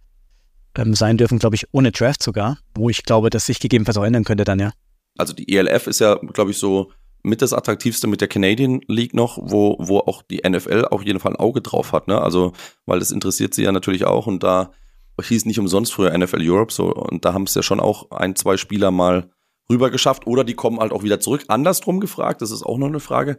ähm, 0.77 0.95
sein 0.95 1.17
dürfen, 1.17 1.39
glaube 1.39 1.57
ich, 1.57 1.67
ohne 1.73 1.93
Draft 1.93 2.23
sogar, 2.23 2.59
wo 2.75 2.91
ich 2.91 3.05
glaube, 3.05 3.31
dass 3.31 3.47
sich 3.47 3.61
gegebenenfalls 3.61 3.97
auch 3.97 4.05
ändern 4.05 4.25
könnte 4.25 4.45
dann, 4.45 4.59
ja. 4.59 4.73
Also 5.17 5.33
die 5.33 5.57
ELF 5.57 5.87
ist 5.87 6.01
ja, 6.01 6.17
glaube 6.17 6.51
ich, 6.51 6.59
so 6.59 6.93
mit 7.23 7.43
das 7.43 7.53
attraktivste 7.53 8.07
mit 8.07 8.21
der 8.21 8.29
Canadian 8.29 8.81
League 8.87 9.15
noch, 9.15 9.39
wo, 9.41 9.77
wo 9.79 10.01
auch 10.01 10.23
die 10.23 10.43
NFL 10.47 10.87
auf 10.91 11.03
jeden 11.03 11.19
Fall 11.19 11.33
ein 11.33 11.41
Auge 11.41 11.63
drauf 11.63 11.93
hat, 11.93 12.07
ne? 12.07 12.21
Also, 12.21 12.53
weil 12.85 12.99
das 12.99 13.11
interessiert 13.11 13.55
sie 13.55 13.63
ja 13.63 13.73
natürlich 13.73 14.05
auch 14.05 14.27
und 14.27 14.43
da 14.43 14.73
hieß 15.21 15.47
nicht 15.47 15.59
umsonst 15.59 15.95
früher 15.95 16.17
NFL 16.17 16.43
Europe 16.43 16.73
so 16.73 16.93
und 16.93 17.25
da 17.25 17.33
haben 17.33 17.45
es 17.45 17.55
ja 17.55 17.63
schon 17.63 17.81
auch 17.81 18.11
ein, 18.11 18.37
zwei 18.37 18.59
Spieler 18.59 18.91
mal 18.91 19.31
rüber 19.71 19.91
geschafft 19.91 20.27
oder 20.27 20.45
die 20.45 20.55
kommen 20.55 20.79
halt 20.79 20.93
auch 20.93 21.03
wieder 21.03 21.21
zurück. 21.21 21.45
Andersrum 21.49 22.01
gefragt, 22.01 22.43
das 22.43 22.51
ist 22.51 22.63
auch 22.63 22.79
noch 22.79 22.89
eine 22.89 23.01
Frage. 23.01 23.39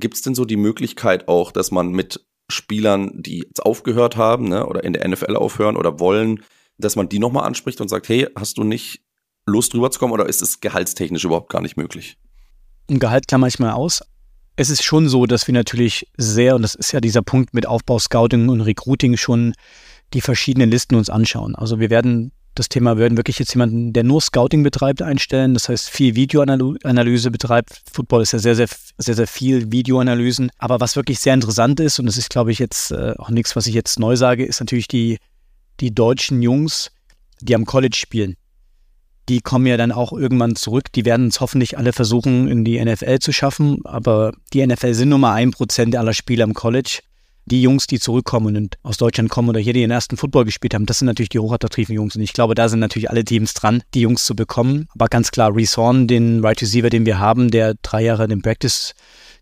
Gibt 0.00 0.14
es 0.14 0.22
denn 0.22 0.34
so 0.34 0.44
die 0.44 0.56
Möglichkeit 0.56 1.28
auch, 1.28 1.52
dass 1.52 1.70
man 1.70 1.90
mit 1.90 2.24
Spielern, 2.50 3.10
die 3.14 3.40
jetzt 3.40 3.64
aufgehört 3.64 4.16
haben, 4.16 4.48
ne, 4.48 4.66
oder 4.66 4.84
in 4.84 4.94
der 4.94 5.06
NFL 5.06 5.36
aufhören 5.36 5.76
oder 5.76 6.00
wollen, 6.00 6.42
dass 6.78 6.96
man 6.96 7.08
die 7.08 7.18
nochmal 7.18 7.44
anspricht 7.44 7.80
und 7.80 7.88
sagt, 7.88 8.08
hey, 8.08 8.28
hast 8.36 8.58
du 8.58 8.64
nicht 8.64 9.02
Lust 9.46 9.74
rüberzukommen 9.74 10.14
oder 10.14 10.26
ist 10.26 10.42
es 10.42 10.60
gehaltstechnisch 10.60 11.24
überhaupt 11.24 11.50
gar 11.50 11.60
nicht 11.60 11.76
möglich? 11.76 12.16
Ein 12.88 12.98
Gehalt 12.98 13.28
klammer 13.28 13.48
ich 13.48 13.58
mal 13.58 13.72
aus. 13.72 14.02
Es 14.56 14.70
ist 14.70 14.82
schon 14.82 15.08
so, 15.08 15.26
dass 15.26 15.46
wir 15.46 15.54
natürlich 15.54 16.08
sehr, 16.16 16.56
und 16.56 16.62
das 16.62 16.74
ist 16.74 16.92
ja 16.92 17.00
dieser 17.00 17.22
Punkt 17.22 17.54
mit 17.54 17.66
Aufbau, 17.66 17.98
Scouting 17.98 18.48
und 18.48 18.60
Recruiting 18.60 19.16
schon 19.16 19.54
die 20.14 20.20
verschiedenen 20.20 20.70
Listen 20.70 20.96
uns 20.96 21.10
anschauen. 21.10 21.54
Also 21.54 21.80
wir 21.80 21.90
werden 21.90 22.32
das 22.58 22.68
Thema, 22.68 22.96
wir 22.96 23.02
werden 23.02 23.16
wirklich 23.16 23.38
jetzt 23.38 23.54
jemanden, 23.54 23.92
der 23.92 24.04
nur 24.04 24.20
Scouting 24.20 24.62
betreibt, 24.62 25.02
einstellen. 25.02 25.54
Das 25.54 25.68
heißt, 25.68 25.88
viel 25.90 26.14
Videoanalyse 26.14 27.30
betreibt. 27.30 27.82
Football 27.92 28.22
ist 28.22 28.32
ja 28.32 28.38
sehr, 28.38 28.56
sehr, 28.56 28.68
sehr, 28.98 29.14
sehr 29.14 29.26
viel 29.26 29.70
Videoanalysen. 29.70 30.50
Aber 30.58 30.80
was 30.80 30.96
wirklich 30.96 31.20
sehr 31.20 31.34
interessant 31.34 31.80
ist, 31.80 31.98
und 31.98 32.06
das 32.06 32.16
ist, 32.16 32.30
glaube 32.30 32.50
ich, 32.50 32.58
jetzt 32.58 32.90
äh, 32.90 33.14
auch 33.18 33.30
nichts, 33.30 33.54
was 33.54 33.66
ich 33.66 33.74
jetzt 33.74 33.98
neu 33.98 34.16
sage, 34.16 34.44
ist 34.44 34.60
natürlich 34.60 34.88
die, 34.88 35.18
die 35.80 35.94
deutschen 35.94 36.42
Jungs, 36.42 36.90
die 37.40 37.54
am 37.54 37.64
College 37.64 37.96
spielen. 37.96 38.36
Die 39.28 39.40
kommen 39.40 39.66
ja 39.66 39.76
dann 39.76 39.92
auch 39.92 40.12
irgendwann 40.12 40.56
zurück. 40.56 40.90
Die 40.92 41.04
werden 41.04 41.28
es 41.28 41.40
hoffentlich 41.40 41.78
alle 41.78 41.92
versuchen, 41.92 42.48
in 42.48 42.64
die 42.64 42.82
NFL 42.82 43.18
zu 43.18 43.32
schaffen. 43.32 43.84
Aber 43.84 44.32
die 44.52 44.66
NFL 44.66 44.94
sind 44.94 45.10
nur 45.10 45.18
mal 45.18 45.34
ein 45.34 45.50
Prozent 45.50 45.94
aller 45.94 46.14
Spieler 46.14 46.44
am 46.44 46.54
College 46.54 47.00
die 47.48 47.62
Jungs, 47.62 47.86
die 47.86 47.98
zurückkommen 47.98 48.56
und 48.56 48.78
aus 48.82 48.96
Deutschland 48.96 49.30
kommen 49.30 49.48
oder 49.48 49.60
hier 49.60 49.72
den 49.72 49.90
ersten 49.90 50.16
Football 50.16 50.44
gespielt 50.44 50.74
haben, 50.74 50.86
das 50.86 50.98
sind 50.98 51.06
natürlich 51.06 51.30
die 51.30 51.38
hochattraktiven 51.38 51.94
Jungs. 51.94 52.14
Und 52.16 52.22
ich 52.22 52.32
glaube, 52.32 52.54
da 52.54 52.68
sind 52.68 52.80
natürlich 52.80 53.10
alle 53.10 53.24
Teams 53.24 53.54
dran, 53.54 53.82
die 53.94 54.00
Jungs 54.00 54.24
zu 54.24 54.36
bekommen. 54.36 54.88
Aber 54.94 55.08
ganz 55.08 55.30
klar, 55.30 55.54
Reese 55.54 55.76
Horn, 55.76 56.06
den 56.06 56.44
Right 56.44 56.60
Receiver, 56.60 56.90
den 56.90 57.06
wir 57.06 57.18
haben, 57.18 57.50
der 57.50 57.74
drei 57.82 58.02
Jahre 58.04 58.28
den 58.28 58.42
Practice 58.42 58.94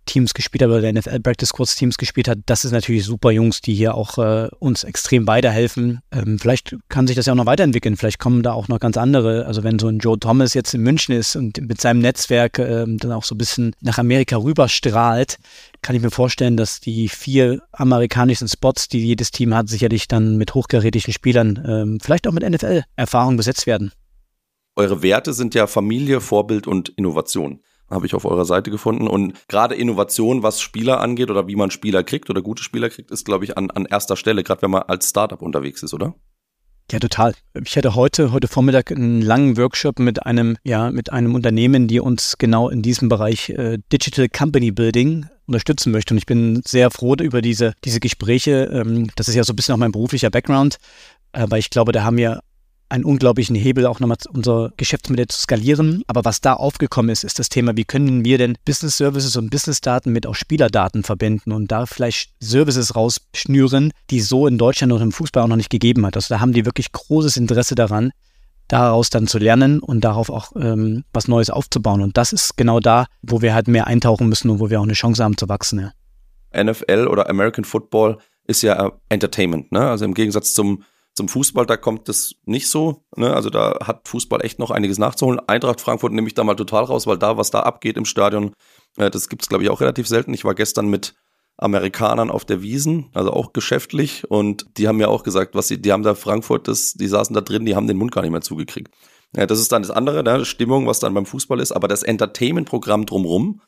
Teams 0.06 0.32
gespielt 0.34 0.62
hat 0.62 0.70
oder 0.70 0.80
der 0.80 0.92
NFL 0.92 1.20
Practice 1.20 1.50
Squads 1.50 1.74
Teams 1.74 1.98
gespielt 1.98 2.28
hat, 2.28 2.38
das 2.46 2.64
ist 2.64 2.72
natürlich 2.72 3.04
super 3.04 3.30
Jungs, 3.30 3.60
die 3.60 3.74
hier 3.74 3.94
auch 3.94 4.18
äh, 4.18 4.48
uns 4.58 4.84
extrem 4.84 5.26
weiterhelfen. 5.26 6.00
Ähm, 6.10 6.38
vielleicht 6.38 6.76
kann 6.88 7.06
sich 7.06 7.16
das 7.16 7.26
ja 7.26 7.32
auch 7.32 7.36
noch 7.36 7.46
weiterentwickeln. 7.46 7.96
Vielleicht 7.96 8.18
kommen 8.18 8.42
da 8.42 8.52
auch 8.52 8.68
noch 8.68 8.80
ganz 8.80 8.96
andere. 8.96 9.46
Also 9.46 9.62
wenn 9.64 9.78
so 9.78 9.88
ein 9.88 9.98
Joe 9.98 10.18
Thomas 10.18 10.54
jetzt 10.54 10.72
in 10.74 10.82
München 10.82 11.14
ist 11.14 11.36
und 11.36 11.60
mit 11.60 11.80
seinem 11.80 12.00
Netzwerk 12.00 12.58
ähm, 12.58 12.98
dann 12.98 13.12
auch 13.12 13.24
so 13.24 13.34
ein 13.34 13.38
bisschen 13.38 13.74
nach 13.80 13.98
Amerika 13.98 14.36
rüberstrahlt, 14.36 15.38
kann 15.82 15.94
ich 15.96 16.02
mir 16.02 16.10
vorstellen, 16.10 16.56
dass 16.56 16.80
die 16.80 17.08
vier 17.08 17.60
amerikanischen 17.72 18.48
Spots, 18.48 18.88
die 18.88 19.04
jedes 19.04 19.30
Team 19.30 19.54
hat, 19.54 19.68
sicherlich 19.68 20.08
dann 20.08 20.36
mit 20.36 20.54
hochkarätischen 20.54 21.12
Spielern, 21.12 21.62
ähm, 21.66 21.98
vielleicht 22.00 22.26
auch 22.26 22.32
mit 22.32 22.48
NFL-Erfahrung 22.48 23.36
besetzt 23.36 23.66
werden. 23.66 23.92
Eure 24.76 25.02
Werte 25.02 25.32
sind 25.32 25.54
ja 25.54 25.66
Familie, 25.66 26.20
Vorbild 26.20 26.66
und 26.66 26.90
Innovation. 26.90 27.62
Habe 27.88 28.06
ich 28.06 28.14
auf 28.14 28.24
eurer 28.24 28.44
Seite 28.44 28.70
gefunden. 28.70 29.06
Und 29.06 29.34
gerade 29.48 29.74
Innovation, 29.74 30.42
was 30.42 30.60
Spieler 30.60 31.00
angeht 31.00 31.30
oder 31.30 31.46
wie 31.46 31.56
man 31.56 31.70
Spieler 31.70 32.02
kriegt 32.02 32.30
oder 32.30 32.42
gute 32.42 32.62
Spieler 32.62 32.90
kriegt, 32.90 33.10
ist, 33.10 33.24
glaube 33.24 33.44
ich, 33.44 33.56
an, 33.56 33.70
an 33.70 33.86
erster 33.86 34.16
Stelle, 34.16 34.42
gerade 34.42 34.62
wenn 34.62 34.70
man 34.70 34.82
als 34.82 35.08
Startup 35.08 35.40
unterwegs 35.40 35.82
ist, 35.82 35.94
oder? 35.94 36.14
Ja, 36.90 37.00
total. 37.00 37.34
Ich 37.64 37.76
hatte 37.76 37.96
heute, 37.96 38.30
heute 38.30 38.46
Vormittag 38.46 38.92
einen 38.92 39.20
langen 39.20 39.56
Workshop 39.56 39.98
mit 39.98 40.24
einem, 40.24 40.56
ja, 40.62 40.90
mit 40.92 41.12
einem 41.12 41.34
Unternehmen, 41.34 41.88
die 41.88 41.98
uns 41.98 42.38
genau 42.38 42.68
in 42.68 42.80
diesem 42.80 43.08
Bereich 43.08 43.50
äh, 43.50 43.78
Digital 43.92 44.28
Company 44.28 44.70
Building 44.70 45.26
unterstützen 45.46 45.90
möchte. 45.90 46.14
Und 46.14 46.18
ich 46.18 46.26
bin 46.26 46.62
sehr 46.64 46.92
froh 46.92 47.16
über 47.20 47.42
diese, 47.42 47.74
diese 47.84 47.98
Gespräche. 47.98 48.70
Ähm, 48.72 49.08
das 49.16 49.26
ist 49.26 49.34
ja 49.34 49.42
so 49.42 49.52
ein 49.52 49.56
bisschen 49.56 49.74
auch 49.74 49.78
mein 49.78 49.90
beruflicher 49.90 50.30
Background, 50.30 50.76
weil 51.32 51.58
ich 51.58 51.70
glaube, 51.70 51.92
da 51.92 52.04
haben 52.04 52.16
wir 52.16 52.40
einen 52.88 53.04
unglaublichen 53.04 53.56
Hebel, 53.56 53.86
auch 53.86 54.00
nochmal 54.00 54.18
unser 54.32 54.72
Geschäftsmodell 54.76 55.26
zu 55.26 55.40
skalieren. 55.40 56.02
Aber 56.06 56.24
was 56.24 56.40
da 56.40 56.54
aufgekommen 56.54 57.10
ist, 57.10 57.24
ist 57.24 57.38
das 57.38 57.48
Thema, 57.48 57.76
wie 57.76 57.84
können 57.84 58.24
wir 58.24 58.38
denn 58.38 58.56
Business 58.64 58.96
Services 58.96 59.36
und 59.36 59.50
Business 59.50 59.80
Daten 59.80 60.12
mit 60.12 60.26
auch 60.26 60.34
Spielerdaten 60.34 61.02
verbinden 61.02 61.52
und 61.52 61.70
da 61.72 61.86
vielleicht 61.86 62.30
Services 62.40 62.94
rausschnüren, 62.94 63.92
die 64.10 64.20
so 64.20 64.46
in 64.46 64.58
Deutschland 64.58 64.92
und 64.92 65.02
im 65.02 65.12
Fußball 65.12 65.42
auch 65.42 65.48
noch 65.48 65.56
nicht 65.56 65.70
gegeben 65.70 66.06
hat. 66.06 66.16
Also 66.16 66.34
da 66.34 66.40
haben 66.40 66.52
die 66.52 66.64
wirklich 66.64 66.92
großes 66.92 67.36
Interesse 67.36 67.74
daran, 67.74 68.12
daraus 68.68 69.10
dann 69.10 69.26
zu 69.26 69.38
lernen 69.38 69.80
und 69.80 70.02
darauf 70.02 70.30
auch 70.30 70.52
ähm, 70.56 71.04
was 71.12 71.28
Neues 71.28 71.50
aufzubauen. 71.50 72.02
Und 72.02 72.16
das 72.16 72.32
ist 72.32 72.56
genau 72.56 72.80
da, 72.80 73.06
wo 73.22 73.42
wir 73.42 73.54
halt 73.54 73.68
mehr 73.68 73.86
eintauchen 73.86 74.28
müssen 74.28 74.50
und 74.50 74.60
wo 74.60 74.70
wir 74.70 74.80
auch 74.80 74.84
eine 74.84 74.92
Chance 74.92 75.22
haben 75.24 75.36
zu 75.36 75.48
wachsen. 75.48 75.80
Ja. 75.80 76.64
NFL 76.64 77.08
oder 77.08 77.28
American 77.28 77.64
Football 77.64 78.18
ist 78.46 78.62
ja 78.62 78.92
Entertainment, 79.08 79.72
ne? 79.72 79.80
Also 79.90 80.04
im 80.04 80.14
Gegensatz 80.14 80.54
zum 80.54 80.84
zum 81.16 81.28
Fußball, 81.28 81.64
da 81.64 81.76
kommt 81.76 82.08
das 82.08 82.34
nicht 82.44 82.68
so. 82.68 83.04
Ne? 83.16 83.34
Also 83.34 83.48
da 83.48 83.78
hat 83.82 84.06
Fußball 84.06 84.44
echt 84.44 84.58
noch 84.58 84.70
einiges 84.70 84.98
nachzuholen. 84.98 85.40
Eintracht 85.48 85.80
Frankfurt 85.80 86.12
nehme 86.12 86.28
ich 86.28 86.34
da 86.34 86.44
mal 86.44 86.54
total 86.54 86.84
raus, 86.84 87.06
weil 87.06 87.16
da, 87.16 87.38
was 87.38 87.50
da 87.50 87.60
abgeht 87.60 87.96
im 87.96 88.04
Stadion, 88.04 88.52
äh, 88.98 89.10
das 89.10 89.28
gibt's 89.28 89.48
glaube 89.48 89.64
ich, 89.64 89.70
auch 89.70 89.80
relativ 89.80 90.06
selten. 90.06 90.34
Ich 90.34 90.44
war 90.44 90.54
gestern 90.54 90.88
mit 90.88 91.14
Amerikanern 91.56 92.30
auf 92.30 92.44
der 92.44 92.60
Wiesen, 92.60 93.08
also 93.14 93.32
auch 93.32 93.54
geschäftlich, 93.54 94.30
und 94.30 94.66
die 94.76 94.88
haben 94.88 94.98
mir 94.98 95.08
auch 95.08 95.22
gesagt, 95.22 95.54
was 95.54 95.68
sie, 95.68 95.80
die 95.80 95.90
haben 95.90 96.02
da 96.02 96.14
Frankfurt, 96.14 96.68
das, 96.68 96.92
die 96.92 97.08
saßen 97.08 97.32
da 97.32 97.40
drin, 97.40 97.64
die 97.64 97.74
haben 97.74 97.86
den 97.86 97.96
Mund 97.96 98.12
gar 98.12 98.20
nicht 98.20 98.30
mehr 98.30 98.42
zugekriegt. 98.42 98.94
Ja, 99.34 99.46
das 99.46 99.58
ist 99.58 99.72
dann 99.72 99.80
das 99.80 99.90
andere, 99.90 100.22
ne? 100.22 100.44
Stimmung, 100.44 100.86
was 100.86 101.00
dann 101.00 101.14
beim 101.14 101.24
Fußball 101.24 101.60
ist, 101.60 101.72
aber 101.72 101.88
das 101.88 102.02
Entertainment-Programm 102.02 103.06
drumrum, 103.06 103.62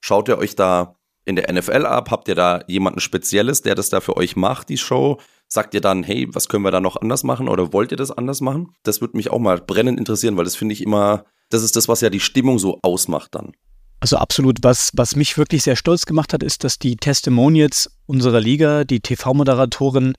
schaut 0.00 0.28
ihr 0.28 0.36
euch 0.36 0.56
da 0.56 0.96
in 1.24 1.36
der 1.36 1.50
NFL 1.50 1.86
ab? 1.86 2.10
Habt 2.10 2.28
ihr 2.28 2.34
da 2.34 2.62
jemanden 2.66 3.00
Spezielles, 3.00 3.62
der 3.62 3.74
das 3.74 3.88
da 3.88 4.00
für 4.00 4.16
euch 4.16 4.36
macht, 4.36 4.68
die 4.68 4.78
Show? 4.78 5.18
Sagt 5.52 5.74
ihr 5.74 5.82
dann, 5.82 6.02
hey, 6.02 6.26
was 6.32 6.48
können 6.48 6.64
wir 6.64 6.70
da 6.70 6.80
noch 6.80 6.96
anders 6.96 7.24
machen 7.24 7.46
oder 7.46 7.74
wollt 7.74 7.90
ihr 7.90 7.98
das 7.98 8.10
anders 8.10 8.40
machen? 8.40 8.74
Das 8.84 9.02
würde 9.02 9.18
mich 9.18 9.30
auch 9.30 9.38
mal 9.38 9.58
brennend 9.58 9.98
interessieren, 9.98 10.38
weil 10.38 10.46
das 10.46 10.56
finde 10.56 10.72
ich 10.72 10.80
immer, 10.80 11.26
das 11.50 11.62
ist 11.62 11.76
das, 11.76 11.88
was 11.88 12.00
ja 12.00 12.08
die 12.08 12.20
Stimmung 12.20 12.58
so 12.58 12.78
ausmacht 12.80 13.34
dann. 13.34 13.52
Also 14.00 14.16
absolut, 14.16 14.60
was, 14.62 14.92
was 14.94 15.14
mich 15.14 15.36
wirklich 15.36 15.62
sehr 15.62 15.76
stolz 15.76 16.06
gemacht 16.06 16.32
hat, 16.32 16.42
ist, 16.42 16.64
dass 16.64 16.78
die 16.78 16.96
Testimonials 16.96 17.90
unserer 18.06 18.40
Liga, 18.40 18.84
die 18.84 19.00
TV-Moderatoren, 19.00 20.14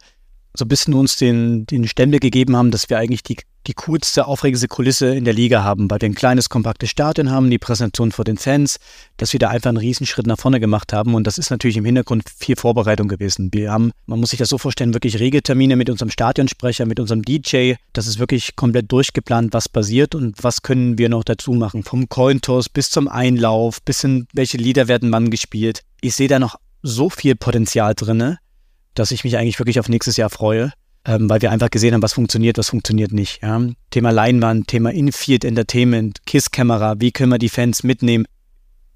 so 0.55 0.65
ein 0.65 0.67
bisschen 0.67 0.93
uns 0.93 1.17
den, 1.17 1.65
den 1.65 1.87
Stempel 1.87 2.19
gegeben 2.19 2.55
haben, 2.55 2.69
dass 2.69 2.89
wir 2.89 2.99
eigentlich 2.99 3.23
die, 3.23 3.37
die 3.65 3.73
coolste, 3.73 4.27
aufregendste 4.27 4.67
Kulisse 4.67 5.15
in 5.15 5.25
der 5.25 5.33
Liga 5.33 5.63
haben, 5.63 5.89
weil 5.89 5.99
wir 6.01 6.09
ein 6.09 6.15
kleines, 6.15 6.49
kompaktes 6.49 6.91
Stadion 6.91 7.31
haben, 7.31 7.49
die 7.49 7.57
Präsentation 7.57 8.11
vor 8.11 8.23
den 8.25 8.37
Fans, 8.37 8.77
dass 9.17 9.33
wir 9.33 9.39
da 9.39 9.49
einfach 9.49 9.69
einen 9.69 9.77
Riesenschritt 9.77 10.27
nach 10.27 10.37
vorne 10.37 10.59
gemacht 10.59 10.93
haben. 10.93 11.15
Und 11.15 11.25
das 11.25 11.39
ist 11.39 11.49
natürlich 11.49 11.77
im 11.77 11.85
Hintergrund 11.85 12.23
viel 12.29 12.55
Vorbereitung 12.55 13.07
gewesen. 13.07 13.49
Wir 13.51 13.71
haben, 13.71 13.91
man 14.05 14.19
muss 14.19 14.29
sich 14.29 14.39
das 14.39 14.49
so 14.49 14.59
vorstellen, 14.59 14.93
wirklich 14.93 15.19
Regeltermine 15.19 15.75
mit 15.75 15.89
unserem 15.89 16.11
Stadionsprecher, 16.11 16.85
mit 16.85 16.99
unserem 16.99 17.23
DJ. 17.23 17.73
Das 17.93 18.05
ist 18.05 18.19
wirklich 18.19 18.55
komplett 18.55 18.91
durchgeplant, 18.91 19.53
was 19.53 19.69
passiert 19.69 20.13
und 20.13 20.43
was 20.43 20.61
können 20.61 20.99
wir 20.99 21.09
noch 21.09 21.23
dazu 21.23 21.53
machen. 21.53 21.83
Vom 21.83 22.09
Cointos 22.09 22.69
bis 22.69 22.91
zum 22.91 23.07
Einlauf, 23.07 23.81
bis 23.81 24.01
hin, 24.01 24.27
welche 24.33 24.57
Lieder 24.57 24.87
werden 24.87 25.11
wann 25.11 25.31
gespielt. 25.31 25.81
Ich 26.01 26.15
sehe 26.15 26.27
da 26.27 26.37
noch 26.37 26.57
so 26.83 27.09
viel 27.09 27.35
Potenzial 27.35 27.95
drinne 27.95 28.39
dass 28.93 29.11
ich 29.11 29.23
mich 29.23 29.37
eigentlich 29.37 29.59
wirklich 29.59 29.79
auf 29.79 29.89
nächstes 29.89 30.17
Jahr 30.17 30.29
freue, 30.29 30.71
ähm, 31.05 31.29
weil 31.29 31.41
wir 31.41 31.51
einfach 31.51 31.69
gesehen 31.69 31.93
haben, 31.93 32.01
was 32.01 32.13
funktioniert, 32.13 32.57
was 32.57 32.69
funktioniert 32.69 33.11
nicht. 33.11 33.41
Ja? 33.41 33.61
Thema 33.89 34.11
Leinwand, 34.11 34.67
Thema 34.67 34.91
Infield 34.91 35.43
Entertainment, 35.43 36.25
KISS-Kamera, 36.25 36.95
wie 36.99 37.11
können 37.11 37.31
wir 37.31 37.39
die 37.39 37.49
Fans 37.49 37.83
mitnehmen? 37.83 38.25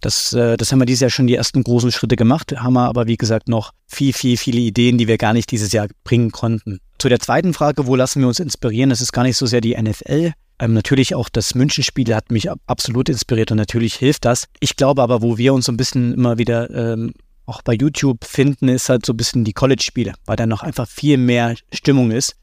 Das, 0.02 0.32
äh, 0.34 0.58
das 0.58 0.72
haben 0.72 0.80
wir 0.80 0.86
dieses 0.86 1.02
Jahr 1.02 1.10
schon 1.10 1.28
die 1.28 1.36
ersten 1.36 1.64
großen 1.64 1.92
Schritte 1.92 2.16
gemacht, 2.16 2.54
haben 2.56 2.74
wir 2.74 2.88
aber 2.88 3.08
wie 3.08 3.18
gesagt 3.18 3.50
noch 3.50 3.72
viel, 3.88 4.14
viel, 4.14 4.38
viele 4.38 4.60
Ideen, 4.60 4.98
die 4.98 5.08
wir 5.08 5.18
gar 5.18 5.34
nicht 5.34 5.52
dieses 5.52 5.72
Jahr 5.72 5.88
bringen 6.04 6.32
konnten. 6.32 6.80
Zu 7.00 7.10
der 7.10 7.20
zweiten 7.20 7.54
Frage, 7.54 7.88
wo 7.88 7.96
lassen 7.96 8.22
wir 8.22 8.28
uns 8.28 8.40
inspirieren? 8.40 8.90
Das 8.90 9.02
ist 9.02 9.12
gar 9.12 9.24
nicht 9.24 9.38
so 9.38 9.46
sehr 9.46 9.62
die 9.62 9.76
NFL. 9.76 10.34
Ähm, 10.60 10.74
natürlich 10.74 11.14
auch 11.14 11.30
das 11.30 11.56
Münchenspiel 11.56 12.16
hat 12.16 12.32
mich 12.32 12.50
absolut 12.68 13.10
inspiriert 13.10 13.52
und 13.52 13.58
natürlich 13.58 13.96
hilft 13.96 14.26
das. 14.26 14.48
Ich 14.60 14.76
glaube 14.76 15.02
aber, 15.04 15.22
wo 15.22 15.38
wir 15.38 15.54
uns 15.54 15.66
so 15.66 15.72
ein 15.72 15.78
bisschen 15.78 16.14
immer 16.14 16.38
wieder 16.38 16.70
ähm, 16.72 17.14
auch 17.48 17.62
bei 17.62 17.74
YouTube 17.74 18.26
finden, 18.26 18.68
ist 18.68 18.90
halt 18.90 19.06
so 19.06 19.14
ein 19.14 19.18
bisschen 19.18 19.44
die 19.44 19.54
College-Spiele, 19.54 20.14
weil 20.26 20.36
da 20.36 20.46
noch 20.46 20.62
einfach 20.62 20.88
viel 20.88 21.18
mehr 21.18 21.56
Stimmung 21.74 22.12
ist. 22.12 22.36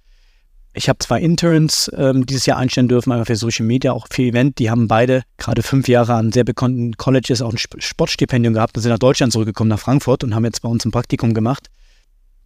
Ich 0.77 0.89
habe 0.89 0.99
zwei 0.99 1.21
Interns 1.21 1.89
ähm, 1.97 2.27
dieses 2.27 2.47
Jahr 2.47 2.59
einstellen 2.59 2.89
dürfen, 2.89 3.13
einmal 3.13 3.27
für 3.27 3.37
Social 3.37 3.65
Media, 3.65 3.93
auch 3.93 4.09
für 4.11 4.23
Event. 4.23 4.59
Die 4.59 4.71
haben 4.71 4.89
beide 4.89 5.23
gerade 5.37 5.63
fünf 5.63 5.87
Jahre 5.87 6.15
an 6.15 6.33
sehr 6.33 6.43
bekannten 6.43 6.97
Colleges 6.97 7.43
auch 7.43 7.53
ein 7.53 7.59
Sportstipendium 7.59 8.55
gehabt 8.55 8.77
und 8.77 8.83
sind 8.83 8.91
nach 8.91 8.99
Deutschland 8.99 9.33
zurückgekommen, 9.33 9.71
nach 9.71 9.79
Frankfurt 9.79 10.25
und 10.25 10.35
haben 10.35 10.45
jetzt 10.45 10.63
bei 10.63 10.69
uns 10.69 10.85
ein 10.85 10.91
Praktikum 10.91 11.33
gemacht. 11.33 11.71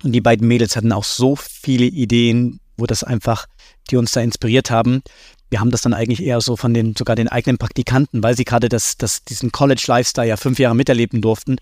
Und 0.04 0.12
die 0.12 0.20
beiden 0.20 0.46
Mädels 0.46 0.76
hatten 0.76 0.92
auch 0.92 1.04
so 1.04 1.36
viele 1.36 1.86
Ideen, 1.86 2.60
wo 2.76 2.84
das 2.86 3.02
einfach, 3.02 3.46
die 3.90 3.96
uns 3.96 4.12
da 4.12 4.20
inspiriert 4.20 4.70
haben. 4.70 5.02
Wir 5.48 5.60
haben 5.60 5.70
das 5.70 5.80
dann 5.80 5.94
eigentlich 5.94 6.22
eher 6.22 6.42
so 6.42 6.56
von 6.56 6.74
den, 6.74 6.94
sogar 6.96 7.16
den 7.16 7.28
eigenen 7.28 7.56
Praktikanten, 7.56 8.22
weil 8.22 8.36
sie 8.36 8.44
gerade 8.44 8.68
das, 8.68 8.98
das, 8.98 9.24
diesen 9.24 9.52
College-Lifestyle 9.52 10.28
ja 10.28 10.36
fünf 10.36 10.58
Jahre 10.58 10.76
miterleben 10.76 11.22
durften, 11.22 11.56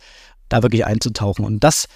da 0.49 0.63
wirklich 0.63 0.87
einzutauchen. 0.87 1.45
Und 1.45 1.65
das, 1.65 1.89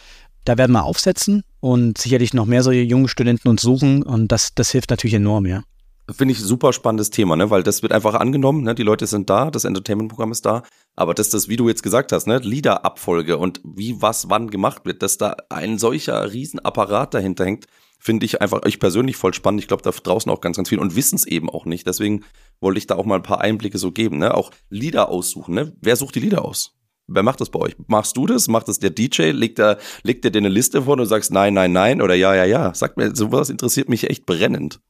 da 0.45 0.59
werden 0.59 0.73
wir 0.73 0.85
aufsetzen 0.85 1.45
und 1.61 1.99
sicherlich 1.99 2.35
noch 2.35 2.47
mehr 2.47 2.63
solche 2.63 2.83
jungen 2.83 3.09
Studenten 3.09 3.49
uns 3.49 3.63
suchen 3.63 4.03
und 4.03 4.29
das, 4.29 4.55
das 4.55 4.71
hilft 4.71 4.91
natürlich 4.91 5.15
enorm, 5.15 5.47
ja. 5.47 5.63
Finde 6.11 6.33
ich 6.33 6.41
super 6.41 6.73
spannendes 6.73 7.11
Thema, 7.11 7.37
ne? 7.37 7.51
weil 7.51 7.63
das 7.63 7.83
wird 7.83 7.93
einfach 7.93 8.15
angenommen, 8.15 8.65
ne? 8.65 8.75
die 8.75 8.83
Leute 8.83 9.07
sind 9.07 9.31
da, 9.31 9.51
das 9.51 9.65
Entertainment-Programm 9.65 10.33
ist 10.33 10.45
da, 10.45 10.65
aber 10.97 11.15
dass 11.15 11.31
das, 11.31 11.49
wie 11.49 11.57
du 11.57 11.69
jetzt 11.69 11.85
gesagt 11.85 12.11
hast, 12.11 12.27
ne? 12.27 12.39
Liederabfolge 12.39 13.39
und 13.39 13.61
wie 13.63 14.03
was 14.03 14.29
wann 14.29 14.51
gemacht 14.51 14.85
wird, 14.87 15.03
dass 15.03 15.19
da 15.19 15.37
ein 15.51 15.79
solcher 15.79 16.33
Riesenapparat 16.33 17.15
dahinter 17.15 17.45
hängt, 17.45 17.67
finde 18.01 18.27
ich 18.27 18.41
einfach 18.41 18.65
euch 18.65 18.81
persönlich 18.81 19.17
voll 19.17 19.35
spannend. 19.35 19.61
Ich 19.61 19.69
glaube, 19.69 19.83
da 19.83 19.91
draußen 19.91 20.33
auch 20.33 20.41
ganz, 20.41 20.57
ganz 20.57 20.69
viel 20.71 20.79
und 20.79 20.97
wissen 20.97 21.17
es 21.17 21.27
eben 21.27 21.49
auch 21.49 21.67
nicht. 21.67 21.87
Deswegen 21.87 22.25
wollte 22.61 22.79
ich 22.79 22.87
da 22.87 22.97
auch 22.97 23.05
mal 23.05 23.17
ein 23.17 23.23
paar 23.23 23.43
Einblicke 23.43 23.79
so 23.79 23.93
geben. 23.93 24.19
Ne? 24.19 24.35
Auch 24.35 24.51
Lieder 24.71 25.11
aussuchen. 25.11 25.55
Ne? 25.55 25.77
Wer 25.81 25.97
sucht 25.97 26.15
die 26.15 26.21
Lieder 26.21 26.45
aus? 26.45 26.80
Wer 27.13 27.23
macht 27.23 27.41
das 27.41 27.51
bei 27.51 27.59
euch? 27.59 27.77
Machst 27.89 28.17
du 28.17 28.27
das? 28.27 28.49
Macht 28.49 28.69
das 28.69 28.79
der 28.79 28.91
DJ? 28.91 29.31
Legt 29.31 29.59
er, 29.59 29.79
legt 30.03 30.25
er 30.25 30.31
dir 30.31 30.39
eine 30.39 30.49
Liste 30.49 30.83
vor 30.83 30.93
und 30.93 30.99
du 30.99 31.05
sagst 31.05 31.33
nein, 31.33 31.55
nein, 31.55 31.73
nein 31.73 32.01
oder 32.01 32.15
ja, 32.15 32.35
ja, 32.35 32.45
ja? 32.45 32.73
Sag 32.75 32.97
mir, 32.97 33.15
sowas 33.15 33.51
interessiert 33.51 33.89
mich 33.89 34.09
echt 34.09 34.27
brennend. 34.27 34.81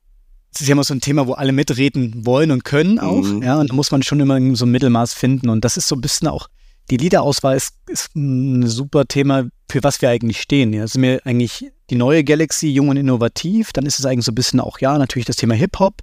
Das 0.53 0.61
ist 0.61 0.69
ja 0.69 0.73
immer 0.73 0.85
so 0.85 0.93
ein 0.93 1.01
Thema, 1.01 1.27
wo 1.27 1.33
alle 1.33 1.53
mitreden 1.53 2.27
wollen 2.27 2.51
und 2.51 2.65
können 2.65 2.99
auch. 2.99 3.23
Mhm. 3.23 3.43
Ja, 3.43 3.59
und 3.59 3.71
da 3.71 3.75
muss 3.75 3.91
man 3.91 4.03
schon 4.03 4.21
immer 4.21 4.39
so 4.55 4.67
ein 4.67 4.71
Mittelmaß 4.71 5.15
finden. 5.15 5.49
Und 5.49 5.65
das 5.65 5.77
ist 5.77 5.89
so 5.89 5.95
ein 5.95 6.01
bisschen 6.01 6.29
auch, 6.29 6.49
die 6.91 6.97
Liederauswahl 6.97 7.57
ist, 7.57 7.75
ist 7.87 8.15
ein 8.17 8.67
super 8.67 9.07
Thema, 9.07 9.47
für 9.71 9.83
was 9.83 10.03
wir 10.03 10.11
eigentlich 10.11 10.41
stehen. 10.41 10.73
Ja, 10.73 10.87
sind 10.87 11.03
wir 11.03 11.25
eigentlich 11.25 11.71
die 11.89 11.95
neue 11.95 12.25
Galaxy, 12.25 12.69
jung 12.69 12.89
und 12.89 12.97
innovativ. 12.97 13.73
Dann 13.73 13.87
ist 13.87 13.99
es 13.99 14.05
eigentlich 14.05 14.25
so 14.25 14.33
ein 14.33 14.35
bisschen 14.35 14.61
auch, 14.61 14.81
ja, 14.81 14.99
natürlich 14.99 15.27
das 15.27 15.37
Thema 15.37 15.55
Hip-Hop. 15.55 16.03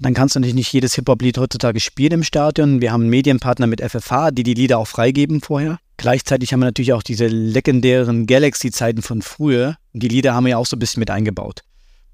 Dann 0.00 0.14
kannst 0.14 0.34
du 0.34 0.40
natürlich 0.40 0.56
nicht 0.56 0.72
jedes 0.72 0.94
Hip-Hop-Lied 0.94 1.38
heutzutage 1.38 1.78
spielen 1.78 2.12
im 2.12 2.22
Stadion. 2.24 2.80
Wir 2.80 2.92
haben 2.92 3.02
einen 3.02 3.10
Medienpartner 3.10 3.68
mit 3.68 3.80
FFH, 3.80 4.32
die 4.32 4.42
die 4.42 4.54
Lieder 4.54 4.78
auch 4.78 4.88
freigeben 4.88 5.40
vorher. 5.40 5.78
Gleichzeitig 5.96 6.52
haben 6.52 6.60
wir 6.60 6.66
natürlich 6.66 6.92
auch 6.92 7.04
diese 7.04 7.28
legendären 7.28 8.26
Galaxy-Zeiten 8.26 9.02
von 9.02 9.22
früher. 9.22 9.76
Die 9.92 10.08
Lieder 10.08 10.34
haben 10.34 10.44
wir 10.44 10.50
ja 10.50 10.56
auch 10.56 10.66
so 10.66 10.76
ein 10.76 10.80
bisschen 10.80 11.00
mit 11.00 11.10
eingebaut. 11.10 11.60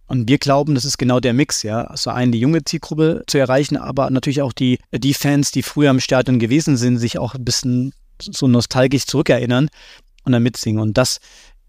Und 0.06 0.28
wir 0.28 0.38
glauben, 0.38 0.74
das 0.74 0.84
ist 0.84 0.98
genau 0.98 1.20
der 1.20 1.32
Mix, 1.32 1.62
ja. 1.62 1.84
Also 1.84 2.10
einen, 2.10 2.32
die 2.32 2.40
junge 2.40 2.64
Zielgruppe 2.64 3.22
zu 3.26 3.38
erreichen, 3.38 3.76
aber 3.76 4.10
natürlich 4.10 4.42
auch 4.42 4.52
die, 4.52 4.78
die 4.92 5.14
Fans, 5.14 5.50
die 5.50 5.62
früher 5.62 5.90
im 5.90 6.00
Stadion 6.00 6.38
gewesen 6.38 6.76
sind, 6.76 6.98
sich 6.98 7.16
auch 7.18 7.34
ein 7.34 7.44
bisschen 7.44 7.94
so 8.20 8.46
nostalgisch 8.46 9.06
zurückerinnern 9.06 9.70
und 10.24 10.32
dann 10.32 10.42
mitsingen. 10.42 10.82
Und 10.82 10.98
das 10.98 11.20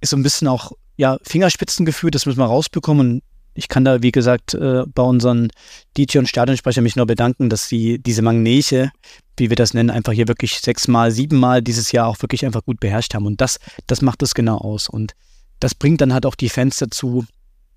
ist 0.02 0.10
so 0.10 0.18
ein 0.18 0.24
bisschen 0.24 0.48
auch, 0.48 0.74
ja, 0.98 1.18
Fingerspitzengefühl, 1.24 2.12
das 2.12 2.26
müssen 2.26 2.40
wir 2.40 2.46
rausbekommen 2.46 3.22
ich 3.54 3.68
kann 3.68 3.84
da, 3.84 4.02
wie 4.02 4.12
gesagt, 4.12 4.54
äh, 4.54 4.84
bei 4.94 5.04
unseren 5.04 5.50
DJ 5.98 6.20
und 6.20 6.30
Stadionsprecher 6.30 6.82
mich 6.82 6.96
nur 6.96 7.06
bedanken, 7.06 7.50
dass 7.50 7.68
sie 7.68 8.00
diese 8.00 8.22
Magnete, 8.22 8.92
wie 9.38 9.50
wir 9.50 9.56
das 9.56 9.74
nennen, 9.74 9.90
einfach 9.90 10.14
hier 10.14 10.28
wirklich 10.28 10.60
sechsmal, 10.60 11.12
siebenmal 11.12 11.62
dieses 11.62 11.92
Jahr 11.92 12.08
auch 12.08 12.22
wirklich 12.22 12.46
einfach 12.46 12.64
gut 12.64 12.80
beherrscht 12.80 13.14
haben. 13.14 13.26
Und 13.26 13.42
das, 13.42 13.60
das 13.88 14.02
macht 14.02 14.24
es 14.24 14.34
genau 14.34 14.58
aus. 14.58 14.88
Und 14.88 15.14
das 15.60 15.76
bringt 15.76 16.02
dann 16.02 16.14
halt 16.14 16.26
auch 16.26 16.36
die 16.36 16.50
Fans 16.50 16.78
dazu, 16.78 17.26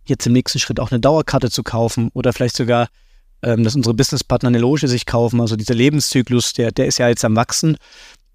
jetzt 0.07 0.27
im 0.27 0.33
nächsten 0.33 0.59
Schritt 0.59 0.81
auch 0.81 0.91
eine 0.91 1.01
Dauerkarte 1.01 1.51
zu 1.51 1.63
kaufen 1.63 2.11
oder 2.15 2.33
vielleicht 2.33 2.57
sogar, 2.57 2.89
ähm, 3.43 3.65
dass 3.65 3.75
unsere 3.75 3.95
Businesspartner 3.95 4.49
eine 4.49 4.59
Loge 4.59 4.87
sich 4.87 5.07
kaufen. 5.07 5.41
Also 5.41 5.57
dieser 5.57 5.75
Lebenszyklus, 5.75 6.53
der, 6.53 6.71
der 6.71 6.87
ist 6.87 6.99
ja 6.99 7.09
jetzt 7.09 7.25
am 7.25 7.37
Wachsen. 7.37 7.79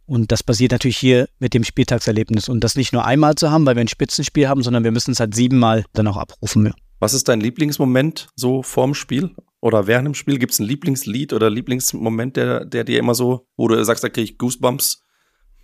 Und 0.05 0.31
das 0.31 0.41
basiert 0.41 0.71
natürlich 0.71 0.97
hier 0.97 1.29
mit 1.37 1.53
dem 1.53 1.63
Spieltagserlebnis. 1.63 2.49
Und 2.49 2.63
das 2.63 2.75
nicht 2.75 2.91
nur 2.91 3.05
einmal 3.05 3.35
zu 3.35 3.51
haben, 3.51 3.65
weil 3.65 3.75
wir 3.75 3.81
ein 3.81 3.87
Spitzenspiel 3.87 4.47
haben, 4.49 4.63
sondern 4.63 4.83
wir 4.83 4.91
müssen 4.91 5.11
es 5.11 5.19
halt 5.19 5.35
siebenmal 5.35 5.85
dann 5.93 6.07
auch 6.07 6.17
abrufen. 6.17 6.65
Ja. 6.65 6.73
Was 6.99 7.13
ist 7.13 7.29
dein 7.29 7.39
Lieblingsmoment 7.39 8.27
so 8.35 8.61
vorm 8.61 8.93
Spiel 8.93 9.31
oder 9.61 9.87
während 9.87 10.05
dem 10.05 10.13
Spiel? 10.13 10.37
Gibt 10.37 10.51
es 10.51 10.59
ein 10.59 10.65
Lieblingslied 10.65 11.33
oder 11.33 11.49
Lieblingsmoment, 11.49 12.35
der, 12.35 12.65
der 12.65 12.83
dir 12.83 12.99
immer 12.99 13.15
so, 13.15 13.47
wo 13.55 13.67
du 13.67 13.83
sagst, 13.83 14.03
da 14.03 14.09
kriege 14.09 14.31
ich 14.31 14.37
Goosebumps? 14.37 15.03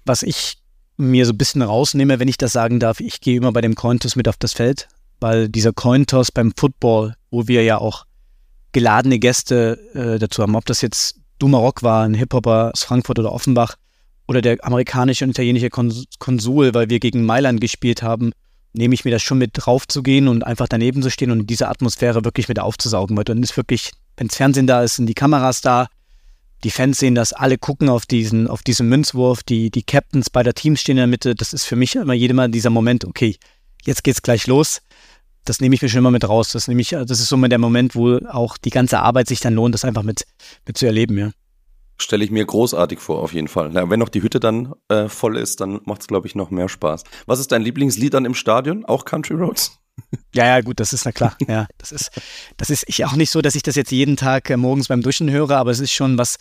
Was 0.05 0.23
ich 0.23 0.57
mir 0.97 1.25
so 1.25 1.33
ein 1.33 1.37
bisschen 1.37 1.61
rausnehme, 1.61 2.19
wenn 2.19 2.29
ich 2.29 2.37
das 2.37 2.53
sagen 2.53 2.79
darf, 2.79 3.01
ich 3.01 3.19
gehe 3.19 3.37
immer 3.37 3.51
bei 3.51 3.61
dem 3.61 3.75
Cointos 3.75 4.15
mit 4.15 4.29
auf 4.29 4.37
das 4.37 4.53
Feld, 4.53 4.87
weil 5.19 5.49
dieser 5.49 5.73
Cointos 5.73 6.31
beim 6.31 6.53
Football, 6.55 7.15
wo 7.31 7.47
wir 7.47 7.63
ja 7.63 7.79
auch 7.79 8.05
geladene 8.71 9.19
Gäste 9.19 9.77
äh, 9.93 10.19
dazu 10.19 10.41
haben, 10.41 10.55
ob 10.55 10.65
das 10.65 10.81
jetzt 10.81 11.19
Du 11.37 11.49
Maroc 11.49 11.83
war, 11.83 12.05
ein 12.05 12.13
Hip-Hopper 12.13 12.71
aus 12.73 12.83
Frankfurt 12.83 13.19
oder 13.19 13.33
Offenbach, 13.33 13.75
oder 14.27 14.41
der 14.41 14.63
amerikanische 14.63 15.25
und 15.25 15.31
italienische 15.31 15.69
Konsul, 15.69 16.73
weil 16.73 16.89
wir 16.89 16.99
gegen 16.99 17.25
Mailand 17.25 17.61
gespielt 17.61 18.01
haben, 18.01 18.31
nehme 18.75 18.93
ich 18.93 19.05
mir 19.05 19.11
das 19.11 19.21
schon 19.21 19.37
mit 19.37 19.51
drauf 19.53 19.87
zu 19.87 20.03
gehen 20.03 20.27
und 20.27 20.45
einfach 20.45 20.67
daneben 20.67 21.01
zu 21.01 21.09
stehen 21.09 21.31
und 21.31 21.47
diese 21.47 21.67
Atmosphäre 21.67 22.23
wirklich 22.23 22.47
mit 22.47 22.59
aufzusaugen. 22.59 23.15
Weil 23.17 23.23
dann 23.23 23.41
ist 23.41 23.57
wirklich, 23.57 23.91
wenn 24.17 24.27
das 24.27 24.37
Fernsehen 24.37 24.67
da 24.67 24.83
ist, 24.83 24.95
sind 24.95 25.07
die 25.07 25.13
Kameras 25.13 25.61
da, 25.61 25.87
die 26.63 26.71
Fans 26.71 26.97
sehen 26.97 27.15
das, 27.15 27.33
alle 27.33 27.57
gucken 27.57 27.89
auf 27.89 28.05
diesen, 28.05 28.47
auf 28.47 28.63
diesen 28.63 28.89
Münzwurf, 28.89 29.43
die, 29.43 29.69
die 29.69 29.83
Captains 29.83 30.29
bei 30.29 30.41
der 30.41 30.53
Teams 30.53 30.81
stehen 30.81 30.97
in 30.97 31.01
der 31.01 31.07
Mitte. 31.07 31.35
Das 31.35 31.53
ist 31.53 31.65
für 31.65 31.75
mich 31.75 31.95
immer 31.95 32.13
jedem 32.13 32.37
Mal 32.37 32.49
dieser 32.49 32.69
Moment, 32.69 33.05
okay, 33.05 33.37
jetzt 33.83 34.03
geht's 34.03 34.21
gleich 34.21 34.47
los. 34.47 34.81
Das 35.43 35.59
nehme 35.59 35.75
ich 35.75 35.81
mir 35.81 35.89
schon 35.89 35.99
immer 35.99 36.11
mit 36.11 36.27
raus. 36.27 36.49
Das 36.51 36.67
nehme 36.67 36.81
ich, 36.81 36.89
das 36.89 37.19
ist 37.19 37.27
so 37.27 37.37
mal 37.37 37.49
der 37.49 37.59
Moment, 37.59 37.95
wo 37.95 38.17
auch 38.29 38.57
die 38.57 38.71
ganze 38.71 38.99
Arbeit 38.99 39.27
sich 39.27 39.39
dann 39.41 39.53
lohnt, 39.53 39.75
das 39.75 39.85
einfach 39.85 40.01
mit, 40.01 40.25
mit 40.65 40.77
zu 40.77 40.85
erleben, 40.85 41.17
ja. 41.17 41.31
Stelle 41.97 42.25
ich 42.25 42.31
mir 42.31 42.45
großartig 42.45 42.99
vor, 42.99 43.21
auf 43.21 43.33
jeden 43.33 43.47
Fall. 43.47 43.73
Ja, 43.73 43.89
wenn 43.89 43.99
noch 43.99 44.09
die 44.09 44.21
Hütte 44.21 44.39
dann 44.39 44.73
äh, 44.89 45.07
voll 45.07 45.37
ist, 45.37 45.61
dann 45.61 45.79
macht 45.85 46.01
es, 46.01 46.07
glaube 46.07 46.27
ich, 46.27 46.35
noch 46.35 46.51
mehr 46.51 46.67
Spaß. 46.67 47.03
Was 47.25 47.39
ist 47.39 47.51
dein 47.51 47.61
Lieblingslied 47.61 48.13
dann 48.13 48.25
im 48.25 48.33
Stadion? 48.33 48.83
Auch 48.85 49.05
Country 49.05 49.35
Roads? 49.35 49.79
Ja, 50.33 50.45
ja, 50.45 50.61
gut, 50.61 50.79
das 50.81 50.91
ist 50.91 51.05
na 51.05 51.13
klar. 51.13 51.37
Ja, 51.47 51.67
das 51.77 51.93
ist, 51.93 52.11
das 52.57 52.69
ist 52.69 52.83
ich 52.87 53.05
auch 53.05 53.15
nicht 53.15 53.29
so, 53.29 53.41
dass 53.41 53.55
ich 53.55 53.63
das 53.63 53.75
jetzt 53.75 53.91
jeden 53.91 54.17
Tag 54.17 54.49
äh, 54.49 54.57
morgens 54.57 54.89
beim 54.89 55.01
Duschen 55.01 55.31
höre, 55.31 55.51
aber 55.51 55.71
es 55.71 55.79
ist 55.79 55.93
schon 55.93 56.17
was, 56.17 56.35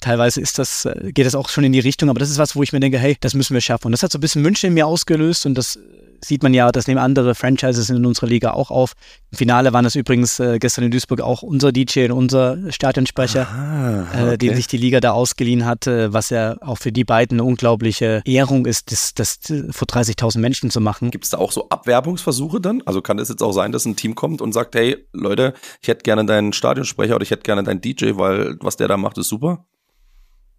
teilweise 0.00 0.40
ist 0.40 0.58
das, 0.58 0.84
äh, 0.84 1.10
geht 1.12 1.26
das 1.26 1.34
auch 1.34 1.48
schon 1.48 1.64
in 1.64 1.72
die 1.72 1.80
Richtung, 1.80 2.10
aber 2.10 2.20
das 2.20 2.30
ist 2.30 2.38
was, 2.38 2.54
wo 2.54 2.62
ich 2.62 2.72
mir 2.72 2.80
denke, 2.80 2.98
hey, 2.98 3.16
das 3.20 3.34
müssen 3.34 3.54
wir 3.54 3.60
schaffen. 3.60 3.86
Und 3.86 3.92
das 3.92 4.02
hat 4.02 4.12
so 4.12 4.18
ein 4.18 4.20
bisschen 4.20 4.42
München 4.42 4.68
in 4.68 4.74
mir 4.74 4.86
ausgelöst 4.86 5.46
und 5.46 5.54
das 5.54 5.78
sieht 6.24 6.42
man 6.42 6.54
ja, 6.54 6.70
das 6.72 6.86
nehmen 6.86 6.98
andere 6.98 7.34
Franchises 7.34 7.90
in 7.90 8.04
unserer 8.06 8.26
Liga 8.26 8.52
auch 8.52 8.70
auf. 8.70 8.92
Im 9.30 9.38
Finale 9.38 9.72
waren 9.72 9.84
das 9.84 9.94
übrigens 9.94 10.38
äh, 10.40 10.58
gestern 10.58 10.84
in 10.84 10.90
Duisburg 10.90 11.20
auch 11.20 11.42
unser 11.42 11.72
DJ 11.72 12.04
und 12.06 12.12
unser 12.12 12.70
Stadionsprecher, 12.70 13.48
ah, 13.48 14.06
okay. 14.08 14.34
äh, 14.34 14.38
den 14.38 14.54
sich 14.54 14.66
die 14.66 14.76
Liga 14.76 15.00
da 15.00 15.12
ausgeliehen 15.12 15.64
hat, 15.64 15.86
äh, 15.86 16.12
was 16.12 16.30
ja 16.30 16.56
auch 16.60 16.78
für 16.78 16.92
die 16.92 17.04
beiden 17.04 17.40
eine 17.40 17.48
unglaubliche 17.48 18.22
Ehrung 18.24 18.66
ist, 18.66 18.92
das, 18.92 19.14
das 19.14 19.38
vor 19.70 19.88
30.000 19.88 20.38
Menschen 20.38 20.70
zu 20.70 20.80
machen. 20.80 21.10
Gibt 21.10 21.24
es 21.24 21.30
da 21.30 21.38
auch 21.38 21.52
so 21.52 21.68
Abwerbungsversuche 21.68 22.60
dann? 22.60 22.82
Also 22.86 23.02
kann 23.02 23.18
es 23.18 23.28
jetzt 23.28 23.42
auch 23.42 23.52
sein, 23.52 23.72
dass 23.72 23.84
ein 23.84 23.96
Team 23.96 24.14
kommt 24.14 24.40
und 24.40 24.52
sagt, 24.52 24.74
hey 24.74 24.96
Leute, 25.12 25.54
ich 25.80 25.88
hätte 25.88 26.02
gerne 26.02 26.24
deinen 26.24 26.52
Stadionsprecher 26.52 27.16
oder 27.16 27.22
ich 27.22 27.30
hätte 27.30 27.42
gerne 27.42 27.62
deinen 27.62 27.80
DJ, 27.80 28.12
weil 28.14 28.56
was 28.60 28.76
der 28.76 28.88
da 28.88 28.96
macht, 28.96 29.18
ist 29.18 29.28
super? 29.28 29.66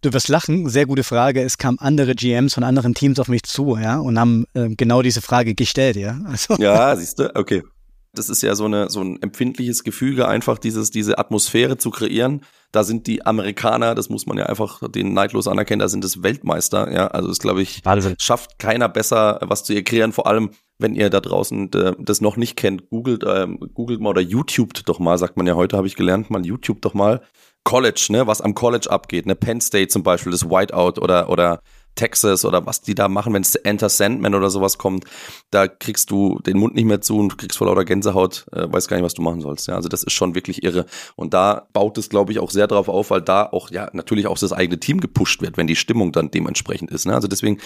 Du 0.04 0.12
wirst 0.12 0.28
lachen, 0.28 0.68
sehr 0.68 0.86
gute 0.86 1.06
Frage. 1.06 1.42
Es 1.42 1.58
kamen 1.58 1.80
andere 1.80 2.14
GMs 2.14 2.56
von 2.56 2.66
anderen 2.66 2.94
Teams 2.94 3.20
auf 3.20 3.30
mich 3.30 3.44
zu, 3.44 3.78
ja, 3.78 4.00
und 4.00 4.20
haben 4.20 4.46
äh, 4.54 4.68
genau 4.76 5.02
diese 5.02 5.22
Frage 5.22 5.56
gestellt, 5.56 5.96
ja. 5.96 6.20
Also. 6.26 6.56
Ja, 6.62 6.94
siehst 6.94 7.20
du, 7.20 7.34
okay. 7.36 7.64
Das 8.14 8.30
ist 8.30 8.44
ja 8.44 8.54
so 8.54 8.66
eine 8.66 8.90
so 8.90 9.02
ein 9.02 9.20
empfindliches 9.22 9.84
Gefüge, 9.84 10.28
einfach 10.28 10.60
dieses 10.60 10.92
diese 10.92 11.18
Atmosphäre 11.18 11.78
zu 11.78 11.90
kreieren. 11.90 12.42
Da 12.74 12.84
sind 12.84 13.08
die 13.08 13.26
Amerikaner, 13.26 13.96
das 13.96 14.10
muss 14.10 14.26
man 14.26 14.38
ja 14.38 14.46
einfach 14.48 14.82
den 14.88 15.14
neidlos 15.14 15.48
anerkennen, 15.48 15.80
da 15.80 15.88
sind 15.88 16.04
es 16.04 16.22
Weltmeister, 16.22 16.92
ja. 16.92 17.08
Also 17.08 17.30
das 17.30 17.40
glaube 17.40 17.62
ich 17.62 17.84
Wahnsinn. 17.86 18.16
schafft 18.20 18.60
keiner 18.60 18.90
besser, 18.90 19.40
was 19.44 19.64
zu 19.64 19.82
kreieren. 19.84 20.12
Vor 20.12 20.28
allem, 20.28 20.52
wenn 20.78 20.96
ihr 20.96 21.10
da 21.10 21.22
draußen 21.22 21.72
äh, 21.72 21.94
das 21.98 22.20
noch 22.20 22.36
nicht 22.36 22.58
kennt, 22.58 22.90
googelt 22.90 23.24
ähm, 23.26 23.58
googelt 23.74 24.02
mal 24.02 24.10
oder 24.10 24.22
YouTubet 24.22 24.84
doch 24.86 25.00
mal, 25.00 25.18
sagt 25.18 25.38
man 25.38 25.48
ja 25.48 25.56
heute, 25.56 25.78
habe 25.78 25.88
ich 25.88 25.96
gelernt, 25.96 26.30
mal 26.30 26.46
YouTube 26.46 26.82
doch 26.82 26.94
mal 26.94 27.22
College, 27.64 28.08
ne, 28.10 28.28
was 28.28 28.42
am 28.42 28.56
College 28.56 28.90
abgeht, 28.90 29.26
ne, 29.26 29.36
Penn 29.36 29.62
State 29.62 29.88
zum 29.88 30.04
Beispiel, 30.04 30.32
das 30.32 30.50
Whiteout 30.50 31.00
oder, 31.02 31.30
oder 31.30 31.62
Texas 31.96 32.44
oder 32.46 32.66
was 32.66 32.82
die 32.82 32.96
da 32.96 33.08
machen, 33.08 33.34
wenn 33.34 33.44
es 33.44 33.56
Enter 33.56 33.90
Sandman 33.90 34.36
oder 34.36 34.50
sowas 34.50 34.78
kommt, 34.78 35.06
da 35.52 35.68
kriegst 35.68 36.10
du 36.12 36.40
den 36.40 36.58
Mund 36.58 36.76
nicht 36.76 36.86
mehr 36.86 37.02
zu 37.02 37.18
und 37.18 37.38
kriegst 37.38 37.58
vor 37.58 37.68
lauter 37.68 37.86
Gänsehaut, 37.86 38.46
äh, 38.52 38.72
weiß 38.72 38.88
gar 38.88 38.98
nicht, 38.98 39.06
was 39.06 39.14
du 39.14 39.22
machen 39.22 39.42
sollst. 39.42 39.68
Ja, 39.68 39.76
also 39.76 39.90
das 39.90 40.04
ist 40.04 40.14
schon 40.14 40.36
wirklich 40.36 40.64
irre. 40.64 40.86
Und 41.16 41.34
da 41.34 41.68
baut 41.74 41.98
es, 41.98 42.10
glaube 42.10 42.32
ich, 42.32 42.40
auch 42.40 42.50
sehr 42.50 42.68
darauf 42.68 42.90
auf, 42.90 43.12
weil 43.12 43.22
da 43.22 43.46
auch, 43.46 43.70
ja, 43.70 43.90
natürlich 43.94 44.28
auch 44.28 44.38
das 44.38 44.54
eigene 44.54 44.80
Team 44.80 45.00
gepusht 45.00 45.42
wird, 45.42 45.58
wenn 45.58 45.68
die 45.68 45.76
Stimmung 45.76 46.12
dann 46.12 46.32
dementsprechend 46.32 46.92
ist. 46.92 47.06
Ne? 47.06 47.14
Also 47.14 47.28
deswegen 47.28 47.60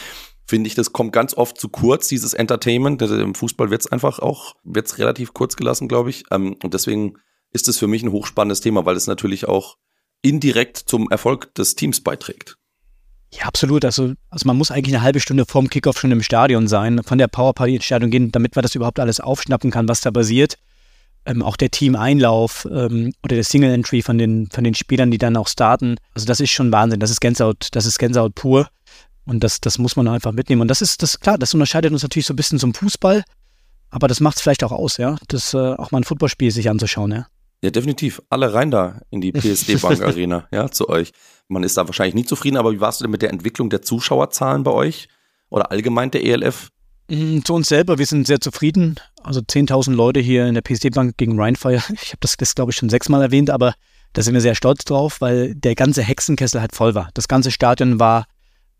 finde 0.45 0.67
ich, 0.67 0.75
das 0.75 0.93
kommt 0.93 1.13
ganz 1.13 1.35
oft 1.35 1.59
zu 1.59 1.69
kurz, 1.69 2.07
dieses 2.07 2.33
Entertainment. 2.33 3.01
Im 3.01 3.35
Fußball 3.35 3.69
wird 3.69 3.81
es 3.81 3.91
einfach 3.91 4.19
auch, 4.19 4.55
wird 4.63 4.87
es 4.87 4.97
relativ 4.97 5.33
kurz 5.33 5.55
gelassen, 5.55 5.87
glaube 5.87 6.09
ich. 6.09 6.25
Ähm, 6.31 6.55
und 6.61 6.73
deswegen 6.73 7.13
ist 7.53 7.69
es 7.69 7.79
für 7.79 7.87
mich 7.87 8.03
ein 8.03 8.11
hochspannendes 8.11 8.59
Thema, 8.59 8.85
weil 8.85 8.97
es 8.97 9.07
natürlich 9.07 9.47
auch 9.47 9.77
indirekt 10.27 10.77
zum 10.77 11.09
Erfolg 11.09 11.53
des 11.55 11.75
Teams 11.75 12.01
beiträgt. 12.01 12.57
Ja, 13.33 13.45
absolut. 13.45 13.83
Also, 13.83 14.13
also 14.29 14.47
man 14.47 14.57
muss 14.57 14.71
eigentlich 14.71 14.95
eine 14.95 15.03
halbe 15.03 15.19
Stunde 15.19 15.45
vorm 15.45 15.69
Kickoff 15.69 15.99
schon 15.99 16.11
im 16.11 16.23
Stadion 16.23 16.67
sein, 16.67 17.01
von 17.03 17.17
der 17.17 17.27
Powerparty 17.27 17.75
ins 17.75 17.85
Stadion 17.85 18.11
gehen, 18.11 18.31
damit 18.31 18.55
man 18.55 18.63
das 18.63 18.75
überhaupt 18.75 18.99
alles 18.99 19.19
aufschnappen 19.19 19.69
kann, 19.69 19.87
was 19.87 20.01
da 20.01 20.11
passiert. 20.11 20.57
Ähm, 21.25 21.43
auch 21.43 21.57
der 21.57 21.69
Team-Einlauf 21.69 22.65
ähm, 22.71 23.11
oder 23.23 23.35
der 23.35 23.43
Single-Entry 23.43 24.01
von 24.01 24.17
den, 24.17 24.47
von 24.49 24.63
den 24.63 24.75
Spielern, 24.75 25.11
die 25.11 25.17
dann 25.17 25.35
auch 25.35 25.49
starten. 25.49 25.97
Also 26.13 26.25
das 26.25 26.39
ist 26.39 26.51
schon 26.51 26.71
Wahnsinn. 26.71 27.01
Das 27.01 27.11
ist 27.11 27.19
Gänsehaut, 27.19 27.67
das 27.71 27.85
ist 27.85 27.99
Gänsehaut 27.99 28.33
pur. 28.33 28.69
Und 29.25 29.43
das, 29.43 29.59
das 29.59 29.77
muss 29.77 29.97
man 29.97 30.07
einfach 30.07 30.31
mitnehmen. 30.31 30.61
Und 30.61 30.69
das 30.69 30.81
ist, 30.81 31.03
das 31.03 31.19
klar, 31.19 31.37
das 31.37 31.53
unterscheidet 31.53 31.91
uns 31.91 32.01
natürlich 32.01 32.25
so 32.25 32.33
ein 32.33 32.37
bisschen 32.37 32.59
zum 32.59 32.73
Fußball. 32.73 33.25
Aber 33.89 34.07
das 34.07 34.21
macht 34.21 34.37
es 34.37 34.41
vielleicht 34.41 34.63
auch 34.63 34.71
aus, 34.71 34.97
ja, 34.97 35.17
das 35.27 35.53
äh, 35.53 35.57
auch 35.57 35.91
mal 35.91 35.99
ein 35.99 36.03
Footballspiel 36.05 36.51
sich 36.51 36.69
anzuschauen, 36.69 37.11
ja. 37.11 37.27
Ja, 37.61 37.71
definitiv. 37.71 38.21
Alle 38.29 38.53
rein 38.53 38.71
da 38.71 39.01
in 39.09 39.21
die 39.21 39.31
PSD 39.31 39.81
Bank 39.81 40.01
Arena, 40.01 40.47
ja, 40.51 40.69
zu 40.69 40.89
euch. 40.89 41.11
Man 41.47 41.63
ist 41.63 41.77
da 41.77 41.87
wahrscheinlich 41.87 42.15
nicht 42.15 42.29
zufrieden, 42.29 42.57
aber 42.57 42.71
wie 42.71 42.81
warst 42.81 42.99
du 42.99 43.05
denn 43.05 43.11
mit 43.11 43.21
der 43.21 43.31
Entwicklung 43.31 43.69
der 43.69 43.81
Zuschauerzahlen 43.81 44.63
bei 44.63 44.71
euch? 44.71 45.07
Oder 45.49 45.71
allgemein 45.71 46.11
der 46.11 46.23
ELF? 46.23 46.69
Mm, 47.09 47.39
zu 47.39 47.53
uns 47.53 47.69
selber, 47.69 47.97
wir 47.97 48.05
sind 48.05 48.27
sehr 48.27 48.41
zufrieden. 48.41 48.95
Also 49.23 49.39
10.000 49.39 49.93
Leute 49.93 50.19
hier 50.19 50.45
in 50.45 50.53
der 50.53 50.61
PSD 50.61 50.89
Bank 50.89 51.17
gegen 51.17 51.39
Rheinfire. 51.39 51.81
Ich 52.01 52.09
habe 52.09 52.19
das, 52.19 52.37
das 52.37 52.53
glaube 52.53 52.71
ich, 52.71 52.77
schon 52.77 52.89
sechsmal 52.89 53.21
erwähnt, 53.21 53.49
aber 53.49 53.73
da 54.13 54.21
sind 54.21 54.33
wir 54.33 54.41
sehr 54.41 54.55
stolz 54.55 54.83
drauf, 54.83 55.21
weil 55.21 55.55
der 55.55 55.75
ganze 55.75 56.01
Hexenkessel 56.01 56.61
halt 56.61 56.75
voll 56.75 56.95
war. 56.95 57.09
Das 57.13 57.27
ganze 57.27 57.51
Stadion 57.51 57.99
war 57.99 58.25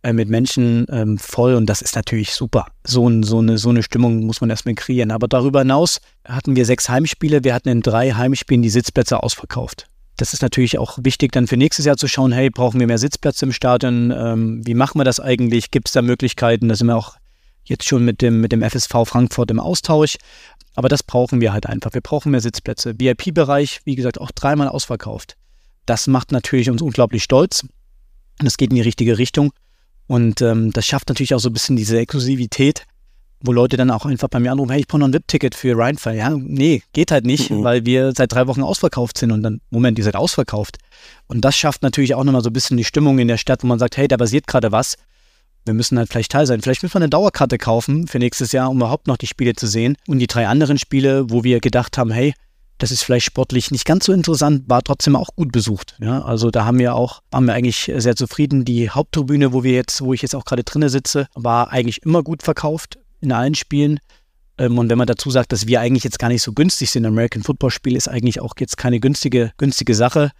äh, 0.07 0.13
mit 0.13 0.29
Menschen 0.29 0.85
ähm, 0.89 1.17
voll 1.17 1.53
und 1.53 1.65
das 1.65 1.81
ist 1.81 1.95
natürlich 1.95 2.33
super. 2.33 2.67
So, 2.85 3.11
so, 3.23 3.39
eine, 3.39 3.57
so 3.57 3.69
eine 3.69 3.83
Stimmung 3.83 4.25
muss 4.25 4.39
man 4.39 4.49
erstmal 4.49 4.75
kreieren. 4.75 5.11
Aber 5.11 5.27
darüber 5.27 5.59
hinaus 5.59 5.99
hatten 6.23 6.55
wir 6.55 6.65
sechs 6.65 6.87
Heimspiele. 6.87 7.43
Wir 7.43 7.53
hatten 7.53 7.67
in 7.67 7.81
drei 7.81 8.11
Heimspielen 8.11 8.61
die 8.61 8.69
Sitzplätze 8.69 9.21
ausverkauft. 9.21 9.87
Das 10.15 10.31
ist 10.31 10.41
natürlich 10.41 10.77
auch 10.77 10.97
wichtig, 11.01 11.33
dann 11.33 11.45
für 11.45 11.57
nächstes 11.57 11.83
Jahr 11.83 11.97
zu 11.97 12.07
schauen, 12.07 12.31
hey, 12.31 12.49
brauchen 12.49 12.79
wir 12.79 12.87
mehr 12.87 12.97
Sitzplätze 12.97 13.45
im 13.45 13.51
Stadion? 13.51 14.11
Ähm, 14.11 14.65
wie 14.65 14.75
machen 14.75 14.97
wir 14.97 15.03
das 15.03 15.19
eigentlich? 15.19 15.71
Gibt 15.71 15.89
es 15.89 15.93
da 15.93 16.01
Möglichkeiten? 16.01 16.69
Da 16.69 16.75
sind 16.75 16.87
wir 16.87 16.95
auch 16.95 17.17
jetzt 17.65 17.83
schon 17.83 18.05
mit 18.05 18.21
dem, 18.21 18.39
mit 18.39 18.53
dem 18.53 18.63
FSV 18.63 18.93
Frankfurt 19.03 19.51
im 19.51 19.59
Austausch. 19.59 20.15
Aber 20.75 20.87
das 20.87 21.03
brauchen 21.03 21.41
wir 21.41 21.51
halt 21.51 21.65
einfach. 21.65 21.93
Wir 21.93 22.01
brauchen 22.01 22.31
mehr 22.31 22.39
Sitzplätze. 22.39 22.97
VIP-Bereich, 22.97 23.81
wie 23.83 23.95
gesagt, 23.95 24.21
auch 24.21 24.31
dreimal 24.31 24.69
ausverkauft. 24.69 25.35
Das 25.85 26.07
macht 26.07 26.31
natürlich 26.31 26.69
uns 26.69 26.81
unglaublich 26.81 27.23
stolz. 27.23 27.65
Es 28.43 28.55
geht 28.55 28.69
in 28.69 28.77
die 28.77 28.81
richtige 28.81 29.17
Richtung. 29.17 29.51
Und 30.07 30.41
ähm, 30.41 30.71
das 30.71 30.85
schafft 30.85 31.09
natürlich 31.09 31.33
auch 31.33 31.39
so 31.39 31.49
ein 31.49 31.53
bisschen 31.53 31.75
diese 31.75 31.99
Exklusivität, 31.99 32.85
wo 33.41 33.51
Leute 33.51 33.77
dann 33.77 33.91
auch 33.91 34.05
einfach 34.05 34.29
bei 34.29 34.39
mir 34.39 34.51
anrufen, 34.51 34.71
hey, 34.71 34.79
ich 34.79 34.87
brauche 34.87 34.99
noch 34.99 35.07
ein 35.07 35.13
VIP-Ticket 35.13 35.53
für 35.53 35.77
Rheinfire. 35.77 36.15
Ja, 36.15 36.29
nee, 36.29 36.81
geht 36.93 37.11
halt 37.11 37.25
nicht, 37.25 37.51
mhm. 37.51 37.63
weil 37.63 37.85
wir 37.85 38.13
seit 38.15 38.31
drei 38.31 38.47
Wochen 38.47 38.63
ausverkauft 38.63 39.17
sind 39.17 39.31
und 39.31 39.43
dann, 39.43 39.61
Moment, 39.69 39.97
ihr 39.97 40.03
seid 40.03 40.15
ausverkauft. 40.15 40.77
Und 41.27 41.41
das 41.41 41.55
schafft 41.55 41.83
natürlich 41.83 42.15
auch 42.15 42.23
nochmal 42.23 42.41
so 42.41 42.49
ein 42.49 42.53
bisschen 42.53 42.77
die 42.77 42.83
Stimmung 42.83 43.19
in 43.19 43.27
der 43.27 43.37
Stadt, 43.37 43.63
wo 43.63 43.67
man 43.67 43.79
sagt, 43.79 43.97
hey, 43.97 44.07
da 44.07 44.17
basiert 44.17 44.47
gerade 44.47 44.71
was. 44.71 44.95
Wir 45.65 45.73
müssen 45.73 45.97
halt 45.97 46.09
vielleicht 46.09 46.31
Teil 46.31 46.47
sein. 46.47 46.61
Vielleicht 46.61 46.81
müssen 46.81 46.93
wir 46.93 47.01
eine 47.01 47.09
Dauerkarte 47.09 47.57
kaufen 47.57 48.07
für 48.07 48.19
nächstes 48.19 48.53
Jahr, 48.53 48.69
um 48.69 48.77
überhaupt 48.77 49.07
noch 49.07 49.17
die 49.17 49.27
Spiele 49.27 49.53
zu 49.53 49.67
sehen. 49.67 49.97
Und 50.07 50.19
die 50.19 50.27
drei 50.27 50.47
anderen 50.47 50.77
Spiele, 50.77 51.29
wo 51.29 51.43
wir 51.43 51.59
gedacht 51.59 51.97
haben, 51.97 52.09
hey, 52.09 52.33
das 52.77 52.91
ist 52.91 53.03
vielleicht 53.03 53.25
sportlich 53.25 53.71
nicht 53.71 53.85
ganz 53.85 54.05
so 54.05 54.13
interessant, 54.13 54.63
war 54.67 54.83
trotzdem 54.83 55.15
auch 55.15 55.35
gut 55.35 55.51
besucht. 55.51 55.95
Ja, 55.99 56.21
also 56.21 56.51
da 56.51 56.65
haben 56.65 56.79
wir 56.79 56.95
auch, 56.95 57.21
waren 57.31 57.45
wir 57.45 57.53
eigentlich 57.53 57.91
sehr 57.97 58.15
zufrieden. 58.15 58.65
Die 58.65 58.89
Haupttribüne, 58.89 59.51
wo 59.53 59.63
wir 59.63 59.73
jetzt, 59.73 60.01
wo 60.01 60.13
ich 60.13 60.21
jetzt 60.21 60.35
auch 60.35 60.45
gerade 60.45 60.63
drinnen 60.63 60.89
sitze, 60.89 61.27
war 61.33 61.71
eigentlich 61.71 62.03
immer 62.03 62.23
gut 62.23 62.43
verkauft 62.43 62.99
in 63.19 63.31
allen 63.31 63.55
Spielen. 63.55 63.99
Ähm, 64.57 64.77
und 64.77 64.89
wenn 64.89 64.97
man 64.97 65.07
dazu 65.07 65.31
sagt, 65.31 65.51
dass 65.51 65.67
wir 65.67 65.81
eigentlich 65.81 66.03
jetzt 66.03 66.19
gar 66.19 66.29
nicht 66.29 66.43
so 66.43 66.53
günstig 66.53 66.91
sind, 66.91 67.05
American 67.05 67.43
Football 67.43 67.71
Spiel 67.71 67.95
ist 67.95 68.07
eigentlich 68.07 68.41
auch 68.41 68.53
jetzt 68.59 68.77
keine 68.77 68.99
günstige, 68.99 69.51
günstige 69.57 69.95
Sache. 69.95 70.31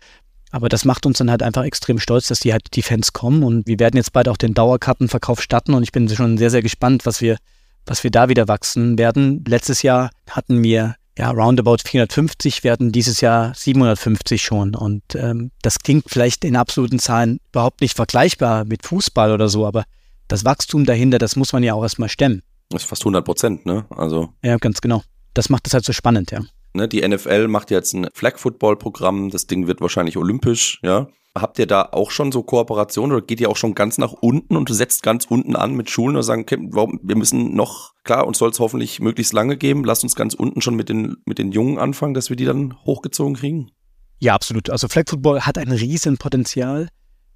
Aber 0.52 0.70
das 0.70 0.86
macht 0.86 1.06
uns 1.06 1.18
dann 1.18 1.30
halt 1.30 1.44
einfach 1.44 1.64
extrem 1.64 2.00
stolz, 2.00 2.28
dass 2.28 2.40
die 2.40 2.54
halt 2.54 2.68
die 2.76 2.82
Fans 2.82 3.14
kommen. 3.14 3.44
Und 3.44 3.68
wir 3.68 3.80
werden 3.80 3.98
jetzt 3.98 4.14
bald 4.14 4.30
auch 4.30 4.38
den 4.38 4.54
Dauerkartenverkauf 4.54 5.42
starten. 5.42 5.74
Und 5.74 5.84
ich 5.84 5.92
bin 5.92 6.08
schon 6.08 6.38
sehr, 6.38 6.52
sehr 6.52 6.62
gespannt, 6.62 7.06
was 7.06 7.20
wir, 7.20 7.38
was 7.86 8.04
wir 8.04 8.12
da 8.12 8.30
wieder 8.30 8.48
wachsen 8.48 8.98
werden. 8.98 9.44
Letztes 9.46 9.82
Jahr 9.82 10.12
hatten 10.30 10.64
wir 10.64 10.96
ja, 11.18 11.32
roundabout 11.32 11.78
450 11.84 12.64
werden 12.64 12.92
dieses 12.92 13.22
Jahr 13.22 13.54
750 13.56 14.42
schon. 14.42 14.76
Und 14.76 15.04
ähm, 15.16 15.52
das 15.62 15.80
klingt 15.80 16.06
vielleicht 16.08 16.46
in 16.46 16.56
absoluten 16.56 17.00
Zahlen 17.00 17.40
überhaupt 17.52 17.82
nicht 17.82 17.96
vergleichbar 17.96 18.66
mit 18.66 18.86
Fußball 18.86 19.32
oder 19.32 19.50
so, 19.50 19.66
aber 19.66 19.84
das 20.28 20.46
Wachstum 20.46 20.86
dahinter, 20.86 21.18
das 21.18 21.36
muss 21.36 21.54
man 21.54 21.64
ja 21.64 21.74
auch 21.74 21.84
erstmal 21.84 22.10
stemmen. 22.10 22.44
Das 22.70 22.84
ist 22.84 22.90
fast 22.90 23.02
100 23.04 23.26
Prozent, 23.26 23.66
ne? 23.66 23.86
Also. 23.90 24.30
Ja, 24.44 24.58
ganz 24.58 24.82
genau. 24.82 25.02
Das 25.34 25.50
macht 25.50 25.68
es 25.68 25.74
halt 25.74 25.86
so 25.86 25.94
spannend, 25.94 26.32
ja. 26.32 26.42
Ne, 26.74 26.88
die 26.88 27.08
NFL 27.08 27.48
macht 27.48 27.72
jetzt 27.72 27.94
ein 27.94 28.08
Flag-Football-Programm. 28.14 29.32
Das 29.32 29.48
Ding 29.48 29.68
wird 29.68 29.82
wahrscheinlich 29.82 30.18
olympisch, 30.18 30.80
ja. 30.84 31.08
Habt 31.42 31.60
ihr 31.60 31.68
da 31.68 31.90
auch 31.92 32.12
schon 32.12 32.32
so 32.32 32.44
Kooperationen 32.44 33.16
oder 33.16 33.26
geht 33.26 33.40
ihr 33.40 33.50
auch 33.50 33.58
schon 33.58 33.76
ganz 33.76 33.98
nach 33.98 34.14
unten 34.14 34.56
und 34.56 34.70
setzt 34.70 35.04
ganz 35.04 35.26
unten 35.26 35.56
an 35.56 35.74
mit 35.74 35.90
Schulen 35.90 36.16
und 36.16 36.24
sagen, 36.24 36.42
okay, 36.42 36.58
wir 36.60 37.16
müssen 37.16 37.56
noch, 37.56 37.94
klar, 38.04 38.28
uns 38.28 38.38
soll 38.38 38.50
es 38.50 38.60
hoffentlich 38.60 39.00
möglichst 39.00 39.34
lange 39.34 39.58
geben, 39.58 39.84
lasst 39.84 40.04
uns 40.04 40.16
ganz 40.16 40.34
unten 40.34 40.62
schon 40.62 40.76
mit 40.76 40.90
den, 40.90 41.18
mit 41.26 41.38
den 41.38 41.52
Jungen 41.52 41.78
anfangen, 41.78 42.14
dass 42.14 42.30
wir 42.30 42.36
die 42.36 42.46
dann 42.46 42.76
hochgezogen 42.86 43.36
kriegen? 43.36 43.72
Ja, 44.20 44.34
absolut. 44.34 44.70
Also 44.70 44.88
Flag 44.88 45.04
Football 45.08 45.42
hat 45.42 45.58
ein 45.58 45.72
riesen 45.72 46.18
Potenzial. 46.18 46.90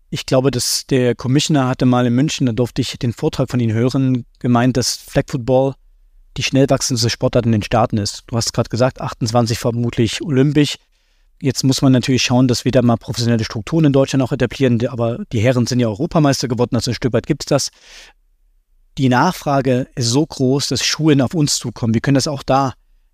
Ich 0.10 0.26
glaube, 0.26 0.52
dass 0.52 0.86
der 0.88 1.16
Commissioner 1.16 1.68
hatte 1.68 1.86
mal 1.86 2.06
in 2.06 2.16
München, 2.16 2.47
da 2.47 2.52
durfte 2.52 2.82
ich 2.82 2.97
den 2.99 3.14
Vortrag 3.14 3.49
von 3.49 3.60
Ihnen 3.60 3.74
hören, 3.74 4.26
gemeint, 4.39 4.78
dass 4.78 4.95
Flag 4.95 5.26
Football 5.28 5.76
die 6.38 6.43
schnell 6.43 6.70
wachsendste 6.70 7.10
Sportart 7.10 7.45
in 7.45 7.52
den 7.52 7.64
Staaten 7.64 7.97
ist. 7.97 8.24
Du 8.28 8.36
hast 8.36 8.54
gerade 8.54 8.70
gesagt, 8.70 9.02
28 9.02 9.60
vermutlich 9.60 10.22
olympisch. 10.22 10.78
Jetzt 11.42 11.64
muss 11.64 11.82
man 11.82 11.92
natürlich 11.92 12.22
schauen, 12.22 12.48
dass 12.48 12.66
wir 12.66 12.72
da 12.72 12.84
mal 12.84 12.98
professionelle 12.98 13.44
Strukturen 13.44 13.86
in 13.86 13.94
Deutschland 13.94 14.22
auch 14.22 14.32
etablieren, 14.32 14.86
aber 14.88 15.26
die 15.32 15.39
Herren 15.39 15.66
sind 15.66 15.80
ja 15.80 15.88
Europameister 15.88 16.48
geworden, 16.48 16.76
also 16.76 16.92
ein 16.92 16.96
Stück 16.96 17.14
weit 17.14 17.26
gibt 17.26 17.44
es 17.44 17.48
das. 17.48 17.72
Die 19.00 19.10
Nachfrage 19.10 19.88
ist 19.96 20.10
so 20.10 20.24
groß, 20.24 20.68
dass 20.68 20.86
Schulen 20.86 21.20
auf 21.20 21.34
uns 21.34 21.58
zukommen. 21.58 21.96
Wir 21.96 22.02
können 22.02 22.16
das 22.16 22.28
auch 22.28 22.44
da 22.44 22.74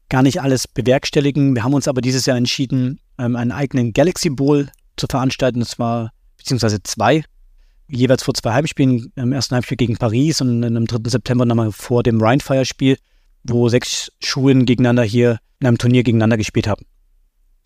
gar 0.10 0.24
nicht 0.24 0.42
alles 0.42 0.68
bewerkstelligen. 0.68 1.56
Wir 1.56 1.64
haben 1.64 1.74
uns 1.74 1.88
aber 1.88 2.02
dieses 2.02 2.26
Jahr 2.26 2.36
entschieden, 2.36 3.00
ähm, 3.18 3.38
einen 3.38 3.54
eigenen 3.54 3.94
Galaxy 3.94 4.30
Bowl 4.30 4.70
zu 4.98 5.08
veranstalten, 5.10 5.60
und 5.60 5.68
zwar 5.68 6.12
beziehungsweise 6.38 6.84
zwei, 6.84 7.24
jeweils 7.88 8.24
vor 8.24 8.34
zwei 8.34 8.52
Heimspielen, 8.54 9.14
im 9.16 9.32
ersten 9.32 9.56
Heimspiel 9.56 9.78
gegen 9.78 9.96
Paris 9.96 10.42
und 10.42 10.66
am 10.66 10.86
3. 10.86 11.10
September 11.10 11.46
nochmal 11.46 11.72
vor 11.72 12.04
dem 12.04 12.20
Rheinfire-Spiel, 12.20 12.98
wo 13.44 13.70
sechs 13.70 14.12
Schulen 14.20 14.66
gegeneinander 14.66 15.04
hier 15.04 15.40
in 15.62 15.68
einem 15.68 15.78
Turnier 15.78 16.04
gegeneinander 16.04 16.38
gespielt 16.38 16.68
haben. 16.68 16.86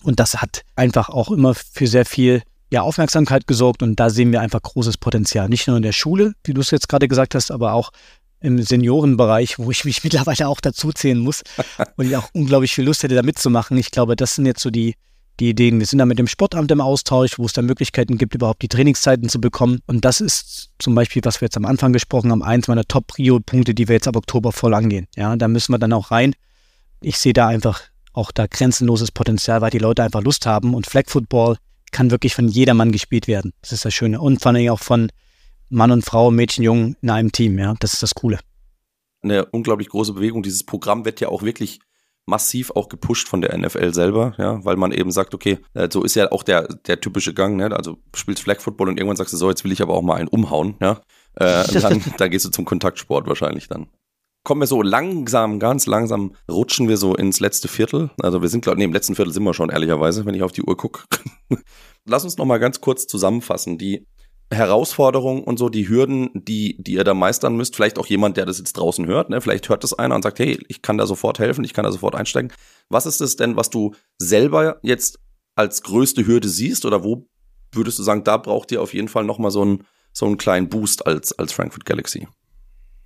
Und 0.04 0.20
das 0.20 0.42
hat 0.42 0.64
einfach 0.76 1.10
auch 1.10 1.32
immer 1.32 1.54
für 1.54 1.88
sehr 1.88 2.06
viel 2.06 2.42
ja, 2.72 2.82
Aufmerksamkeit 2.82 3.48
gesorgt 3.48 3.84
und 3.84 4.00
da 4.00 4.10
sehen 4.10 4.32
wir 4.32 4.42
einfach 4.42 4.62
großes 4.62 4.98
Potenzial. 4.98 5.50
Nicht 5.50 5.68
nur 5.68 5.78
in 5.78 5.84
der 5.84 5.92
Schule, 5.92 6.34
wie 6.44 6.54
du 6.54 6.62
es 6.62 6.72
jetzt 6.72 6.88
gerade 6.88 7.08
gesagt 7.08 7.36
hast, 7.36 7.52
aber 7.52 7.74
auch 7.74 7.92
im 8.40 8.62
Seniorenbereich, 8.62 9.60
wo 9.60 9.70
ich 9.72 9.86
mich 9.86 10.04
mittlerweile 10.04 10.48
auch 10.48 10.62
dazuzählen 10.62 11.20
muss 11.20 11.44
und 11.98 12.08
ich 12.08 12.16
auch 12.16 12.30
unglaublich 12.34 12.74
viel 12.74 12.86
Lust 12.86 13.04
hätte, 13.04 13.16
da 13.16 13.24
mitzumachen. 13.24 13.78
Ich 13.78 13.92
glaube, 13.92 14.16
das 14.16 14.36
sind 14.36 14.46
jetzt 14.46 14.62
so 14.62 14.70
die, 14.70 14.96
die 15.40 15.50
Ideen. 15.50 15.80
Wir 15.80 15.86
sind 15.86 16.00
da 16.00 16.06
mit 16.06 16.18
dem 16.18 16.28
Sportamt 16.28 16.72
im 16.72 16.80
Austausch, 16.80 17.38
wo 17.38 17.46
es 17.46 17.54
da 17.54 17.62
Möglichkeiten 17.62 18.18
gibt, 18.18 18.34
überhaupt 18.34 18.62
die 18.62 18.70
Trainingszeiten 18.70 19.28
zu 19.28 19.42
bekommen. 19.42 19.80
Und 19.86 20.06
das 20.06 20.22
ist 20.22 20.70
zum 20.80 20.96
Beispiel, 20.96 21.22
was 21.26 21.42
wir 21.42 21.48
jetzt 21.48 21.58
am 21.58 21.66
Anfang 21.66 21.92
gesprochen 21.92 22.32
haben, 22.32 22.42
eins 22.42 22.70
meiner 22.70 22.86
Top-Prio-Punkte, 22.86 23.74
die 23.74 23.90
wir 23.90 23.96
jetzt 23.96 24.08
ab 24.08 24.16
Oktober 24.16 24.54
voll 24.54 24.74
angehen. 24.74 25.08
Ja, 25.16 25.36
da 25.36 25.48
müssen 25.50 25.74
wir 25.74 25.80
dann 25.80 25.94
auch 25.94 26.12
rein. 26.12 26.36
Ich 27.02 27.18
sehe 27.18 27.34
da 27.34 27.48
einfach 27.48 27.82
auch 28.14 28.32
da 28.32 28.48
grenzenloses 28.48 29.12
Potenzial, 29.12 29.62
weil 29.62 29.72
die 29.72 29.78
Leute 29.78 30.04
einfach 30.04 30.22
Lust 30.22 30.46
haben 30.46 30.74
und 30.74 30.88
Flag 30.88 31.04
Football 31.08 31.58
kann 31.92 32.12
wirklich 32.12 32.36
von 32.36 32.48
jedermann 32.48 32.92
gespielt 32.92 33.28
werden. 33.28 33.54
Das 33.62 33.72
ist 33.72 33.86
das 33.86 33.94
Schöne. 33.94 34.22
Und 34.22 34.42
vor 34.42 34.52
allem 34.54 34.70
auch 34.70 34.80
von 34.80 35.12
Mann 35.70 35.92
und 35.92 36.04
Frau, 36.04 36.32
Mädchen, 36.32 36.64
Jungen 36.64 36.96
in 37.02 37.10
einem 37.10 37.32
Team, 37.32 37.58
ja. 37.60 37.76
Das 37.80 37.94
ist 37.94 38.04
das 38.04 38.16
Coole. 38.16 38.40
Eine 39.22 39.46
unglaublich 39.46 39.90
große 39.90 40.14
Bewegung. 40.14 40.44
Dieses 40.44 40.66
Programm 40.66 41.06
wird 41.06 41.22
ja 41.22 41.30
auch 41.30 41.44
wirklich 41.44 41.80
massiv 42.26 42.72
auch 42.72 42.90
gepusht 42.90 43.28
von 43.28 43.42
der 43.42 43.58
NFL 43.58 43.94
selber, 43.94 44.34
ja, 44.38 44.64
weil 44.64 44.76
man 44.76 44.92
eben 44.92 45.12
sagt, 45.12 45.34
okay, 45.34 45.60
äh, 45.74 45.90
so 45.92 46.04
ist 46.04 46.16
ja 46.16 46.32
auch 46.32 46.44
der, 46.44 46.68
der 46.88 47.02
typische 47.02 47.34
Gang, 47.34 47.58
ne? 47.58 47.76
Also 47.76 47.98
spielst 48.16 48.44
Flag 48.44 48.62
Football 48.62 48.90
und 48.90 48.98
irgendwann 48.98 49.18
sagst 49.18 49.34
du 49.34 49.38
so, 49.38 49.50
jetzt 49.50 49.64
will 49.64 49.72
ich 49.72 49.82
aber 49.82 49.94
auch 49.94 50.02
mal 50.02 50.16
einen 50.16 50.28
umhauen, 50.28 50.76
ja. 50.80 51.02
Äh, 51.36 51.64
dann, 51.82 52.02
dann 52.18 52.32
gehst 52.32 52.46
du 52.46 52.50
zum 52.50 52.66
Kontaktsport 52.66 53.28
wahrscheinlich 53.28 53.68
dann. 53.68 53.88
Kommen 54.44 54.62
wir 54.62 54.68
so 54.68 54.82
langsam, 54.82 55.60
ganz 55.60 55.86
langsam, 55.86 56.36
rutschen 56.50 56.90
wir 56.90 56.98
so 56.98 57.16
ins 57.16 57.40
letzte 57.40 57.68
Viertel. 57.68 58.10
Also 58.20 58.42
wir 58.42 58.50
sind, 58.50 58.62
glaube 58.62 58.80
nee, 58.80 58.86
im 58.86 58.94
letzten 58.94 59.16
Viertel 59.16 59.34
sind 59.34 59.44
wir 59.44 59.54
schon, 59.54 59.70
ehrlicherweise, 59.70 60.26
wenn 60.26 60.34
ich 60.34 60.42
auf 60.42 60.52
die 60.52 60.64
Uhr 60.64 60.76
gucke. 60.76 61.04
Lass 62.06 62.24
uns 62.24 62.38
noch 62.38 62.46
mal 62.46 62.58
ganz 62.58 62.82
kurz 62.82 63.06
zusammenfassen. 63.06 63.78
Die 63.78 64.08
Herausforderungen 64.52 65.44
und 65.44 65.58
so, 65.58 65.70
die 65.70 65.88
Hürden, 65.88 66.30
die, 66.34 66.76
die 66.82 66.94
ihr 66.94 67.04
da 67.04 67.14
meistern 67.14 67.56
müsst, 67.56 67.76
vielleicht 67.76 68.00
auch 68.00 68.08
jemand, 68.08 68.36
der 68.36 68.46
das 68.46 68.58
jetzt 68.58 68.74
draußen 68.74 69.06
hört, 69.06 69.30
ne? 69.30 69.40
vielleicht 69.42 69.70
hört 69.70 69.84
das 69.84 69.94
einer 69.94 70.16
und 70.16 70.24
sagt, 70.24 70.40
hey, 70.40 70.60
ich 70.68 70.82
kann 70.82 70.98
da 70.98 71.06
sofort 71.06 71.40
helfen, 71.40 71.64
ich 71.64 71.74
kann 71.74 71.86
da 71.86 71.92
sofort 71.92 72.16
einsteigen. 72.16 72.52
Was 72.90 73.06
ist 73.06 73.22
es 73.22 73.36
denn, 73.36 73.56
was 73.56 73.70
du 73.70 73.94
selber 74.18 74.80
jetzt 74.82 75.20
als 75.56 75.84
größte 75.84 76.26
Hürde 76.26 76.50
siehst 76.50 76.86
oder 76.86 77.04
wo 77.04 77.28
würdest 77.72 78.00
du 78.00 78.04
sagen, 78.04 78.24
da 78.24 78.38
braucht 78.38 78.72
ihr 78.72 78.82
auf 78.82 78.94
jeden 78.94 79.08
Fall 79.08 79.24
nochmal 79.24 79.52
so 79.52 79.62
einen, 79.62 79.86
so 80.12 80.26
einen 80.26 80.38
kleinen 80.38 80.68
Boost 80.68 81.06
als, 81.08 81.32
als 81.32 81.54
Frankfurt 81.54 81.86
Galaxy? 81.86 82.28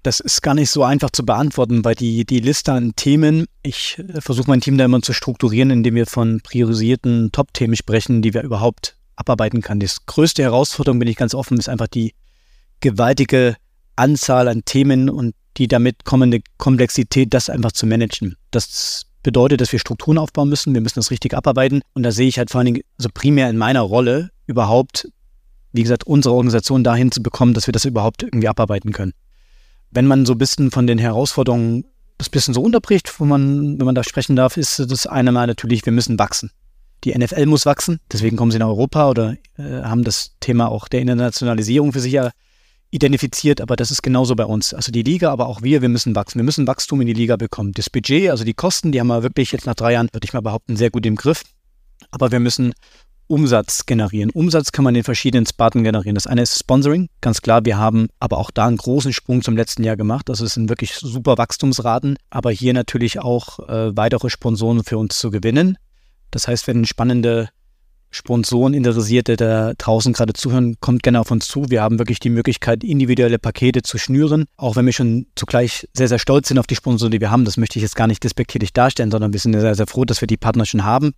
Das 0.06 0.20
ist 0.20 0.44
gar 0.44 0.54
nicht 0.54 0.70
so 0.70 0.84
einfach 0.84 1.10
zu 1.10 1.26
beantworten, 1.26 1.84
weil 1.84 1.96
die, 1.96 2.26
die 2.26 2.40
Liste 2.40 2.72
an 2.72 2.96
Themen, 2.96 3.48
ich 3.64 3.98
äh, 3.98 4.22
versuche 4.22 4.48
mein 4.48 4.62
Team 4.62 4.78
da 4.78 4.86
immer 4.86 5.02
zu 5.02 5.14
strukturieren, 5.14 5.72
indem 5.72 5.96
wir 5.96 6.06
von 6.06 6.42
priorisierten 6.42 7.32
Top-Themen 7.32 7.76
sprechen, 7.76 8.22
die 8.22 8.36
wir 8.36 8.44
überhaupt 8.44 8.98
abarbeiten 9.16 9.62
kann. 9.62 9.80
Die 9.80 9.90
größte 10.06 10.44
Herausforderung, 10.44 11.00
bin 11.00 11.08
ich 11.08 11.16
ganz 11.16 11.34
offen, 11.34 11.58
ist 11.58 11.70
einfach 11.70 11.88
die 11.88 12.14
gewaltige 12.82 13.56
Anzahl 13.96 14.48
an 14.48 14.64
Themen 14.64 15.10
und 15.10 15.34
die 15.58 15.68
damit 15.68 16.06
kommende 16.06 16.42
Komplexität, 16.60 17.34
das 17.34 17.50
einfach 17.50 17.72
zu 17.72 17.88
managen. 17.88 18.36
Das 18.52 19.08
bedeutet, 19.24 19.60
dass 19.60 19.72
wir 19.72 19.80
Strukturen 19.80 20.20
aufbauen 20.20 20.50
müssen, 20.50 20.76
wir 20.76 20.82
müssen 20.82 21.00
das 21.00 21.10
richtig 21.10 21.34
abarbeiten. 21.34 21.82
Und 21.96 22.04
da 22.04 22.12
sehe 22.12 22.28
ich 22.28 22.38
halt 22.38 22.52
vor 22.52 22.60
allen 22.60 22.68
Dingen, 22.68 22.84
also 23.00 23.10
primär 23.12 23.50
in 23.50 23.58
meiner 23.58 23.82
Rolle, 23.82 24.30
überhaupt, 24.46 25.10
wie 25.72 25.82
gesagt, 25.82 26.04
unsere 26.06 26.36
Organisation 26.36 26.84
dahin 26.84 27.12
zu 27.12 27.24
bekommen, 27.24 27.56
dass 27.56 27.68
wir 27.68 27.72
das 27.72 27.86
überhaupt 27.86 28.22
irgendwie 28.22 28.48
abarbeiten 28.48 28.92
können. 28.92 29.14
Wenn 29.92 30.08
man 30.08 30.26
so 30.26 30.34
ein 30.34 30.38
bisschen 30.38 30.72
von 30.72 30.88
den 30.88 30.98
Herausforderungen 30.98 31.86
das 32.18 32.30
bisschen 32.30 32.54
so 32.54 32.62
unterbricht, 32.62 33.20
wo 33.20 33.26
man, 33.26 33.78
wenn 33.78 33.86
man 33.86 33.96
da 33.96 34.04
sprechen 34.04 34.36
darf, 34.36 34.58
ist 34.58 34.80
das 34.80 35.08
eine 35.08 35.32
Mal 35.32 35.48
natürlich, 35.48 35.86
wir 35.86 35.94
müssen 35.94 36.18
wachsen. 36.18 36.52
Die 37.04 37.16
NFL 37.18 37.46
muss 37.46 37.66
wachsen, 37.66 38.00
deswegen 38.12 38.38
kommen 38.38 38.52
sie 38.52 38.60
nach 38.60 38.68
Europa 38.68 39.10
oder 39.10 39.36
äh, 39.58 39.84
haben 39.84 40.04
das 40.04 40.36
Thema 40.40 40.70
auch 40.70 40.88
der 40.88 41.02
Internationalisierung 41.02 41.94
für 41.94 42.00
sich 42.00 42.14
ja 42.14 42.32
identifiziert, 42.90 43.62
aber 43.62 43.76
das 43.76 43.92
ist 43.92 44.02
genauso 44.02 44.36
bei 44.36 44.46
uns. 44.46 44.74
Also 44.74 44.92
die 44.92 45.04
Liga, 45.04 45.32
aber 45.32 45.48
auch 45.48 45.62
wir, 45.62 45.82
wir 45.82 45.90
müssen 45.90 46.16
wachsen. 46.16 46.40
Wir 46.40 46.46
müssen 46.46 46.66
Wachstum 46.66 47.02
in 47.02 47.08
die 47.08 47.14
Liga 47.14 47.36
bekommen. 47.36 47.74
Das 47.74 47.90
Budget, 47.90 48.30
also 48.30 48.44
die 48.44 48.54
Kosten, 48.54 48.92
die 48.92 49.00
haben 49.00 49.08
wir 49.08 49.22
wirklich 49.22 49.52
jetzt 49.52 49.66
nach 49.66 49.76
drei 49.76 49.94
Jahren, 49.94 50.08
würde 50.14 50.26
ich 50.26 50.34
mal 50.34 50.42
behaupten, 50.42 50.78
sehr 50.78 50.90
gut 50.90 51.06
im 51.06 51.16
Griff. 51.16 51.44
Aber 52.12 52.32
wir 52.32 52.40
müssen 52.40 52.74
Umsatz 53.28 53.86
generieren. 53.86 54.30
Umsatz 54.30 54.72
kann 54.72 54.84
man 54.84 54.96
in 54.96 55.04
verschiedenen 55.04 55.46
Sparten 55.46 55.84
generieren. 55.84 56.16
Das 56.16 56.28
eine 56.28 56.42
ist 56.42 56.60
Sponsoring, 56.60 57.10
ganz 57.22 57.42
klar. 57.42 57.66
Wir 57.66 57.78
haben 57.78 58.08
aber 58.20 58.38
auch 58.38 58.52
da 58.52 58.68
einen 58.68 58.78
großen 58.78 59.14
Sprung 59.14 59.42
zum 59.42 59.56
letzten 59.56 59.84
Jahr 59.84 59.98
gemacht. 59.98 60.30
Das 60.30 60.40
sind 60.40 60.70
wirklich 60.70 60.96
super 60.96 61.38
Wachstumsraten, 61.38 62.18
aber 62.30 62.52
hier 62.52 62.74
natürlich 62.74 63.20
auch 63.20 63.60
äh, 63.68 63.96
weitere 63.96 64.30
Sponsoren 64.30 64.84
für 64.84 64.98
uns 64.98 65.18
zu 65.18 65.32
gewinnen. 65.32 65.78
Das 66.32 66.48
heißt, 66.48 66.68
wenn 66.68 66.86
spannende 66.86 67.50
Sponsoren, 68.16 68.74
Interessierte 68.74 69.36
da 69.36 69.74
draußen 69.78 70.14
gerade 70.14 70.34
zuhören, 70.34 70.78
kommt 70.80 71.04
gerne 71.04 71.20
auf 71.20 71.32
uns 71.32 71.48
zu. 71.48 71.70
Wir 71.70 71.82
haben 71.82 72.00
wirklich 72.00 72.20
die 72.20 72.30
Möglichkeit, 72.30 72.84
individuelle 72.84 73.40
Pakete 73.40 73.82
zu 73.82 73.98
schnüren, 73.98 74.46
auch 74.56 74.78
wenn 74.78 74.86
wir 74.86 74.94
schon 74.94 75.28
zugleich 75.36 75.88
sehr, 75.94 76.08
sehr 76.08 76.20
stolz 76.20 76.48
sind 76.48 76.58
auf 76.58 76.68
die 76.68 76.76
Sponsoren, 76.76 77.12
die 77.12 77.20
wir 77.20 77.30
haben. 77.30 77.44
Das 77.44 77.58
möchte 77.58 77.78
ich 77.78 77.84
jetzt 77.84 77.96
gar 77.96 78.08
nicht 78.08 78.24
despektierlich 78.24 78.72
darstellen, 78.72 79.12
sondern 79.12 79.34
wir 79.34 79.40
sind 79.40 79.60
sehr, 79.60 79.76
sehr 79.76 79.88
froh, 79.88 80.06
dass 80.06 80.22
wir 80.22 80.28
die 80.28 80.38
Partner 80.38 80.66
schon 80.66 80.86
haben. 80.86 81.12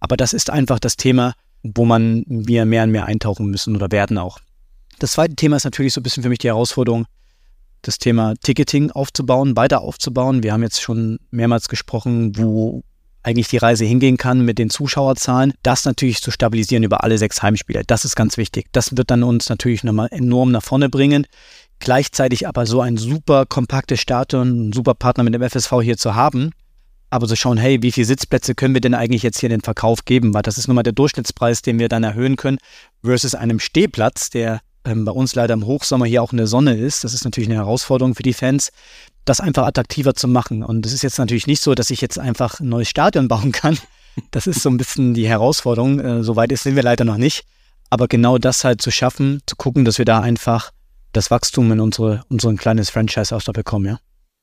Aber 0.00 0.16
das 0.16 0.32
ist 0.32 0.50
einfach 0.50 0.78
das 0.78 0.96
Thema, 0.96 1.34
wo 1.62 1.84
man 1.84 2.24
wir 2.26 2.64
mehr 2.64 2.84
und 2.84 2.90
mehr 2.90 3.06
eintauchen 3.06 3.46
müssen 3.46 3.76
oder 3.76 3.90
werden 3.90 4.18
auch. 4.18 4.38
Das 4.98 5.12
zweite 5.12 5.36
Thema 5.36 5.56
ist 5.56 5.64
natürlich 5.64 5.92
so 5.92 6.00
ein 6.00 6.02
bisschen 6.02 6.22
für 6.22 6.28
mich 6.28 6.38
die 6.38 6.48
Herausforderung, 6.48 7.06
das 7.82 7.98
Thema 7.98 8.34
Ticketing 8.42 8.90
aufzubauen, 8.90 9.56
weiter 9.56 9.80
aufzubauen. 9.80 10.42
Wir 10.42 10.52
haben 10.52 10.62
jetzt 10.62 10.80
schon 10.80 11.18
mehrmals 11.30 11.68
gesprochen, 11.68 12.36
wo 12.36 12.82
eigentlich 13.22 13.48
die 13.48 13.58
Reise 13.58 13.84
hingehen 13.84 14.16
kann 14.16 14.44
mit 14.44 14.58
den 14.58 14.70
Zuschauerzahlen, 14.70 15.52
das 15.62 15.84
natürlich 15.84 16.22
zu 16.22 16.30
stabilisieren 16.30 16.82
über 16.82 17.04
alle 17.04 17.18
sechs 17.18 17.42
Heimspiele. 17.42 17.82
Das 17.86 18.04
ist 18.04 18.16
ganz 18.16 18.36
wichtig. 18.36 18.66
Das 18.72 18.96
wird 18.96 19.10
dann 19.10 19.22
uns 19.22 19.48
natürlich 19.48 19.84
nochmal 19.84 20.08
enorm 20.10 20.50
nach 20.50 20.62
vorne 20.62 20.88
bringen. 20.88 21.26
Gleichzeitig 21.78 22.48
aber 22.48 22.66
so 22.66 22.80
ein 22.80 22.96
super 22.96 23.46
kompaktes 23.46 24.00
Stadion, 24.00 24.68
ein 24.68 24.72
super 24.72 24.94
Partner 24.94 25.24
mit 25.24 25.34
dem 25.34 25.42
FSV 25.42 25.74
hier 25.82 25.96
zu 25.96 26.14
haben, 26.14 26.52
aber 27.10 27.26
so 27.26 27.36
schauen, 27.36 27.58
hey, 27.58 27.82
wie 27.82 27.92
viele 27.92 28.06
Sitzplätze 28.06 28.54
können 28.54 28.74
wir 28.74 28.80
denn 28.80 28.94
eigentlich 28.94 29.22
jetzt 29.22 29.40
hier 29.40 29.48
in 29.48 29.56
den 29.56 29.62
Verkauf 29.62 30.04
geben? 30.04 30.34
Weil 30.34 30.42
das 30.42 30.58
ist 30.58 30.68
nun 30.68 30.74
mal 30.74 30.82
der 30.82 30.92
Durchschnittspreis, 30.92 31.62
den 31.62 31.78
wir 31.78 31.88
dann 31.88 32.04
erhöhen 32.04 32.36
können, 32.36 32.58
versus 33.02 33.34
einem 33.34 33.60
Stehplatz, 33.60 34.30
der 34.30 34.60
ähm, 34.84 35.04
bei 35.04 35.12
uns 35.12 35.34
leider 35.34 35.54
im 35.54 35.66
Hochsommer 35.66 36.06
hier 36.06 36.22
auch 36.22 36.32
in 36.32 36.38
der 36.38 36.46
Sonne 36.46 36.76
ist. 36.76 37.04
Das 37.04 37.14
ist 37.14 37.24
natürlich 37.24 37.48
eine 37.48 37.58
Herausforderung 37.58 38.14
für 38.14 38.22
die 38.22 38.34
Fans 38.34 38.70
das 39.24 39.40
einfach 39.40 39.66
attraktiver 39.66 40.14
zu 40.14 40.26
machen. 40.26 40.62
Und 40.62 40.86
es 40.86 40.92
ist 40.92 41.02
jetzt 41.02 41.18
natürlich 41.18 41.46
nicht 41.46 41.62
so, 41.62 41.74
dass 41.74 41.90
ich 41.90 42.00
jetzt 42.00 42.18
einfach 42.18 42.60
ein 42.60 42.68
neues 42.68 42.88
Stadion 42.88 43.28
bauen 43.28 43.52
kann. 43.52 43.78
Das 44.30 44.46
ist 44.46 44.62
so 44.62 44.70
ein 44.70 44.76
bisschen 44.76 45.14
die 45.14 45.28
Herausforderung. 45.28 46.00
Äh, 46.00 46.24
so 46.24 46.36
weit 46.36 46.56
sind 46.56 46.76
wir 46.76 46.82
leider 46.82 47.04
noch 47.04 47.18
nicht. 47.18 47.44
Aber 47.90 48.08
genau 48.08 48.38
das 48.38 48.64
halt 48.64 48.82
zu 48.82 48.90
schaffen, 48.90 49.40
zu 49.46 49.56
gucken, 49.56 49.84
dass 49.84 49.98
wir 49.98 50.04
da 50.04 50.20
einfach 50.20 50.72
das 51.12 51.30
Wachstum 51.30 51.72
in 51.72 51.80
unsere, 51.80 52.22
unseren 52.28 52.56
kleines 52.56 52.90
Franchise 52.90 53.34
auch 53.34 53.42
da 53.42 53.52
bekommen, 53.52 53.86
ja 53.86 53.98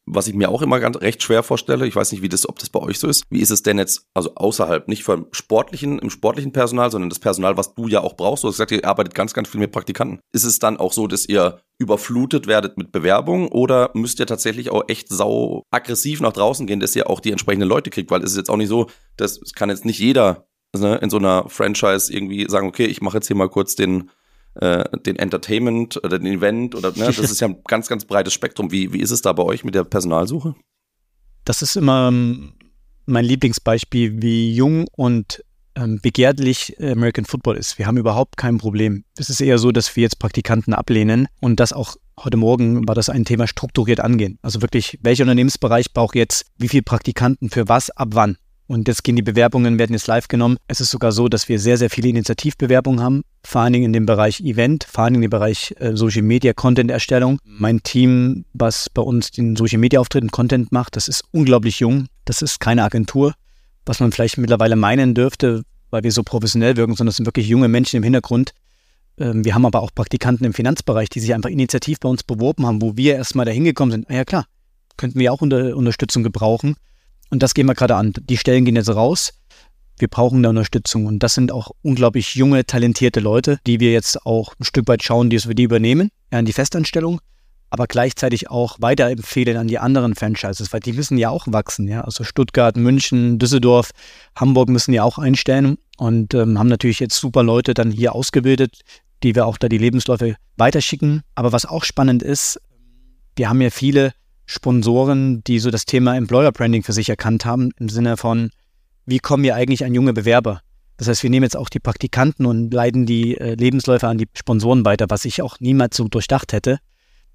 was 0.05 0.27
ich 0.27 0.35
mir 0.35 0.49
auch 0.49 0.61
immer 0.61 0.79
ganz 0.79 1.01
recht 1.01 1.23
schwer 1.23 1.41
vorstelle, 1.41 1.87
ich 1.87 1.95
weiß 1.95 2.11
nicht, 2.11 2.21
wie 2.21 2.29
das, 2.29 2.47
ob 2.47 2.59
das 2.59 2.69
bei 2.69 2.79
euch 2.79 2.99
so 2.99 3.07
ist. 3.07 3.23
Wie 3.29 3.39
ist 3.39 3.49
es 3.49 3.63
denn 3.63 3.79
jetzt, 3.79 4.07
also 4.13 4.35
außerhalb, 4.35 4.87
nicht 4.87 5.03
vom 5.03 5.27
sportlichen, 5.31 5.99
im 5.99 6.09
sportlichen 6.09 6.51
Personal, 6.51 6.91
sondern 6.91 7.09
das 7.09 7.19
Personal, 7.19 7.57
was 7.57 7.73
du 7.73 7.87
ja 7.87 8.01
auch 8.01 8.15
brauchst. 8.15 8.43
Du 8.43 8.47
hast 8.47 8.55
gesagt, 8.55 8.71
ihr 8.71 8.85
arbeitet 8.85 9.15
ganz, 9.15 9.33
ganz 9.33 9.49
viel 9.49 9.59
mit 9.59 9.71
Praktikanten. 9.71 10.19
Ist 10.31 10.43
es 10.43 10.59
dann 10.59 10.77
auch 10.77 10.93
so, 10.93 11.07
dass 11.07 11.25
ihr 11.25 11.59
überflutet 11.79 12.45
werdet 12.47 12.77
mit 12.77 12.91
Bewerbungen 12.91 13.47
oder 13.49 13.89
müsst 13.93 14.19
ihr 14.19 14.27
tatsächlich 14.27 14.69
auch 14.69 14.83
echt 14.87 15.09
sau 15.09 15.63
aggressiv 15.71 16.21
nach 16.21 16.33
draußen 16.33 16.67
gehen, 16.67 16.79
dass 16.79 16.95
ihr 16.95 17.09
auch 17.09 17.19
die 17.19 17.31
entsprechenden 17.31 17.67
Leute 17.67 17.89
kriegt? 17.89 18.11
Weil 18.11 18.23
es 18.23 18.31
ist 18.31 18.37
jetzt 18.37 18.49
auch 18.49 18.57
nicht 18.57 18.69
so, 18.69 18.87
das 19.17 19.39
kann 19.55 19.69
jetzt 19.69 19.85
nicht 19.85 19.99
jeder 19.99 20.47
ne, 20.77 20.97
in 20.97 21.09
so 21.09 21.17
einer 21.17 21.49
Franchise 21.49 22.13
irgendwie 22.13 22.45
sagen, 22.49 22.67
okay, 22.67 22.85
ich 22.85 23.01
mache 23.01 23.17
jetzt 23.17 23.27
hier 23.27 23.35
mal 23.35 23.49
kurz 23.49 23.75
den 23.75 24.11
äh, 24.55 24.83
den 24.99 25.17
Entertainment 25.17 25.97
oder 26.03 26.19
den 26.19 26.27
Event 26.27 26.75
oder 26.75 26.91
ne, 26.91 27.05
das 27.05 27.19
ist 27.19 27.41
ja 27.41 27.47
ein 27.47 27.57
ganz, 27.67 27.87
ganz 27.87 28.05
breites 28.05 28.33
Spektrum. 28.33 28.71
Wie, 28.71 28.93
wie 28.93 28.99
ist 29.01 29.11
es 29.11 29.21
da 29.21 29.33
bei 29.33 29.43
euch 29.43 29.63
mit 29.63 29.75
der 29.75 29.83
Personalsuche? 29.83 30.55
Das 31.43 31.61
ist 31.61 31.75
immer 31.75 32.07
ähm, 32.07 32.53
mein 33.05 33.25
Lieblingsbeispiel, 33.25 34.21
wie 34.21 34.53
jung 34.53 34.87
und 34.93 35.43
ähm, 35.75 35.99
begehrlich 36.01 36.75
American 36.79 37.25
Football 37.25 37.57
ist. 37.57 37.77
Wir 37.77 37.85
haben 37.85 37.97
überhaupt 37.97 38.37
kein 38.37 38.57
Problem. 38.57 39.03
Es 39.17 39.29
ist 39.29 39.41
eher 39.41 39.57
so, 39.57 39.71
dass 39.71 39.95
wir 39.95 40.03
jetzt 40.03 40.19
Praktikanten 40.19 40.73
ablehnen 40.73 41.27
und 41.41 41.59
das 41.59 41.73
auch 41.73 41.97
heute 42.17 42.37
Morgen 42.37 42.87
war 42.87 42.95
das 42.95 43.09
ein 43.09 43.25
Thema 43.25 43.47
strukturiert 43.47 43.99
angehen. 43.99 44.39
Also 44.41 44.61
wirklich, 44.61 44.97
welcher 45.01 45.23
Unternehmensbereich 45.23 45.93
braucht 45.93 46.15
jetzt 46.15 46.45
wie 46.57 46.69
viele 46.69 46.83
Praktikanten 46.83 47.49
für 47.49 47.67
was, 47.67 47.89
ab 47.91 48.09
wann? 48.11 48.37
Und 48.67 48.87
jetzt 48.87 49.03
gehen 49.03 49.15
die 49.15 49.21
Bewerbungen, 49.21 49.77
werden 49.77 49.93
jetzt 49.93 50.07
live 50.07 50.27
genommen. 50.27 50.57
Es 50.67 50.81
ist 50.81 50.89
sogar 50.89 51.11
so, 51.11 51.27
dass 51.27 51.47
wir 51.49 51.59
sehr, 51.59 51.77
sehr 51.77 51.91
viele 51.91 52.09
Initiativbewerbungen 52.09 52.99
haben, 52.99 53.21
vor 53.43 53.61
allen 53.61 53.73
Dingen 53.73 53.85
in 53.85 53.93
dem 53.93 54.07
Bereich 54.07 54.41
Event, 54.41 54.85
vor 54.85 55.03
allen 55.03 55.13
Dingen 55.13 55.23
im 55.23 55.29
Bereich 55.29 55.75
äh, 55.77 55.95
Social 55.95 56.23
Media 56.23 56.53
Content 56.53 56.89
Erstellung. 56.89 57.37
Mein 57.43 57.83
Team, 57.83 58.45
was 58.53 58.89
bei 58.89 59.03
uns 59.03 59.29
den 59.29 59.55
Social 59.55 59.77
Media 59.77 59.99
Auftritten 59.99 60.31
Content 60.31 60.71
macht, 60.71 60.95
das 60.95 61.07
ist 61.07 61.23
unglaublich 61.31 61.79
jung. 61.79 62.07
Das 62.25 62.41
ist 62.41 62.59
keine 62.59 62.83
Agentur, 62.83 63.35
was 63.85 63.99
man 63.99 64.11
vielleicht 64.11 64.39
mittlerweile 64.39 64.75
meinen 64.75 65.13
dürfte, 65.13 65.63
weil 65.91 66.03
wir 66.03 66.11
so 66.11 66.23
professionell 66.23 66.75
wirken, 66.75 66.95
sondern 66.95 67.11
es 67.11 67.17
sind 67.17 67.27
wirklich 67.27 67.47
junge 67.47 67.67
Menschen 67.67 67.97
im 67.97 68.03
Hintergrund. 68.03 68.53
Ähm, 69.19 69.45
wir 69.45 69.53
haben 69.53 69.67
aber 69.67 69.83
auch 69.83 69.93
Praktikanten 69.93 70.43
im 70.43 70.53
Finanzbereich, 70.53 71.09
die 71.09 71.19
sich 71.19 71.35
einfach 71.35 71.51
initiativ 71.51 71.99
bei 71.99 72.09
uns 72.09 72.23
beworben 72.23 72.65
haben, 72.65 72.81
wo 72.81 72.97
wir 72.97 73.15
erstmal 73.15 73.45
dahin 73.45 73.63
gekommen 73.63 73.91
sind. 73.91 74.09
Ah 74.09 74.15
ja 74.15 74.25
klar, 74.25 74.45
könnten 74.97 75.19
wir 75.19 75.31
auch 75.31 75.41
unter 75.41 75.77
Unterstützung 75.77 76.23
gebrauchen. 76.23 76.77
Und 77.29 77.43
das 77.43 77.53
gehen 77.53 77.67
wir 77.67 77.73
gerade 77.73 77.95
an. 77.95 78.13
Die 78.19 78.37
Stellen 78.37 78.65
gehen 78.65 78.75
jetzt 78.75 78.89
raus. 78.89 79.33
Wir 79.97 80.07
brauchen 80.07 80.43
da 80.43 80.49
Unterstützung. 80.49 81.05
Und 81.05 81.19
das 81.19 81.33
sind 81.33 81.51
auch 81.51 81.71
unglaublich 81.81 82.35
junge, 82.35 82.65
talentierte 82.65 83.19
Leute, 83.19 83.59
die 83.65 83.79
wir 83.79 83.91
jetzt 83.91 84.25
auch 84.25 84.53
ein 84.59 84.63
Stück 84.63 84.87
weit 84.87 85.03
schauen, 85.03 85.29
die 85.29 85.43
wir 85.43 85.55
die 85.55 85.63
übernehmen, 85.63 86.09
ja, 86.31 86.39
in 86.39 86.45
die 86.45 86.53
Festanstellung. 86.53 87.19
aber 87.75 87.87
gleichzeitig 87.87 88.49
auch 88.49 88.77
weiterempfehlen 88.79 89.57
an 89.57 89.67
die 89.67 89.79
anderen 89.79 90.15
Franchises, 90.15 90.71
weil 90.71 90.79
die 90.79 90.93
müssen 90.93 91.17
ja 91.17 91.29
auch 91.29 91.45
wachsen, 91.47 91.89
ja. 91.89 92.01
Also 92.01 92.23
Stuttgart, 92.23 92.77
München, 92.77 93.37
Düsseldorf, 93.37 93.91
Hamburg 94.35 94.69
müssen 94.69 94.93
ja 94.93 95.03
auch 95.03 95.17
einstellen 95.17 95.77
und 95.97 96.33
ähm, 96.33 96.57
haben 96.57 96.69
natürlich 96.69 97.01
jetzt 97.01 97.19
super 97.19 97.43
Leute 97.43 97.73
dann 97.73 97.91
hier 97.91 98.15
ausgebildet, 98.15 98.79
die 99.23 99.35
wir 99.35 99.45
auch 99.45 99.57
da 99.57 99.67
die 99.67 99.77
Lebensläufe 99.77 100.37
weiterschicken. 100.55 101.23
Aber 101.35 101.51
was 101.51 101.65
auch 101.65 101.83
spannend 101.83 102.23
ist, 102.23 102.61
wir 103.35 103.49
haben 103.49 103.59
ja 103.59 103.69
viele 103.69 104.13
Sponsoren, 104.45 105.43
die 105.43 105.59
so 105.59 105.71
das 105.71 105.85
Thema 105.85 106.15
Employer 106.15 106.51
Branding 106.51 106.83
für 106.83 106.93
sich 106.93 107.09
erkannt 107.09 107.45
haben, 107.45 107.71
im 107.79 107.89
Sinne 107.89 108.17
von, 108.17 108.51
wie 109.05 109.19
kommen 109.19 109.43
wir 109.43 109.55
eigentlich 109.55 109.85
an 109.85 109.93
junge 109.93 110.13
Bewerber? 110.13 110.61
Das 110.97 111.07
heißt, 111.07 111.23
wir 111.23 111.29
nehmen 111.29 111.43
jetzt 111.43 111.57
auch 111.57 111.69
die 111.69 111.79
Praktikanten 111.79 112.45
und 112.45 112.73
leiten 112.73 113.05
die 113.05 113.37
äh, 113.37 113.55
Lebensläufe 113.55 114.07
an 114.07 114.17
die 114.17 114.27
Sponsoren 114.33 114.85
weiter, 114.85 115.07
was 115.09 115.25
ich 115.25 115.41
auch 115.41 115.59
niemals 115.59 115.97
so 115.97 116.07
durchdacht 116.07 116.53
hätte. 116.53 116.79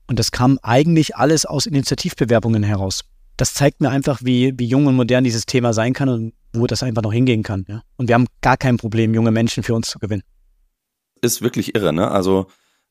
Und 0.06 0.18
das 0.18 0.32
kam 0.32 0.58
eigentlich 0.62 1.16
alles 1.16 1.44
aus 1.44 1.66
Initiativbewerbungen 1.66 2.62
heraus. 2.62 3.02
Das 3.36 3.54
zeigt 3.54 3.80
mir 3.80 3.90
einfach, 3.90 4.20
wie, 4.22 4.58
wie 4.58 4.66
jung 4.66 4.86
und 4.86 4.96
modern 4.96 5.24
dieses 5.24 5.46
Thema 5.46 5.72
sein 5.72 5.92
kann 5.92 6.08
und 6.08 6.32
wo 6.52 6.66
das 6.66 6.82
einfach 6.82 7.02
noch 7.02 7.12
hingehen 7.12 7.42
kann. 7.42 7.64
Ja? 7.68 7.82
Und 7.96 8.08
wir 8.08 8.14
haben 8.14 8.26
gar 8.40 8.56
kein 8.56 8.76
Problem, 8.76 9.14
junge 9.14 9.30
Menschen 9.30 9.62
für 9.62 9.74
uns 9.74 9.88
zu 9.88 9.98
gewinnen. 9.98 10.22
Ist 11.22 11.42
wirklich 11.42 11.74
irre, 11.74 11.92
ne? 11.92 12.10
Also 12.10 12.46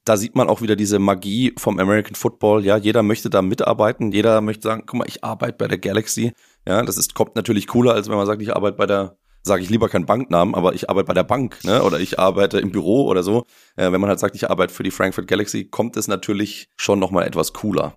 da 0.10 0.18
sieht 0.18 0.36
man 0.36 0.50
auch 0.50 0.64
wieder 0.64 0.76
diese 0.76 0.98
Magie 0.98 1.54
vom 1.60 1.78
American 1.78 2.16
Football. 2.16 2.66
Ja, 2.66 2.78
jeder 2.78 3.04
möchte 3.04 3.30
da 3.30 3.44
mitarbeiten. 3.44 4.12
Jeder 4.12 4.42
möchte 4.42 4.64
sagen, 4.64 4.84
guck 4.88 4.98
mal, 4.98 5.08
ich 5.08 5.24
arbeite 5.24 5.56
bei 5.56 5.68
der 5.68 5.78
Galaxy. 5.78 6.34
Ja, 6.68 6.82
das 6.82 6.98
ist, 6.98 7.14
kommt 7.14 7.36
natürlich 7.36 7.68
cooler, 7.68 7.94
als 7.94 8.10
wenn 8.10 8.18
man 8.18 8.26
sagt, 8.26 8.42
ich 8.42 8.56
arbeite 8.56 8.76
bei 8.76 8.88
der, 8.88 9.20
sage 9.44 9.62
ich 9.62 9.70
lieber 9.70 9.88
keinen 9.88 10.08
Banknamen, 10.08 10.56
aber 10.56 10.74
ich 10.74 10.90
arbeite 10.90 11.06
bei 11.06 11.14
der 11.14 11.24
Bank, 11.24 11.64
ne? 11.64 11.84
Oder 11.84 12.00
ich 12.00 12.18
arbeite 12.18 12.60
im 12.60 12.72
Büro 12.72 13.06
oder 13.06 13.22
so. 13.22 13.44
Äh, 13.76 13.92
wenn 13.92 14.02
man 14.02 14.10
halt 14.10 14.20
sagt, 14.20 14.36
ich 14.36 14.50
arbeite 14.50 14.74
für 14.74 14.82
die 14.82 14.90
Frankfurt 14.90 15.28
Galaxy, 15.28 15.66
kommt 15.66 15.96
es 15.96 16.08
natürlich 16.08 16.70
schon 16.76 16.98
nochmal 16.98 17.28
etwas 17.28 17.54
cooler. 17.54 17.96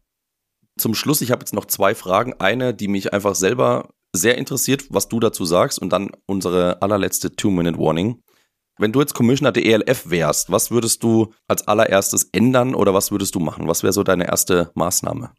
Zum 0.77 0.95
Schluss, 0.95 1.23
ich 1.23 1.31
habe 1.31 1.41
jetzt 1.41 1.55
noch 1.55 1.65
zwei 1.65 1.95
Fragen. 1.95 2.35
Eine, 2.39 2.75
die 2.75 2.89
mich 2.89 3.15
einfach 3.15 3.35
selber 3.35 3.89
sehr 4.15 4.37
interessiert, 4.37 4.85
was 4.91 5.09
du 5.09 5.19
dazu 5.19 5.47
sagst, 5.47 5.81
und 5.81 5.95
dann 5.95 6.11
unsere 6.27 6.83
allerletzte 6.83 7.35
Two-Minute-Warning. 7.35 8.23
Wenn 8.79 8.93
du 8.93 9.01
jetzt 9.01 9.15
Commissioner 9.15 9.53
der 9.53 9.65
ELF 9.65 10.09
wärst, 10.09 10.51
was 10.51 10.71
würdest 10.71 11.03
du 11.03 11.33
als 11.47 11.67
allererstes 11.69 12.29
ändern 12.33 12.75
oder 12.75 12.95
was 12.95 13.11
würdest 13.11 13.35
du 13.35 13.41
machen? 13.41 13.69
Was 13.69 13.83
wäre 13.83 13.93
so 13.93 14.03
deine 14.03 14.27
erste 14.27 14.71
Maßnahme? 14.75 15.31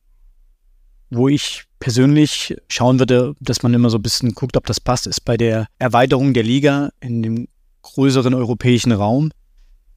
Wo 1.09 1.27
ich 1.27 1.65
persönlich 1.79 2.55
schauen 2.69 2.99
würde, 2.99 3.33
dass 3.39 3.63
man 3.63 3.73
immer 3.73 3.89
so 3.89 3.97
ein 3.97 4.03
bisschen 4.03 4.33
guckt, 4.33 4.55
ob 4.55 4.65
das 4.65 4.79
passt, 4.79 5.07
ist 5.07 5.21
bei 5.21 5.37
der 5.37 5.67
Erweiterung 5.79 6.33
der 6.33 6.43
Liga 6.43 6.89
in 7.01 7.23
dem 7.23 7.47
größeren 7.81 8.33
europäischen 8.33 8.91
Raum. 8.91 9.31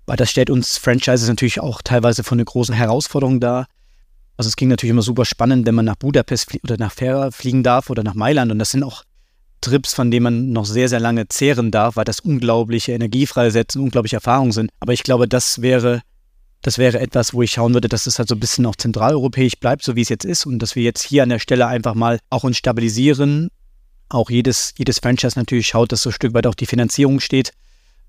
Weil 0.07 0.17
das 0.17 0.31
stellt 0.31 0.51
uns 0.51 0.79
Franchises 0.79 1.29
natürlich 1.29 1.61
auch 1.61 1.83
teilweise 1.83 2.23
von 2.23 2.39
einer 2.39 2.45
großen 2.45 2.75
Herausforderung 2.75 3.41
dar. 3.41 3.67
Also 4.37 4.49
es 4.49 4.57
ging 4.57 4.69
natürlich 4.69 4.91
immer 4.91 5.03
super 5.03 5.25
spannend, 5.25 5.67
wenn 5.67 5.75
man 5.75 5.85
nach 5.85 5.97
Budapest 5.97 6.55
oder 6.63 6.77
nach 6.79 6.93
Fera 6.93 7.31
fliegen 7.31 7.63
darf 7.63 7.91
oder 7.91 8.03
nach 8.03 8.15
Mailand. 8.15 8.53
Und 8.53 8.59
das 8.59 8.71
sind 8.71 8.83
auch 8.83 9.05
Trips, 9.67 9.95
von 9.95 10.11
denen 10.11 10.23
man 10.23 10.53
noch 10.53 10.65
sehr, 10.65 10.89
sehr 10.89 11.01
lange 11.01 11.27
zehren 11.29 11.71
darf, 11.73 11.97
weil 11.97 12.05
das 12.05 12.21
unglaubliche 12.21 12.93
Energie 12.93 13.27
freisetzt 13.27 13.77
und 13.77 13.83
unglaubliche 13.83 14.17
Erfahrungen 14.17 14.53
sind. 14.53 14.71
Aber 14.79 14.93
ich 14.93 15.03
glaube, 15.03 15.27
das 15.27 15.61
wäre, 15.61 16.03
das 16.63 16.79
wäre 16.79 17.01
etwas, 17.01 17.35
wo 17.35 17.43
ich 17.43 17.51
schauen 17.51 17.75
würde, 17.75 17.89
dass 17.89 18.07
es 18.07 18.19
halt 18.19 18.29
so 18.29 18.37
ein 18.37 18.41
bisschen 18.41 18.65
auch 18.67 18.77
zentraleuropäisch 18.77 19.57
bleibt, 19.59 19.83
so 19.83 19.97
wie 19.97 20.03
es 20.03 20.09
jetzt 20.09 20.25
ist 20.25 20.47
und 20.47 20.61
dass 20.61 20.77
wir 20.77 20.85
jetzt 20.85 21.03
hier 21.03 21.25
an 21.25 21.31
der 21.31 21.41
Stelle 21.41 21.67
einfach 21.67 21.95
mal 21.95 22.21
auch 22.31 22.45
uns 22.45 22.57
stabilisieren. 22.57 23.49
Auch 24.09 24.31
jedes, 24.31 24.73
jedes 24.79 25.01
Franchise 25.01 25.37
natürlich 25.37 25.67
schaut, 25.67 25.91
dass 25.91 26.03
so 26.03 26.11
ein 26.11 26.13
Stück 26.13 26.33
weit 26.33 26.47
auch 26.47 26.55
die 26.55 26.67
Finanzierung 26.67 27.19
steht 27.19 27.51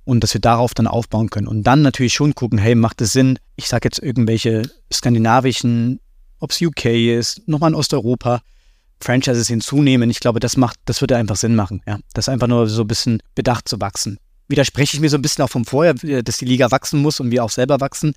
und 0.06 0.24
dass 0.24 0.36
wir 0.36 0.42
darauf 0.42 0.76
dann 0.76 0.86
aufbauen 0.86 1.32
können. 1.32 1.48
Und 1.48 1.64
dann 1.64 1.82
natürlich 1.82 2.14
schon 2.14 2.36
gucken, 2.36 2.60
hey, 2.60 2.76
macht 2.76 3.02
es 3.02 3.14
Sinn, 3.14 3.40
ich 3.56 3.68
sage 3.68 3.88
jetzt 3.88 4.00
irgendwelche 4.00 4.70
skandinavischen, 4.94 6.00
ob 6.40 6.52
es 6.52 6.62
UK 6.62 6.86
ist, 6.86 7.48
nochmal 7.48 7.72
in 7.72 7.76
Osteuropa, 7.76 8.42
Franchises 9.00 9.48
hinzunehmen. 9.48 10.10
Ich 10.10 10.20
glaube, 10.20 10.40
das 10.40 10.58
macht, 10.58 10.78
das 10.86 11.02
würde 11.02 11.16
einfach 11.18 11.36
Sinn 11.36 11.56
machen, 11.56 11.82
ja. 11.88 12.00
Das 12.14 12.30
einfach 12.30 12.48
nur 12.48 12.68
so 12.68 12.82
ein 12.82 12.88
bisschen 12.88 13.22
bedacht 13.36 13.68
zu 13.68 13.80
wachsen. 13.80 14.18
Widerspreche 14.48 14.98
ich 14.98 15.02
mir 15.02 15.10
so 15.10 15.18
ein 15.18 15.22
bisschen 15.22 15.44
auch 15.44 15.50
vom 15.50 15.66
Vorher, 15.66 15.94
dass 15.94 16.38
die 16.38 16.46
Liga 16.46 16.72
wachsen 16.72 17.02
muss 17.02 17.20
und 17.20 17.32
wir 17.32 17.44
auch 17.44 17.50
selber 17.50 17.82
wachsen, 17.82 18.14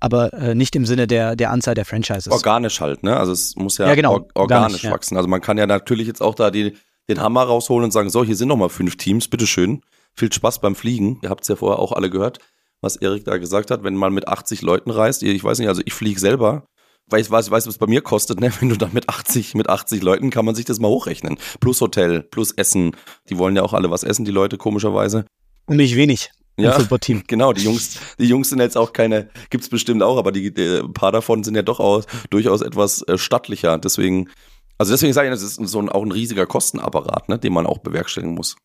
aber 0.00 0.32
äh, 0.32 0.54
nicht 0.54 0.74
im 0.76 0.86
Sinne 0.86 1.06
der, 1.06 1.36
der 1.36 1.50
Anzahl 1.50 1.74
der 1.74 1.84
Franchises. 1.84 2.32
Organisch 2.32 2.80
halt, 2.80 3.02
ne? 3.02 3.16
Also 3.16 3.32
es 3.32 3.54
muss 3.56 3.78
ja, 3.78 3.88
ja 3.88 3.94
genau, 3.94 4.14
or 4.14 4.26
organisch, 4.34 4.74
organisch 4.74 4.84
wachsen. 4.84 5.16
Also 5.16 5.28
man 5.28 5.40
kann 5.40 5.58
ja 5.58 5.66
natürlich 5.66 6.06
jetzt 6.06 6.22
auch 6.22 6.34
da 6.34 6.50
die, 6.50 6.76
den 7.08 7.20
Hammer 7.20 7.42
rausholen 7.42 7.84
und 7.84 7.90
sagen, 7.90 8.10
so, 8.10 8.24
hier 8.24 8.36
sind 8.36 8.48
noch 8.48 8.56
mal 8.56 8.68
fünf 8.68 8.96
Teams, 8.96 9.28
bitteschön. 9.28 9.82
Viel 10.14 10.32
Spaß 10.32 10.60
beim 10.60 10.74
Fliegen. 10.74 11.18
Ihr 11.22 11.30
habt 11.30 11.42
es 11.42 11.48
ja 11.48 11.56
vorher 11.56 11.78
auch 11.78 11.92
alle 11.92 12.10
gehört, 12.10 12.38
was 12.80 12.96
Erik 12.96 13.24
da 13.24 13.38
gesagt 13.38 13.70
hat. 13.70 13.84
Wenn 13.84 13.94
man 13.94 14.12
mit 14.12 14.26
80 14.26 14.62
Leuten 14.62 14.90
reist, 14.90 15.22
ich 15.22 15.44
weiß 15.44 15.58
nicht, 15.58 15.68
also 15.68 15.82
ich 15.84 15.94
fliege 15.94 16.18
selber 16.18 16.66
weil 17.10 17.20
ich 17.20 17.30
weiß, 17.30 17.50
weiß, 17.50 17.66
was 17.66 17.74
es 17.74 17.78
bei 17.78 17.86
mir 17.86 18.02
kostet, 18.02 18.40
ne? 18.40 18.52
Wenn 18.60 18.68
du 18.68 18.76
da 18.76 18.88
mit 18.92 19.08
80, 19.08 19.54
mit 19.54 19.68
80 19.68 20.02
Leuten 20.02 20.30
kann 20.30 20.44
man 20.44 20.54
sich 20.54 20.64
das 20.64 20.80
mal 20.80 20.88
hochrechnen. 20.88 21.38
Plus 21.60 21.80
Hotel, 21.80 22.22
plus 22.22 22.52
Essen. 22.52 22.92
Die 23.28 23.38
wollen 23.38 23.56
ja 23.56 23.62
auch 23.62 23.72
alle 23.72 23.90
was 23.90 24.02
essen, 24.02 24.24
die 24.24 24.30
Leute, 24.30 24.58
komischerweise. 24.58 25.24
Und 25.66 25.76
nicht 25.76 25.96
wenig. 25.96 26.30
Ja, 26.58 26.76
genau, 27.28 27.52
die 27.52 27.62
Jungs, 27.62 28.00
die 28.18 28.26
Jungs 28.26 28.48
sind 28.48 28.58
jetzt 28.58 28.76
auch 28.76 28.92
keine, 28.92 29.28
gibt's 29.48 29.68
bestimmt 29.68 30.02
auch, 30.02 30.18
aber 30.18 30.32
die, 30.32 30.52
die 30.52 30.80
ein 30.82 30.92
paar 30.92 31.12
davon 31.12 31.44
sind 31.44 31.54
ja 31.54 31.62
doch 31.62 31.78
auch 31.78 32.04
durchaus 32.30 32.62
etwas 32.62 33.02
äh, 33.02 33.16
stattlicher. 33.16 33.78
Deswegen, 33.78 34.28
also 34.76 34.92
deswegen 34.92 35.12
sage 35.12 35.28
ich, 35.28 35.32
das 35.32 35.42
ist 35.42 35.54
so 35.54 35.78
ein, 35.80 35.88
auch 35.88 36.02
ein 36.02 36.10
riesiger 36.10 36.46
Kostenapparat, 36.46 37.28
ne, 37.28 37.38
den 37.38 37.52
man 37.52 37.66
auch 37.66 37.78
bewerkstelligen 37.78 38.34
muss. 38.34 38.56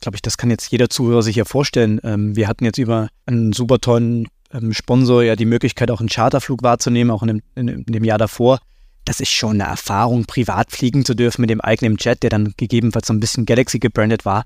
Glaube 0.00 0.16
ich, 0.16 0.22
das 0.22 0.36
kann 0.36 0.50
jetzt 0.50 0.70
jeder 0.70 0.88
Zuhörer 0.88 1.22
sich 1.22 1.36
ja 1.36 1.44
vorstellen. 1.44 2.00
Ähm, 2.04 2.36
wir 2.36 2.46
hatten 2.46 2.64
jetzt 2.64 2.78
über 2.78 3.08
einen 3.24 3.52
super 3.52 3.80
tollen 3.80 4.28
ähm, 4.56 4.72
Sponsor 4.72 5.22
ja 5.22 5.36
die 5.36 5.44
Möglichkeit, 5.44 5.90
auch 5.90 6.00
einen 6.00 6.08
Charterflug 6.08 6.62
wahrzunehmen, 6.62 7.10
auch 7.10 7.22
in 7.22 7.42
dem, 7.54 7.68
in 7.68 7.84
dem 7.84 8.04
Jahr 8.04 8.18
davor. 8.18 8.60
Das 9.04 9.20
ist 9.20 9.30
schon 9.30 9.60
eine 9.60 9.70
Erfahrung, 9.70 10.24
privat 10.24 10.72
fliegen 10.72 11.04
zu 11.04 11.14
dürfen 11.14 11.42
mit 11.42 11.50
dem 11.50 11.60
eigenen 11.60 11.96
Jet, 11.98 12.22
der 12.22 12.30
dann 12.30 12.54
gegebenenfalls 12.56 13.06
so 13.06 13.12
ein 13.12 13.20
bisschen 13.20 13.46
Galaxy 13.46 13.78
gebrandet 13.78 14.24
war, 14.24 14.44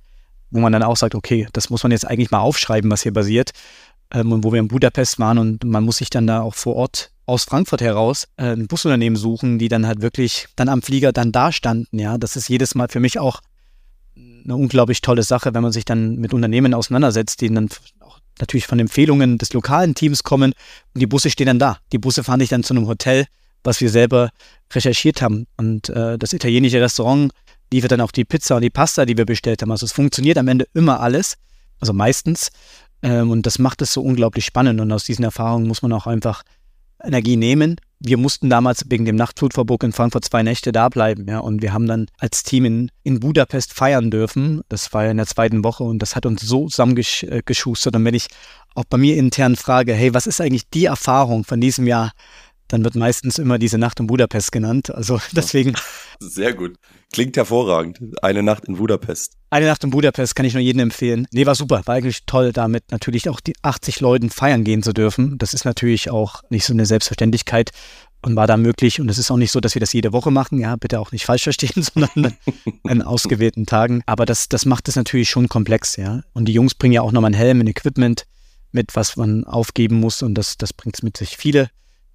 wo 0.50 0.60
man 0.60 0.72
dann 0.72 0.82
auch 0.82 0.96
sagt, 0.96 1.14
okay, 1.14 1.48
das 1.52 1.70
muss 1.70 1.82
man 1.82 1.92
jetzt 1.92 2.06
eigentlich 2.06 2.30
mal 2.30 2.40
aufschreiben, 2.40 2.90
was 2.90 3.02
hier 3.02 3.12
basiert. 3.12 3.52
Ähm, 4.12 4.32
und 4.32 4.44
wo 4.44 4.52
wir 4.52 4.60
in 4.60 4.68
Budapest 4.68 5.18
waren 5.18 5.38
und 5.38 5.64
man 5.64 5.84
muss 5.84 5.98
sich 5.98 6.10
dann 6.10 6.26
da 6.26 6.42
auch 6.42 6.54
vor 6.54 6.76
Ort 6.76 7.12
aus 7.26 7.44
Frankfurt 7.44 7.80
heraus 7.80 8.26
äh, 8.36 8.52
ein 8.52 8.66
Busunternehmen 8.66 9.16
suchen, 9.16 9.58
die 9.58 9.68
dann 9.68 9.86
halt 9.86 10.02
wirklich 10.02 10.48
dann 10.56 10.68
am 10.68 10.82
Flieger 10.82 11.12
dann 11.12 11.30
da 11.30 11.52
standen. 11.52 11.98
Ja, 11.98 12.18
das 12.18 12.34
ist 12.34 12.48
jedes 12.48 12.74
Mal 12.74 12.88
für 12.88 12.98
mich 12.98 13.20
auch 13.20 13.40
eine 14.44 14.56
unglaublich 14.56 15.00
tolle 15.00 15.22
Sache, 15.22 15.54
wenn 15.54 15.62
man 15.62 15.72
sich 15.72 15.84
dann 15.84 16.16
mit 16.16 16.34
Unternehmen 16.34 16.74
auseinandersetzt, 16.74 17.40
die 17.40 17.52
dann 17.52 17.68
natürlich 18.40 18.66
von 18.66 18.78
Empfehlungen 18.78 19.38
des 19.38 19.52
lokalen 19.52 19.94
Teams 19.94 20.22
kommen 20.22 20.52
und 20.94 21.00
die 21.00 21.06
Busse 21.06 21.30
stehen 21.30 21.46
dann 21.46 21.58
da. 21.58 21.78
Die 21.92 21.98
Busse 21.98 22.24
fahren 22.24 22.40
dich 22.40 22.48
dann 22.48 22.62
zu 22.62 22.74
einem 22.74 22.86
Hotel, 22.86 23.26
was 23.64 23.80
wir 23.80 23.90
selber 23.90 24.30
recherchiert 24.72 25.22
haben. 25.22 25.46
Und 25.56 25.88
äh, 25.90 26.18
das 26.18 26.32
italienische 26.32 26.80
Restaurant 26.80 27.32
liefert 27.72 27.92
dann 27.92 28.00
auch 28.00 28.12
die 28.12 28.24
Pizza 28.24 28.56
und 28.56 28.62
die 28.62 28.70
Pasta, 28.70 29.04
die 29.04 29.16
wir 29.16 29.26
bestellt 29.26 29.62
haben. 29.62 29.70
Also 29.70 29.86
es 29.86 29.92
funktioniert 29.92 30.38
am 30.38 30.48
Ende 30.48 30.66
immer 30.74 31.00
alles, 31.00 31.36
also 31.78 31.92
meistens. 31.92 32.50
Ähm, 33.02 33.30
und 33.30 33.46
das 33.46 33.58
macht 33.58 33.82
es 33.82 33.92
so 33.92 34.02
unglaublich 34.02 34.44
spannend. 34.44 34.80
Und 34.80 34.90
aus 34.92 35.04
diesen 35.04 35.24
Erfahrungen 35.24 35.66
muss 35.66 35.82
man 35.82 35.92
auch 35.92 36.06
einfach 36.06 36.42
Energie 37.02 37.36
nehmen 37.36 37.76
wir 38.00 38.16
mussten 38.16 38.48
damals 38.48 38.86
wegen 38.88 39.04
dem 39.04 39.16
Nachtflugverbot 39.16 39.84
in 39.84 39.92
Frankfurt 39.92 40.24
zwei 40.24 40.42
Nächte 40.42 40.72
da 40.72 40.88
bleiben, 40.88 41.26
ja. 41.28 41.38
Und 41.38 41.60
wir 41.60 41.74
haben 41.74 41.86
dann 41.86 42.06
als 42.18 42.42
Team 42.42 42.64
in, 42.64 42.90
in 43.02 43.20
Budapest 43.20 43.74
feiern 43.74 44.10
dürfen. 44.10 44.62
Das 44.70 44.92
war 44.94 45.04
ja 45.04 45.10
in 45.10 45.18
der 45.18 45.26
zweiten 45.26 45.62
Woche 45.62 45.84
und 45.84 46.00
das 46.00 46.16
hat 46.16 46.24
uns 46.24 46.40
so 46.40 46.66
zusammengeschustert. 46.66 47.94
Und 47.94 48.04
wenn 48.06 48.14
ich 48.14 48.28
auch 48.74 48.84
bei 48.84 48.96
mir 48.96 49.16
intern 49.16 49.54
frage, 49.54 49.92
hey, 49.92 50.14
was 50.14 50.26
ist 50.26 50.40
eigentlich 50.40 50.70
die 50.70 50.86
Erfahrung 50.86 51.44
von 51.44 51.60
diesem 51.60 51.86
Jahr? 51.86 52.12
Dann 52.72 52.84
wird 52.84 52.94
meistens 52.94 53.38
immer 53.38 53.58
diese 53.58 53.78
Nacht 53.78 54.00
in 54.00 54.06
Budapest 54.06 54.52
genannt. 54.52 54.94
Also 54.94 55.20
deswegen. 55.32 55.74
Sehr 56.20 56.54
gut. 56.54 56.76
Klingt 57.12 57.36
hervorragend. 57.36 58.00
Eine 58.22 58.42
Nacht 58.42 58.66
in 58.66 58.76
Budapest. 58.76 59.36
Eine 59.50 59.66
Nacht 59.66 59.82
in 59.82 59.90
Budapest 59.90 60.36
kann 60.36 60.46
ich 60.46 60.54
nur 60.54 60.62
jedem 60.62 60.80
empfehlen. 60.80 61.26
Nee, 61.32 61.46
war 61.46 61.54
super. 61.54 61.82
War 61.86 61.96
eigentlich 61.96 62.24
toll, 62.26 62.52
damit 62.52 62.84
natürlich 62.92 63.28
auch 63.28 63.40
die 63.40 63.54
80 63.62 64.00
Leuten 64.00 64.30
feiern 64.30 64.62
gehen 64.62 64.82
zu 64.82 64.92
dürfen. 64.92 65.36
Das 65.38 65.52
ist 65.52 65.64
natürlich 65.64 66.10
auch 66.10 66.42
nicht 66.50 66.64
so 66.64 66.72
eine 66.72 66.86
Selbstverständlichkeit 66.86 67.70
und 68.22 68.36
war 68.36 68.46
da 68.46 68.56
möglich. 68.56 69.00
Und 69.00 69.10
es 69.10 69.18
ist 69.18 69.30
auch 69.30 69.36
nicht 69.36 69.50
so, 69.50 69.60
dass 69.60 69.74
wir 69.74 69.80
das 69.80 69.92
jede 69.92 70.12
Woche 70.12 70.30
machen. 70.30 70.60
Ja, 70.60 70.76
bitte 70.76 71.00
auch 71.00 71.10
nicht 71.10 71.26
falsch 71.26 71.42
verstehen, 71.42 71.82
sondern 71.94 72.36
an 72.84 73.02
ausgewählten 73.02 73.66
Tagen. 73.66 74.02
Aber 74.06 74.24
das, 74.24 74.48
das 74.48 74.66
macht 74.66 74.88
es 74.88 74.96
natürlich 74.96 75.28
schon 75.28 75.48
komplex, 75.48 75.96
ja. 75.96 76.22
Und 76.32 76.44
die 76.46 76.52
Jungs 76.52 76.74
bringen 76.74 76.94
ja 76.94 77.02
auch 77.02 77.12
nochmal 77.12 77.32
ein 77.32 77.34
Helm, 77.34 77.60
ein 77.60 77.66
Equipment 77.66 78.26
mit, 78.72 78.94
was 78.94 79.16
man 79.16 79.44
aufgeben 79.44 79.96
muss. 79.96 80.22
Und 80.22 80.34
das, 80.34 80.56
das 80.56 80.72
bringt 80.72 80.96
es 80.96 81.02
mit 81.02 81.16
sich. 81.16 81.36
Viele 81.36 81.70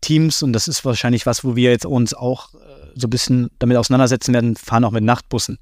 Teams, 0.06 0.44
und 0.44 0.54
das 0.54 0.68
ist 0.68 0.86
wahrscheinlich 0.86 1.26
was, 1.26 1.44
wo 1.44 1.56
wir 1.56 1.72
jetzt 1.72 1.86
uns 1.86 2.14
auch 2.14 2.54
äh, 2.54 2.58
so 2.94 3.08
ein 3.08 3.10
bisschen 3.10 3.50
damit 3.58 3.76
auseinandersetzen 3.78 4.34
werden, 4.34 4.56
fahren 4.56 4.84
auch 4.84 4.92
mit 4.92 5.04
Nachtbussen. 5.04 5.58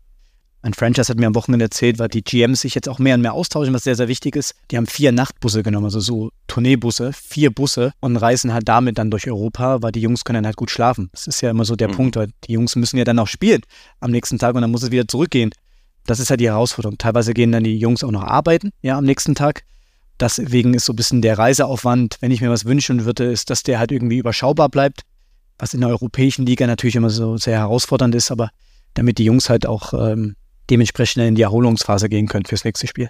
Ein 0.62 0.74
Franchise 0.74 1.10
hat 1.10 1.18
mir 1.18 1.28
am 1.28 1.36
Wochenende 1.36 1.66
erzählt, 1.66 1.98
weil 1.98 2.10
die 2.10 2.24
GMs 2.24 2.62
sich 2.62 2.76
jetzt 2.76 2.89
auch 2.89 3.00
mehr 3.00 3.16
und 3.16 3.22
mehr 3.22 3.34
austauschen, 3.34 3.74
was 3.74 3.84
sehr, 3.84 3.96
sehr 3.96 4.10
wichtig 4.10 4.36
ist. 4.36 4.54
Die 4.70 4.78
haben 4.78 4.86
vier 4.86 5.14
Nachtbusse 5.14 5.64
genommen, 5.64 5.86
also 5.86 6.02
so 6.02 6.32
Tourneebusse, 6.48 7.12
vier 7.14 7.52
Busse 7.52 7.94
und 8.02 8.18
reisen 8.18 8.54
halt 8.54 8.68
damit 8.68 8.98
dann 8.98 9.12
durch 9.12 9.28
Europa, 9.28 9.82
weil 9.82 9.91
die 9.94 10.02
Jungs 10.02 10.26
können 10.26 10.38
dann 10.38 10.46
halt 10.46 10.58
gut 10.58 10.72
schlafen. 10.72 11.10
Das 11.14 11.28
ist 11.28 11.41
ja 11.41 11.50
immer 11.50 11.64
so 11.64 11.76
der 11.78 11.89
mhm. 11.89 11.94
Punkt, 11.94 12.16
weil 12.18 12.28
die 12.46 12.54
Jungs 12.54 12.76
müssen 12.76 12.98
ja 12.98 13.06
dann 13.06 13.20
auch 13.20 13.28
spielen 13.28 13.62
am 14.02 14.12
nächsten 14.12 14.39
Tag 14.39 14.56
und 14.56 14.62
dann 14.62 14.72
muss 14.72 14.84
es 14.84 14.91
wieder 14.91 15.08
zurückgehen. 15.08 15.52
Das 16.06 16.20
ist 16.20 16.30
halt 16.30 16.41
die 16.41 16.48
Herausforderung. 16.48 16.98
Teilweise 16.98 17.34
gehen 17.34 17.54
dann 17.54 17.64
die 17.64 17.78
Jungs 17.78 18.04
auch 18.04 18.12
noch 18.12 18.24
arbeiten, 18.24 18.72
ja, 18.82 18.98
am 18.98 19.06
nächsten 19.06 19.36
Tag. 19.36 19.64
Deswegen 20.20 20.74
ist 20.74 20.86
so 20.86 20.93
ein 20.93 20.95
bisschen 20.95 21.22
der 21.22 21.38
Reiseaufwand, 21.38 22.18
wenn 22.22 22.32
ich 22.32 22.41
mir 22.41 22.49
was 22.49 22.66
wünschen 22.66 23.05
würde, 23.05 23.26
ist, 23.26 23.49
dass 23.49 23.64
der 23.64 23.80
halt 23.80 23.91
irgendwie 23.91 24.18
überschaubar 24.18 24.70
bleibt. 24.70 25.01
was 25.57 25.74
in 25.74 25.82
der 25.82 25.89
europäischen 25.89 26.45
Liga 26.45 26.68
natürlich 26.68 26.95
immer 26.95 27.09
so 27.09 27.38
sehr 27.38 27.59
herausfordernd 27.59 28.16
ist, 28.16 28.32
aber 28.32 28.49
damit 28.95 29.18
die 29.18 29.26
Jungs 29.26 29.49
halt 29.49 29.66
auch 29.66 29.93
ähm, 29.93 30.36
dementsprechend 30.70 31.24
in 31.24 31.36
die 31.36 31.41
Erholungsphase 31.41 32.09
gehen 32.09 32.28
können 32.28 32.45
fürs 32.45 32.64
nächste 32.64 32.88
Spiel. 32.88 33.09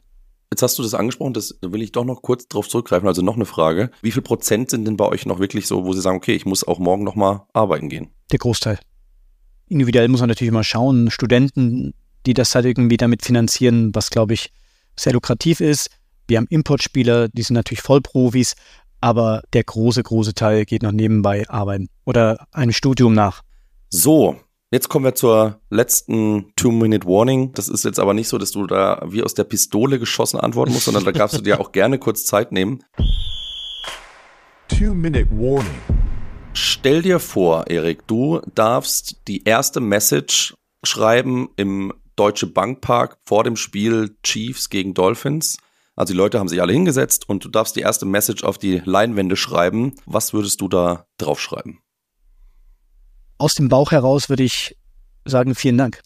Jetzt 0.51 0.61
hast 0.61 0.77
du 0.77 0.83
das 0.83 0.93
angesprochen, 0.93 1.33
das 1.33 1.57
will 1.61 1.81
ich 1.81 1.91
doch 1.91 2.05
noch 2.05 2.21
kurz 2.21 2.47
drauf 2.47 2.69
zurückgreifen. 2.69 3.07
Also 3.07 3.23
noch 3.23 3.35
eine 3.35 3.45
Frage. 3.45 3.89
Wie 4.03 4.11
viel 4.11 4.21
Prozent 4.21 4.69
sind 4.69 4.85
denn 4.85 4.97
bei 4.97 5.05
euch 5.05 5.25
noch 5.25 5.39
wirklich 5.39 5.65
so, 5.65 5.83
wo 5.83 5.93
sie 5.93 6.01
sagen, 6.01 6.17
okay, 6.17 6.35
ich 6.35 6.45
muss 6.45 6.63
auch 6.63 6.77
morgen 6.77 7.03
nochmal 7.03 7.41
arbeiten 7.53 7.89
gehen? 7.89 8.11
Der 8.31 8.37
Großteil. 8.39 8.77
Individuell 9.67 10.07
muss 10.09 10.19
man 10.19 10.29
natürlich 10.29 10.49
immer 10.49 10.63
schauen. 10.63 11.09
Studenten, 11.09 11.95
die 12.27 12.35
das 12.35 12.53
halt 12.53 12.65
irgendwie 12.65 12.97
damit 12.97 13.23
finanzieren, 13.23 13.95
was 13.95 14.11
glaube 14.11 14.35
ich 14.35 14.51
sehr 14.95 15.13
lukrativ 15.13 15.59
ist. 15.59 15.89
Wir 16.28 16.38
haben 16.38 16.47
Importspieler, 16.49 17.28
die 17.30 17.41
sind 17.41 17.55
natürlich 17.55 17.82
Vollprofis, 17.82 18.55
aber 19.01 19.43
der 19.53 19.63
große, 19.63 20.03
große 20.03 20.34
Teil 20.34 20.65
geht 20.65 20.84
noch 20.84 20.91
nebenbei 20.91 21.47
arbeiten 21.49 21.89
oder 22.05 22.47
einem 22.51 22.71
Studium 22.71 23.13
nach. 23.13 23.41
So, 23.89 24.38
Jetzt 24.74 24.89
kommen 24.89 25.05
wir 25.05 25.13
zur 25.13 25.61
letzten 25.69 26.51
Two-Minute-Warning. 26.55 27.53
Das 27.53 27.69
ist 27.69 27.86
jetzt 27.86 27.99
aber 27.99 28.15
nicht 28.15 28.28
so, 28.28 28.39
dass 28.39 28.49
du 28.49 28.65
da 28.65 29.03
wie 29.05 29.21
aus 29.21 29.36
der 29.36 29.43
Pistole 29.43 29.99
geschossen 29.99 30.39
antworten 30.39 30.74
musst, 30.74 30.86
sondern 30.86 31.05
da 31.05 31.11
darfst 31.11 31.38
du 31.38 31.43
dir 31.43 31.61
auch 31.61 31.71
gerne 31.71 31.99
kurz 31.99 32.26
Zeit 32.26 32.51
nehmen. 32.51 32.84
Two-Minute-Warning. 34.69 35.69
Stell 36.53 37.03
dir 37.03 37.19
vor, 37.19 37.67
Erik, 37.67 38.07
du 38.07 38.41
darfst 38.55 39.28
die 39.28 39.43
erste 39.43 39.80
Message 39.80 40.55
schreiben 40.84 41.49
im 41.55 41.93
Deutsche 42.15 42.47
Bankpark 42.47 43.19
vor 43.26 43.43
dem 43.43 43.55
Spiel 43.55 44.17
Chiefs 44.24 44.71
gegen 44.71 44.95
Dolphins. 44.95 45.57
Also 45.95 46.13
die 46.13 46.17
Leute 46.17 46.39
haben 46.39 46.47
sich 46.47 46.61
alle 46.61 46.73
hingesetzt 46.73 47.29
und 47.29 47.45
du 47.45 47.49
darfst 47.49 47.75
die 47.75 47.81
erste 47.81 48.05
Message 48.05 48.43
auf 48.43 48.57
die 48.57 48.81
Leinwände 48.83 49.35
schreiben. 49.35 49.93
Was 50.05 50.33
würdest 50.33 50.61
du 50.61 50.67
da 50.67 51.05
draufschreiben? 51.17 51.79
aus 53.43 53.55
dem 53.55 53.67
Bauch 53.67 53.91
heraus 53.91 54.29
würde 54.29 54.43
ich 54.43 54.77
sagen, 55.25 55.53
vielen 55.53 55.77
Dank. 55.77 56.01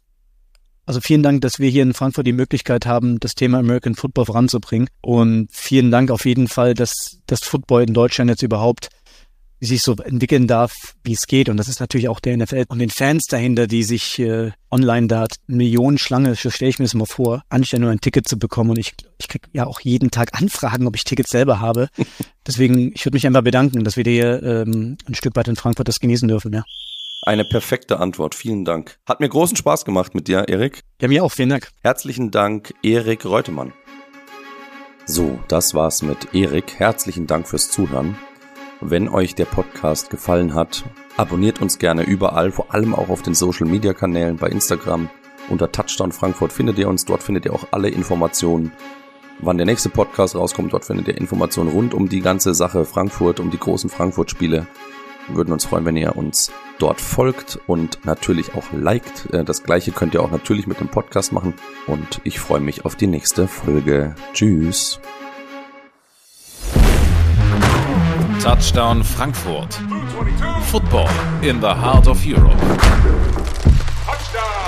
Also 0.88 1.02
vielen 1.02 1.22
Dank, 1.22 1.42
dass 1.42 1.60
wir 1.60 1.70
hier 1.70 1.84
in 1.84 1.94
Frankfurt 1.94 2.26
die 2.26 2.34
Möglichkeit 2.34 2.88
haben, 2.88 3.20
das 3.20 3.36
Thema 3.36 3.60
American 3.60 3.94
Football 3.94 4.26
voranzubringen. 4.26 4.88
Und 5.02 5.50
vielen 5.52 5.92
Dank 5.92 6.10
auf 6.10 6.26
jeden 6.26 6.48
Fall, 6.48 6.74
dass 6.74 7.20
das 7.28 7.42
Football 7.42 7.84
in 7.84 7.94
Deutschland 7.94 8.30
jetzt 8.30 8.42
überhaupt 8.42 8.90
sich 9.60 9.82
so 9.82 9.96
entwickeln 9.96 10.48
darf, 10.48 10.96
wie 11.04 11.14
es 11.14 11.28
geht. 11.28 11.50
Und 11.50 11.58
das 11.58 11.68
ist 11.68 11.80
natürlich 11.80 12.10
auch 12.10 12.20
der 12.20 12.38
NFL 12.38 12.66
und 12.68 12.80
den 12.80 12.90
Fans 12.90 13.26
dahinter, 13.26 13.68
die 13.68 13.84
sich 13.84 14.20
äh, 14.20 14.52
online 14.70 15.08
da 15.08 15.26
Millionen 15.48 15.98
Schlange, 15.98 16.36
so 16.36 16.50
stelle 16.50 16.70
ich 16.70 16.80
mir 16.80 16.86
das 16.86 16.94
mal 16.94 17.06
vor, 17.06 17.44
anstellen, 17.50 17.84
nur 17.84 17.92
ein 17.92 18.02
Ticket 18.02 18.28
zu 18.28 18.38
bekommen. 18.38 18.72
Und 18.72 18.80
ich, 18.80 18.94
ich 19.18 19.28
kriege 19.28 19.48
ja 19.54 19.66
auch 19.66 19.80
jeden 19.80 20.12
Tag 20.12 20.30
Anfragen, 20.40 20.88
ob 20.88 20.96
ich 20.96 21.04
Tickets 21.04 21.32
selber 21.32 21.60
habe. 21.60 21.90
Deswegen, 22.48 22.92
ich 22.94 23.06
würde 23.06 23.16
mich 23.16 23.26
einfach 23.26 23.42
bedanken, 23.42 23.84
dass 23.84 23.98
wir 23.98 24.04
hier 24.04 24.44
ähm, 24.44 24.98
ein 25.08 25.16
Stück 25.16 25.36
weit 25.36 25.48
in 25.48 25.56
Frankfurt 25.56 25.88
das 25.88 26.00
genießen 26.00 26.28
dürfen, 26.28 26.54
ja. 26.54 26.64
Eine 27.24 27.46
perfekte 27.46 28.00
Antwort. 28.00 28.36
Vielen 28.36 28.64
Dank. 28.64 29.00
Hat 29.06 29.20
mir 29.20 29.28
großen 29.28 29.58
Spaß 29.58 29.86
gemacht 29.86 30.14
mit 30.14 30.28
dir, 30.28 30.48
Erik. 30.48 30.82
Ja, 31.02 31.08
mir 31.08 31.24
auch. 31.24 31.32
Vielen 31.32 31.50
Dank. 31.50 31.72
Herzlichen 31.82 32.32
Dank, 32.32 32.74
Erik 32.84 33.26
Reutemann. 33.26 33.74
So, 35.06 35.40
das 35.48 35.74
war's 35.74 36.02
mit 36.02 36.34
Erik. 36.36 36.80
Herzlichen 36.80 37.28
Dank 37.28 37.48
fürs 37.48 37.72
Zuhören. 37.72 38.18
Wenn 38.82 39.10
euch 39.10 39.34
der 39.34 39.46
Podcast 39.46 40.12
gefallen 40.12 40.54
hat, 40.54 40.86
abonniert 41.18 41.62
uns 41.62 41.80
gerne 41.80 42.04
überall, 42.04 42.52
vor 42.52 42.74
allem 42.76 42.94
auch 42.94 43.10
auf 43.10 43.24
den 43.24 43.34
Social 43.34 43.66
Media 43.66 43.94
Kanälen 43.94 44.38
bei 44.38 44.50
Instagram. 44.50 45.10
Unter 45.50 45.72
Touchdown 45.72 46.12
Frankfurt 46.12 46.54
findet 46.54 46.78
ihr 46.78 46.88
uns. 46.88 47.04
Dort 47.06 47.24
findet 47.24 47.46
ihr 47.46 47.54
auch 47.54 47.66
alle 47.72 47.90
Informationen, 47.90 48.72
wann 49.40 49.58
der 49.58 49.66
nächste 49.66 49.90
Podcast 49.90 50.36
rauskommt. 50.36 50.74
Dort 50.74 50.86
findet 50.86 51.08
ihr 51.08 51.18
Informationen 51.18 51.72
rund 51.72 51.96
um 51.96 52.08
die 52.08 52.22
ganze 52.22 52.54
Sache 52.54 52.86
Frankfurt, 52.86 53.40
um 53.40 53.50
die 53.50 53.58
großen 53.58 53.90
Frankfurt-Spiele. 53.90 54.68
Würden 55.30 55.54
uns 55.54 55.66
freuen, 55.66 55.86
wenn 55.86 55.98
ihr 55.98 56.16
uns 56.16 56.52
dort 56.78 57.02
folgt 57.02 57.60
und 57.66 58.06
natürlich 58.06 58.54
auch 58.54 58.72
liked. 58.74 59.34
Äh, 59.34 59.44
das 59.44 59.64
gleiche 59.64 59.92
könnt 59.92 60.14
ihr 60.14 60.22
auch 60.22 60.32
natürlich 60.32 60.68
mit 60.68 60.80
dem 60.80 60.88
Podcast 60.88 61.34
machen. 61.34 61.56
Und 61.88 62.22
ich 62.24 62.40
freue 62.40 62.62
mich 62.62 62.86
auf 62.86 62.96
die 62.96 63.08
nächste 63.08 63.48
Folge. 63.48 64.14
Tschüss. 64.34 65.00
Touchdown 68.48 69.04
Frankfurt. 69.04 69.74
Football 70.68 71.10
in 71.44 71.60
the 71.60 71.76
heart 71.76 72.08
of 72.08 72.24
Europe. 72.24 72.58
Touchdown. 74.06 74.67